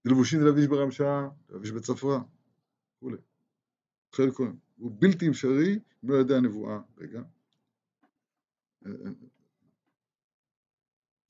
לבושין 0.05 0.41
דלביש 0.41 0.67
ברמשה, 0.67 1.29
דלביש 1.49 1.71
בצפרה, 1.71 2.21
וכולי. 2.97 3.17
חלק 4.15 4.39
הוא 4.77 4.93
בלתי 4.99 5.29
אפשרי 5.29 5.79
לא 6.03 6.15
יודע 6.15 6.37
הנבואה, 6.37 6.79
רגע. 6.99 7.23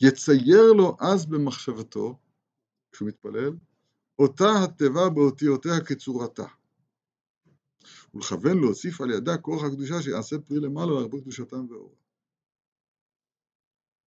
יצייר 0.01 0.73
לו 0.77 0.97
אז 1.01 1.27
במחשבתו, 1.27 2.19
כשהוא 2.93 3.09
מתפלל, 3.09 3.57
אותה 4.19 4.51
התיבה 4.65 5.11
באותיותיה 5.15 5.81
כצורתה. 5.87 6.58
ולכוון 8.19 8.59
להוסיף 8.59 9.01
על 9.01 9.11
ידה 9.11 9.39
כוח 9.39 9.65
הקדושה 9.65 10.03
שיעשה 10.03 10.37
פרי 10.39 10.61
למעלה 10.61 10.93
להרבות 10.93 11.23
קדושתם 11.23 11.71
ואורה. 11.71 11.95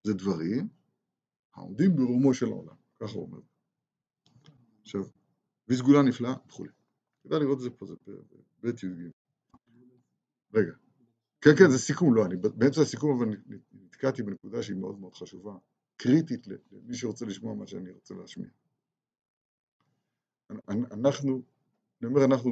זה 0.03 0.14
דברים 0.14 0.68
העומדים 1.53 1.95
ברומו 1.95 2.34
של 2.34 2.45
העולם, 2.45 2.76
ככה 2.99 3.14
הוא 3.14 3.24
אומר. 3.24 3.39
עכשיו, 4.82 5.01
וסגולה 5.68 6.01
נפלאה 6.01 6.34
וכולי. 6.47 6.72
כדאי 7.24 7.39
לראות 7.39 7.57
את 7.57 7.64
זה 7.64 7.70
פה, 7.70 7.86
זה 7.86 7.95
בבית 8.59 8.84
י"ג. 8.84 9.09
רגע. 10.53 10.74
כן, 11.41 11.51
כן, 11.59 11.72
זה 11.72 11.78
סיכום, 11.78 12.16
לא, 12.16 12.26
אני 12.26 12.36
באמצע 12.38 12.82
הסיכום, 12.82 13.22
אבל 13.22 13.38
נתקעתי 13.72 14.24
בנקודה 14.24 14.64
שהיא 14.64 14.78
מאוד 14.78 14.99
מאוד 14.99 15.14
חשובה, 15.14 15.57
קריטית 15.97 16.47
למי 16.47 16.95
שרוצה 16.95 17.26
לשמוע 17.26 17.55
מה 17.55 17.68
שאני 17.68 17.91
רוצה 17.91 18.14
להשמיע. 18.14 18.49
אנחנו, 20.91 21.43
אני 22.01 22.09
אומר 22.09 22.26
אנחנו 22.26 22.51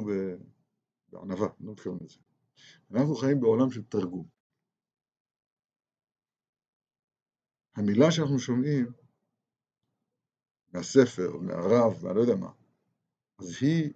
בענווה, 1.12 1.48
לא 1.60 1.72
מתכוון 1.72 1.98
לזה. 2.04 2.18
אנחנו 2.90 3.14
חיים 3.14 3.40
בעולם 3.40 3.70
של 3.70 3.82
תרגום. 3.82 4.28
המילה 7.76 8.10
שאנחנו 8.10 8.38
שומעים 8.38 8.92
מהספר, 10.72 11.36
מהרב, 11.36 12.04
מהלא 12.04 12.20
יודע 12.20 12.34
מה, 12.34 12.50
אז 13.38 13.56
היא, 13.60 13.92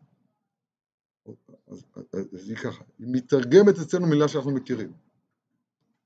אז, 1.67 1.85
אז 2.13 2.49
היא 2.49 2.57
ככה, 2.57 2.85
היא 2.99 3.09
מתרגמת 3.13 3.75
אצלנו 3.83 4.07
מילה 4.07 4.29
שאנחנו 4.29 4.51
מכירים. 4.51 4.93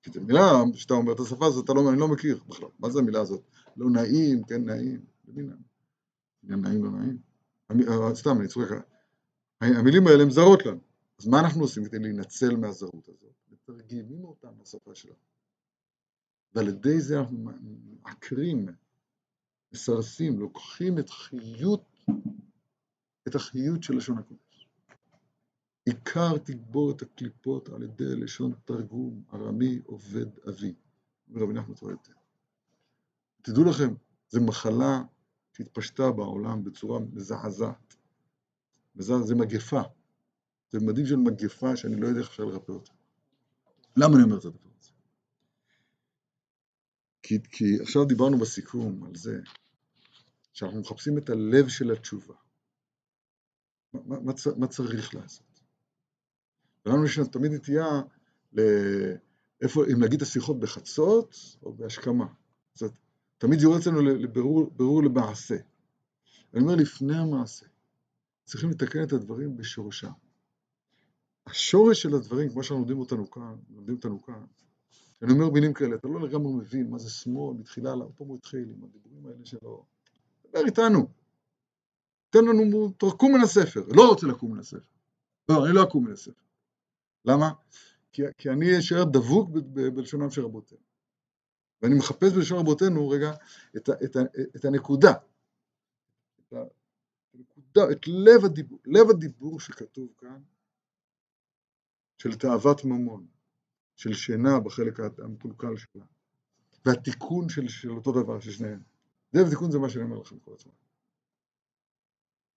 כי 0.03 0.11
זו 0.11 0.21
מילה 0.21 0.41
שאתה 0.75 0.95
אומר 0.95 1.13
את 1.13 1.21
השפה 1.21 1.47
הזאת, 1.47 1.65
אתה 1.65 1.73
לא, 1.73 1.91
אני 1.91 2.01
לא 2.01 2.09
מכיר 2.09 2.43
בכלל. 2.49 2.69
מה 2.79 2.91
זה 2.91 2.99
המילה 2.99 3.21
הזאת? 3.21 3.43
לא 3.77 3.91
נעים, 3.91 4.45
כן 4.45 4.65
נעים, 4.65 5.05
למי 5.29 5.43
נעים? 5.43 6.63
נעים, 6.63 6.85
לא 6.85 6.91
נעים. 6.91 7.19
אה, 7.71 8.15
סתם, 8.15 8.41
אני 8.41 8.49
צוחק. 8.49 8.71
המילים 9.61 10.07
האלה 10.07 10.23
הן 10.23 10.31
זרות 10.31 10.67
לנו. 10.67 10.88
אז 11.19 11.27
מה 11.27 11.41
אנחנו 11.41 11.63
עושים 11.63 11.85
כדי 11.85 11.99
להינצל 11.99 12.57
מהזרות 12.57 13.09
הזאת? 13.09 13.35
מתרגמים 13.51 14.25
אותה 14.25 14.51
מהשפה 14.59 14.95
שלנו. 14.95 15.17
ועל 16.55 16.69
ידי 16.69 17.01
זה 17.01 17.19
אנחנו 17.19 17.39
מעקרים, 18.03 18.69
מסרסים, 19.73 20.39
לוקחים 20.39 20.99
את 20.99 21.11
חיות, 21.11 21.85
את 23.29 23.35
החיות 23.35 23.83
של 23.83 23.97
לשון 23.97 24.19
הקודש. 24.19 24.69
עיקר 25.87 26.39
תגבור 26.39 26.91
את 26.91 27.03
הקליפות 27.03 27.69
על 27.69 27.83
ידי 27.83 28.17
לשון 28.17 28.53
תרגום 28.65 29.23
ארמי 29.33 29.81
עובד 29.85 30.39
אבי. 30.49 30.75
רבי 31.35 31.53
נחמן 31.53 31.75
צורייתא. 31.75 32.13
תדעו 33.43 33.65
לכם, 33.65 33.95
זו 34.29 34.41
מחלה 34.41 35.03
שהתפשטה 35.53 36.13
בעולם 36.13 36.65
בצורה 36.65 37.01
מזעזעת. 37.01 37.97
זה 38.95 39.35
מגפה. 39.35 39.83
זה 40.71 40.79
מדהים 40.81 41.07
של 41.07 41.17
מגפה 41.17 41.77
שאני 41.77 42.01
לא 42.01 42.07
יודע 42.07 42.21
איך 42.21 42.29
אפשר 42.29 42.45
לרפא 42.45 42.73
אותה. 42.73 42.93
למה 43.97 44.15
אני 44.15 44.23
אומר 44.23 44.39
את 44.39 44.45
הדבר 44.45 44.71
הזה? 44.81 44.91
כי, 47.23 47.43
כי 47.51 47.65
עכשיו 47.83 48.05
דיברנו 48.05 48.39
בסיכום 48.39 49.05
על 49.05 49.17
זה 49.17 49.41
שאנחנו 50.53 50.81
מחפשים 50.81 51.19
את 51.19 51.31
הלב 51.31 51.69
של 51.69 51.91
התשובה. 51.91 52.35
מה, 53.93 54.21
מה, 54.21 54.33
מה, 54.57 54.67
צריך 54.67 55.15
לעשות? 55.15 55.61
ולנו 56.87 57.05
יש 57.05 57.19
תמיד 57.33 57.53
נטייה 57.53 58.03
לאיפה, 58.53 59.85
אם 59.93 60.01
להגיד 60.01 60.23
את 60.23 60.23
השיחות 60.23 60.61
בחצות 60.61 61.37
או 61.63 61.73
בהשכמה. 61.73 62.27
זאת 62.75 62.93
תמיד 63.39 63.59
זה 63.59 63.67
יורד 63.67 63.81
אצלנו 63.81 64.01
לבירור 64.01 65.03
למעשה. 65.05 65.57
אני 66.55 66.63
אומר 66.63 66.75
לפני 66.75 67.17
המעשה, 67.17 67.67
צריכים 68.45 68.71
לתקן 68.71 69.03
את 69.03 69.13
הדברים 69.13 69.57
בשורשם. 69.57 70.11
השורש 71.51 72.03
של 72.03 72.15
הדברים, 72.15 72.51
כמו 72.51 72.63
שאנחנו 72.63 72.79
לומדים 72.79 72.99
אותנו 72.99 73.31
כאן, 73.31 73.57
לומדים 73.71 73.95
אותנו 73.95 74.23
כאן, 74.23 74.45
כשאני 75.17 75.33
אומר 75.33 75.51
מילים 75.51 75.75
כאלה, 75.75 75.95
אתה 75.95 76.09
לא 76.09 76.21
לגמרי 76.21 76.53
מבין 76.53 76.91
מה 76.91 76.99
זה 76.99 77.11
שמאל, 77.11 77.57
מתחילה 77.57 77.95
לה, 77.95 78.05
פה 78.17 78.25
הוא 78.25 78.37
התחיל 78.37 78.69
עם 78.69 78.85
הדיבורים 78.85 79.27
האלה 79.27 79.45
שלו, 79.45 79.85
דבר 80.51 80.67
איתנו, 80.67 81.09
תן 82.31 82.45
לנו, 82.45 82.93
תקום 82.99 83.35
מן 83.35 83.41
הספר, 83.41 83.85
לא 83.97 84.09
רוצה 84.09 84.27
לקום 84.27 84.53
מן 84.53 84.59
הספר, 84.59 84.89
לא, 85.49 85.67
אני 85.67 85.75
לא 85.75 85.83
אקום 85.83 86.05
מן 86.07 86.13
הספר, 86.13 86.43
למה? 87.25 87.51
כי, 88.13 88.23
כי 88.39 88.51
אני 88.51 88.79
אשאר 88.79 89.05
דבוק 89.05 89.51
בלשונם 89.73 90.31
של 90.31 90.45
רבותינו, 90.45 90.81
ואני 91.83 91.95
מחפש 91.95 92.33
בלשון 92.33 92.59
רבותינו, 92.59 93.09
רגע, 93.09 93.33
את, 93.77 93.89
ה, 93.89 93.93
את, 94.05 94.17
ה, 94.17 94.21
את 94.57 94.65
הנקודה, 94.65 95.13
את, 96.41 96.53
הנקודה, 97.35 97.93
את 97.93 98.09
לב 98.09 98.45
הדיבור, 98.45 98.79
לב 98.87 99.11
הדיבור 99.11 99.61
שכתוב 99.61 100.09
כאן, 100.19 100.39
של 102.19 102.35
תאוות 102.35 102.85
ממון, 102.85 103.27
של 103.97 104.13
שינה 104.13 104.61
בחלק 104.61 105.01
המקולקל 105.19 105.77
שלה, 105.77 106.05
והתיקון 106.85 107.49
של, 107.49 107.69
של 107.69 107.91
אותו 107.91 108.23
דבר, 108.23 108.41
של 108.41 108.51
שניהם. 108.51 108.83
זה 109.33 109.47
ותיקון 109.47 109.71
זה 109.71 109.79
מה 109.79 109.89
שאני 109.89 110.05
אומר 110.05 110.19
לכם 110.19 110.39
כל 110.39 110.55
הזמן. 110.59 110.73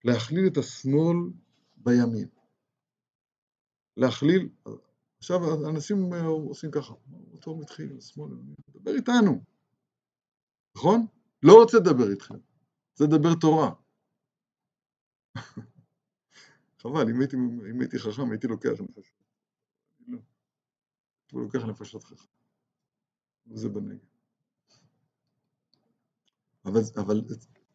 להכליל 0.03 0.47
את 0.47 0.57
השמאל 0.57 1.17
בימין. 1.77 2.27
להכליל, 3.97 4.49
עכשיו 5.17 5.69
אנשים 5.69 6.13
עושים 6.13 6.71
ככה, 6.71 6.93
אותו 7.33 7.55
מתחיל, 7.55 7.97
השמאל, 7.97 8.31
דבר 8.69 8.91
איתנו, 8.95 9.43
נכון? 10.75 11.05
לא 11.43 11.53
רוצה 11.53 11.77
לדבר 11.77 12.11
איתכם, 12.11 12.35
זה 12.95 13.05
לדבר 13.05 13.35
תורה. 13.41 13.73
חבל, 16.81 17.09
אם 17.09 17.19
הייתי, 17.19 17.35
אם 17.71 17.79
הייתי 17.79 17.99
חכם 17.99 18.31
הייתי 18.31 18.47
לוקח 18.47 18.69
נפשות. 18.69 19.05
לא. 19.15 19.20
הוא 21.31 21.41
לוקח 21.41 21.59
נפשות 21.59 22.03
חכם. 22.03 22.25
וזה 23.47 23.69
בנגב. 23.69 24.05
אבל, 26.65 26.81
אבל 26.97 27.21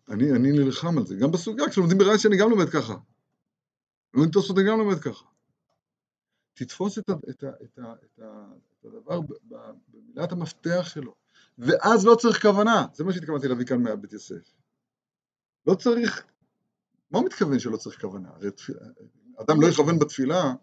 אני, 0.09 0.33
אני 0.33 0.53
נלחם 0.53 0.99
על 0.99 1.07
זה, 1.07 1.17
גם 1.17 1.31
בסוגיה, 1.31 1.71
כשלומדים 1.71 1.99
ברעיון 1.99 2.19
שאני 2.19 2.37
גם 2.37 2.51
לומד 2.51 2.69
ככה. 2.71 2.95
לומדים 4.15 4.33
תוספות 4.33 4.59
אני 4.59 4.67
גם 4.69 4.79
לומד 4.79 5.01
ככה. 5.01 5.25
תתפוס 6.55 6.99
את, 6.99 7.09
ה, 7.09 7.13
את, 7.31 7.45
ה, 7.45 7.49
את, 7.65 7.79
ה, 7.79 7.95
את, 8.05 8.19
ה, 8.19 8.47
את 8.81 8.85
הדבר 8.85 9.21
במילת 9.91 10.33
המפתח 10.33 10.89
שלו, 10.89 11.15
ואז 11.59 12.07
לא 12.07 12.15
צריך 12.15 12.43
כוונה, 12.43 12.87
זה 12.95 13.05
מה 13.05 13.13
שהתכוונתי 13.13 13.49
להביא 13.49 13.67
כאן 13.67 13.83
מהבית 13.83 14.13
יוסף. 14.13 14.55
לא 15.67 15.75
צריך, 15.75 16.27
מה 17.11 17.21
מתכוון 17.21 17.59
שלא 17.59 17.77
צריך 17.77 18.01
כוונה? 18.01 18.29
הרי 18.29 18.49
אדם 19.37 19.61
לא 19.61 19.67
יכוון 19.67 19.99
בתפילה, 19.99 20.55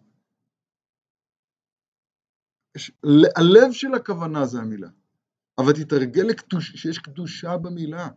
הלב 3.36 3.72
של 3.72 3.94
הכוונה 3.94 4.46
זה 4.46 4.58
המילה, 4.58 4.88
אבל 5.58 5.72
תתרגל 5.72 6.22
לקדוש, 6.22 6.70
שיש 6.70 6.98
קדושה 6.98 7.56
במילה. 7.56 8.08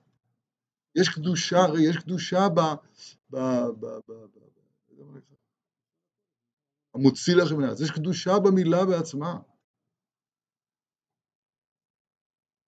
יש 0.96 1.10
קדושה, 1.10 1.58
הרי 1.58 1.90
יש 1.90 1.98
קדושה 1.98 2.50
ב... 2.50 2.60
ב, 3.30 3.38
ב, 3.80 3.86
ב, 3.86 4.12
ב, 4.12 4.14
ב 4.14 4.48
המוציא 6.98 7.36
לכם 7.36 7.58
מן 7.58 7.64
הארץ, 7.64 7.82
יש 7.82 7.92
קדושה 7.92 8.40
במילה 8.40 8.86
בעצמה. 8.86 9.40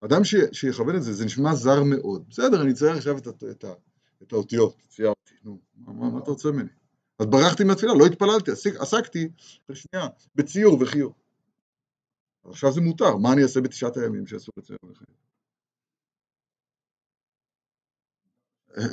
אדם 0.04 0.24
ש, 0.24 0.34
שיכוון 0.52 0.96
את 0.96 1.02
זה, 1.02 1.12
זה 1.12 1.24
נשמע 1.24 1.54
זר 1.54 1.82
מאוד. 1.82 2.24
בסדר, 2.28 2.62
אני 2.62 2.72
אצייר 2.72 2.92
עכשיו 2.92 3.18
את, 3.18 3.28
את, 3.28 3.44
את, 3.50 3.64
את 4.22 4.32
האותיות, 4.32 4.76
ציירתי, 4.88 5.34
נו, 5.44 5.60
מה, 5.76 6.10
מה 6.10 6.18
אתה 6.18 6.30
רוצה 6.30 6.50
ממני? 6.50 6.68
אז 7.18 7.26
ברחתי 7.26 7.64
מהתפילה, 7.64 7.92
לא 7.94 8.06
התפללתי, 8.06 8.50
עסקתי, 8.78 9.28
שנייה, 9.72 10.08
בציור 10.34 10.82
וחיור. 10.82 11.14
עכשיו 12.44 12.72
זה 12.72 12.80
מותר, 12.80 13.16
מה 13.16 13.32
אני 13.32 13.42
אעשה 13.42 13.60
בתשעת 13.60 13.96
הימים 13.96 14.26
שאסור 14.26 14.54
לצייר 14.56 14.78
לחיים? 14.82 15.20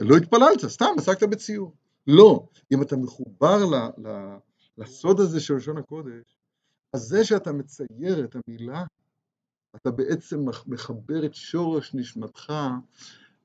לא 0.10 0.18
התפללת, 0.18 0.66
סתם 0.68 0.86
עסקת 0.98 1.30
בציור. 1.30 1.76
לא, 2.08 2.48
אם 2.74 2.82
אתה 2.82 2.96
מחובר 2.96 3.66
ל, 3.66 4.08
ל, 4.08 4.36
לסוד 4.78 5.20
הזה 5.20 5.40
של 5.40 5.56
לשון 5.56 5.78
הקודש, 5.78 6.38
אז 6.94 7.02
זה 7.02 7.26
שאתה 7.26 7.52
מצייר 7.52 8.26
את 8.26 8.36
המילה, 8.36 8.84
אתה 9.76 9.92
בעצם 9.92 10.46
מחבר 10.68 11.26
את 11.26 11.34
שורש 11.34 11.94
נשמתך 11.94 12.54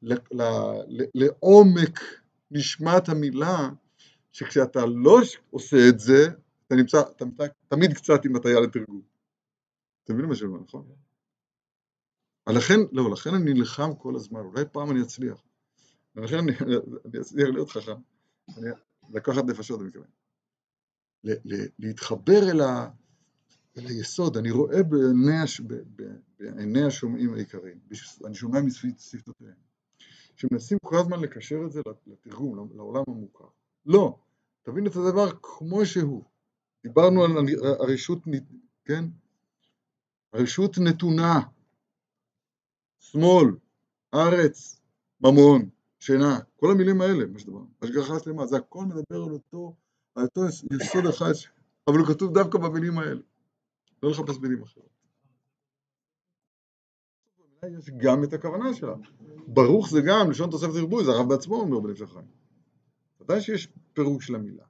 ל, 0.03 0.15
ל, 0.15 0.43
ל, 0.89 1.05
לעומק 1.15 2.01
נשמת 2.51 3.09
המילה, 3.09 3.71
שכשאתה 4.33 4.87
לא 4.87 5.21
עושה 5.51 5.89
את 5.89 5.99
זה, 5.99 6.29
אתה 6.67 6.75
נמצא, 6.75 7.01
אתה 7.17 7.25
נמצא 7.25 7.47
תמיד 7.69 7.93
קצת 7.93 8.25
עם 8.25 8.37
הטיה 8.37 8.61
לתרגום. 8.61 9.12
אתם 10.05 10.13
מבינים 10.13 10.29
מה 10.29 10.37
שאני 10.37 10.49
אומר, 10.49 10.61
נכון? 10.61 10.87
לכן, 12.49 12.81
לא, 12.93 13.11
לכן 13.11 13.35
אני 13.35 13.55
נלחם 13.55 13.95
כל 13.95 14.17
הזמן, 14.17 14.41
אולי 14.41 14.65
פעם 14.73 14.91
אני 14.91 15.03
אצליח. 15.03 15.43
ולכן 16.17 16.39
אני, 16.39 16.53
אני 17.05 17.21
אצליח 17.21 17.49
להיות 17.49 17.71
חכם. 17.71 18.01
אני, 18.59 18.71
לקחת 19.11 19.45
נפשות, 19.45 19.81
מתכוון. 19.81 20.07
להתחבר 21.79 22.51
אל, 22.51 22.61
ה, 22.61 22.89
אל 23.79 23.87
היסוד, 23.87 24.37
אני 24.37 24.51
רואה 24.51 24.83
בעיני, 24.83 25.45
בעיני 26.39 26.85
השומעים 26.85 27.35
העיקריים, 27.35 27.79
אני 28.25 28.35
שומע 28.35 28.61
משפתותיהם, 28.61 29.55
שמנסים 30.37 30.79
כל 30.85 30.97
הזמן 30.97 31.21
לקשר 31.21 31.63
את 31.67 31.73
זה 31.73 31.81
לתרגום, 32.07 32.69
לעולם 32.75 33.03
המוכר. 33.09 33.49
לא, 33.87 34.19
תבין 34.63 34.87
את 34.87 34.97
הדבר 34.97 35.31
כמו 35.43 35.87
שהוא. 35.87 36.25
דיברנו 36.83 37.25
על 37.25 37.31
הרשות, 37.81 38.19
כן? 38.85 39.05
הרשות 40.33 40.79
נתונה, 40.79 41.41
שמאל, 43.01 43.57
ארץ, 44.15 44.81
ממון, 45.21 45.69
שינה, 46.01 46.39
כל 46.57 46.71
המילים 46.71 47.01
האלה, 47.01 47.27
מה 47.27 47.39
שדבר, 47.39 47.61
השגחה 47.83 48.19
שלמה, 48.19 48.47
זה 48.47 48.57
הכל 48.57 48.85
מדבר 48.85 49.23
על 49.25 49.33
אותו, 49.33 49.75
על 50.15 50.25
אותו 50.25 50.41
יסוד 50.49 51.07
אחד, 51.07 51.33
אבל 51.89 51.99
הוא 51.99 52.07
כתוב 52.07 52.35
דווקא 52.35 52.59
במילים 52.59 52.99
האלה, 52.99 53.21
לא 54.03 54.11
לחפש 54.11 54.39
מילים 54.39 54.63
אחרות. 54.63 54.93
יש 57.79 57.91
גם 57.97 58.25
את 58.25 58.33
הכוונה 58.33 58.75
שלה. 58.75 58.95
ברוך 59.47 59.91
זה 59.91 60.01
גם, 60.07 60.31
לשון 60.31 60.51
תוספת 60.51 60.75
ריבוי, 60.75 61.05
זה 61.05 61.11
הרב 61.11 61.29
בעצמו 61.29 61.57
אומר 61.57 61.81
בנפש 61.81 62.03
החיים. 62.03 62.27
ודאי 63.21 63.41
שיש 63.41 63.69
פירוש 63.93 64.31
למילה, 64.31 64.65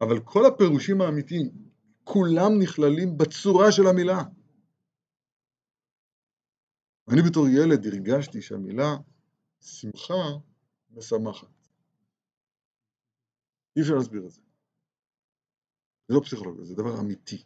אבל 0.00 0.20
כל 0.20 0.46
הפירושים 0.46 1.00
האמיתיים, 1.00 1.50
כולם 2.04 2.58
נכללים 2.58 3.18
בצורה 3.18 3.72
של 3.72 3.86
המילה. 3.86 4.22
אני 7.12 7.22
בתור 7.22 7.48
ילד 7.48 7.86
הרגשתי 7.86 8.42
שהמילה 8.42 8.96
שמחה 9.60 10.24
משמחת. 10.90 11.48
אי 13.76 13.82
אפשר 13.82 13.94
להסביר 13.94 14.26
את 14.26 14.30
זה. 14.30 14.40
זה 16.08 16.14
לא 16.14 16.20
פסיכולוגיה, 16.20 16.64
זה 16.64 16.74
דבר 16.74 17.00
אמיתי. 17.00 17.44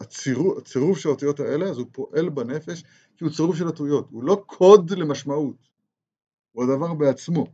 הצירוף, 0.00 0.58
הצירוף 0.58 0.98
של 0.98 1.08
האותיות 1.08 1.40
האלה, 1.40 1.70
אז 1.70 1.78
הוא 1.78 1.86
פועל 1.92 2.28
בנפש 2.28 2.82
כי 3.16 3.24
הוא 3.24 3.32
צירוף 3.32 3.56
של 3.56 3.66
אותיות, 3.66 4.10
הוא 4.10 4.24
לא 4.24 4.44
קוד 4.46 4.90
למשמעות, 4.90 5.56
הוא 6.52 6.64
הדבר 6.64 6.94
בעצמו. 6.94 7.46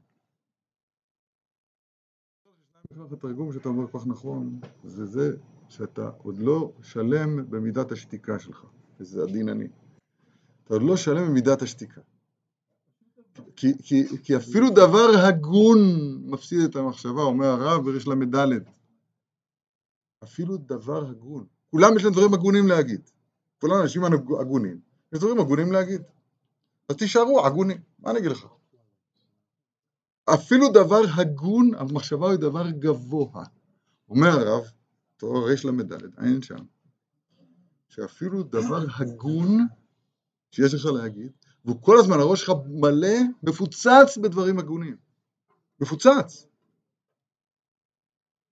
התרגום 3.13 3.53
שאתה 3.53 3.69
אומר 3.69 3.91
כל 3.91 3.99
כך 3.99 4.07
נכון, 4.07 4.61
זה 4.85 5.07
זה 5.07 5.37
שאתה 5.69 6.11
עוד 6.19 6.39
לא 6.39 6.73
שלם 6.83 7.51
במידת 7.51 7.93
השתיקה 7.93 8.39
שלך, 8.39 8.65
וזה 9.01 9.23
הדין 9.23 9.49
אני. 9.49 9.69
אתה 10.65 10.75
עוד 10.75 10.83
לא 10.83 10.97
שלם 10.97 11.27
במידת 11.27 11.63
השתיקה. 11.63 12.01
כי, 13.57 13.73
כי, 13.83 14.05
כי 14.23 14.37
אפילו 14.37 14.71
דבר 14.71 15.09
הגון 15.29 15.79
מפסיד 16.25 16.61
את 16.61 16.77
המחשבה, 16.77 17.23
אומר 17.23 17.47
הרב 17.47 17.85
בריש 17.85 18.09
ל"ד. 18.09 18.63
אפילו 20.25 20.57
דבר 20.57 21.11
הגון. 21.11 21.47
כולם 21.71 21.97
יש 21.97 22.05
להם 22.05 22.13
דברים 22.13 22.35
הגונים 22.35 22.69
להגיד. 22.69 23.01
כולם 23.61 23.83
אנשים 23.83 24.05
הגונים, 24.41 24.81
יש 25.13 25.19
דברים 25.19 25.41
הגונים 25.41 25.73
להגיד. 25.73 26.03
אז 26.89 26.97
תישארו 26.97 27.47
הגונים, 27.47 27.79
מה 27.99 28.11
אני 28.11 28.19
אגיד 28.19 28.31
לך? 28.31 28.47
אפילו 30.35 30.69
דבר 30.69 31.01
הגון, 31.17 31.71
המחשבה 31.75 32.31
היא 32.31 32.39
דבר 32.39 32.71
גבוה. 32.71 33.45
אומר 34.09 34.29
הרב, 34.29 34.65
תורה 35.17 35.45
ריש 35.45 35.65
ל"ד, 35.65 35.93
אין 35.93 36.43
שם, 36.43 36.57
שאפילו 37.89 38.43
דבר 38.43 38.85
הגון 38.99 39.67
שיש 40.51 40.75
לך 40.75 40.85
להגיד, 40.85 41.33
והוא 41.65 41.83
כל 41.83 41.99
הזמן, 41.99 42.17
הראש 42.21 42.41
שלך 42.41 42.53
מלא, 42.67 43.19
מפוצץ 43.43 44.19
בדברים 44.23 44.59
הגונים. 44.59 44.97
מפוצץ. 45.81 46.47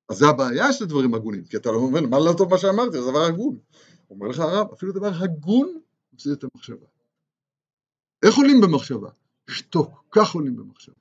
אז 0.09 0.17
זה 0.17 0.25
הבעיה 0.27 0.73
של 0.73 0.85
דברים 0.85 1.15
הגונים, 1.15 1.45
כי 1.45 1.57
אתה 1.57 1.69
לא 1.69 1.77
אומר, 1.77 2.01
מה 2.01 2.19
לא 2.19 2.35
טוב 2.39 2.51
מה 2.51 2.59
שאמרתי, 2.59 3.03
זה 3.03 3.11
דבר 3.11 3.25
הגון. 3.29 3.59
אומר 4.11 4.29
לך 4.29 4.39
הרב, 4.39 4.73
אפילו 4.73 4.93
דבר 4.93 5.11
הגון 5.25 5.81
מפסיד 6.13 6.33
את 6.33 6.45
המחשבה. 6.45 6.87
איך 8.25 8.37
עולים 8.37 8.61
במחשבה? 8.61 9.11
שתוק, 9.51 10.05
כך 10.11 10.35
עולים 10.35 10.57
במחשבה. 10.57 10.95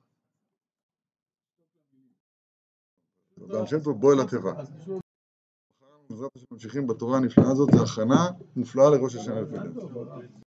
בעל 3.36 3.66
שם 3.66 3.80
טוב 3.80 4.00
בוא 4.00 4.14
אל 4.14 4.20
התיבה. 4.20 4.52
בעזרת 6.10 6.30
השם 6.36 6.46
ממשיכים 6.52 6.86
בתורה 6.86 7.16
הנפלאה 7.16 7.50
הזאת, 7.50 7.68
זה 7.72 7.82
הכנה 7.82 8.26
מופלאה 8.56 8.90
לראש 8.90 9.14
השנה 9.16 9.40
לפני. 9.40 9.58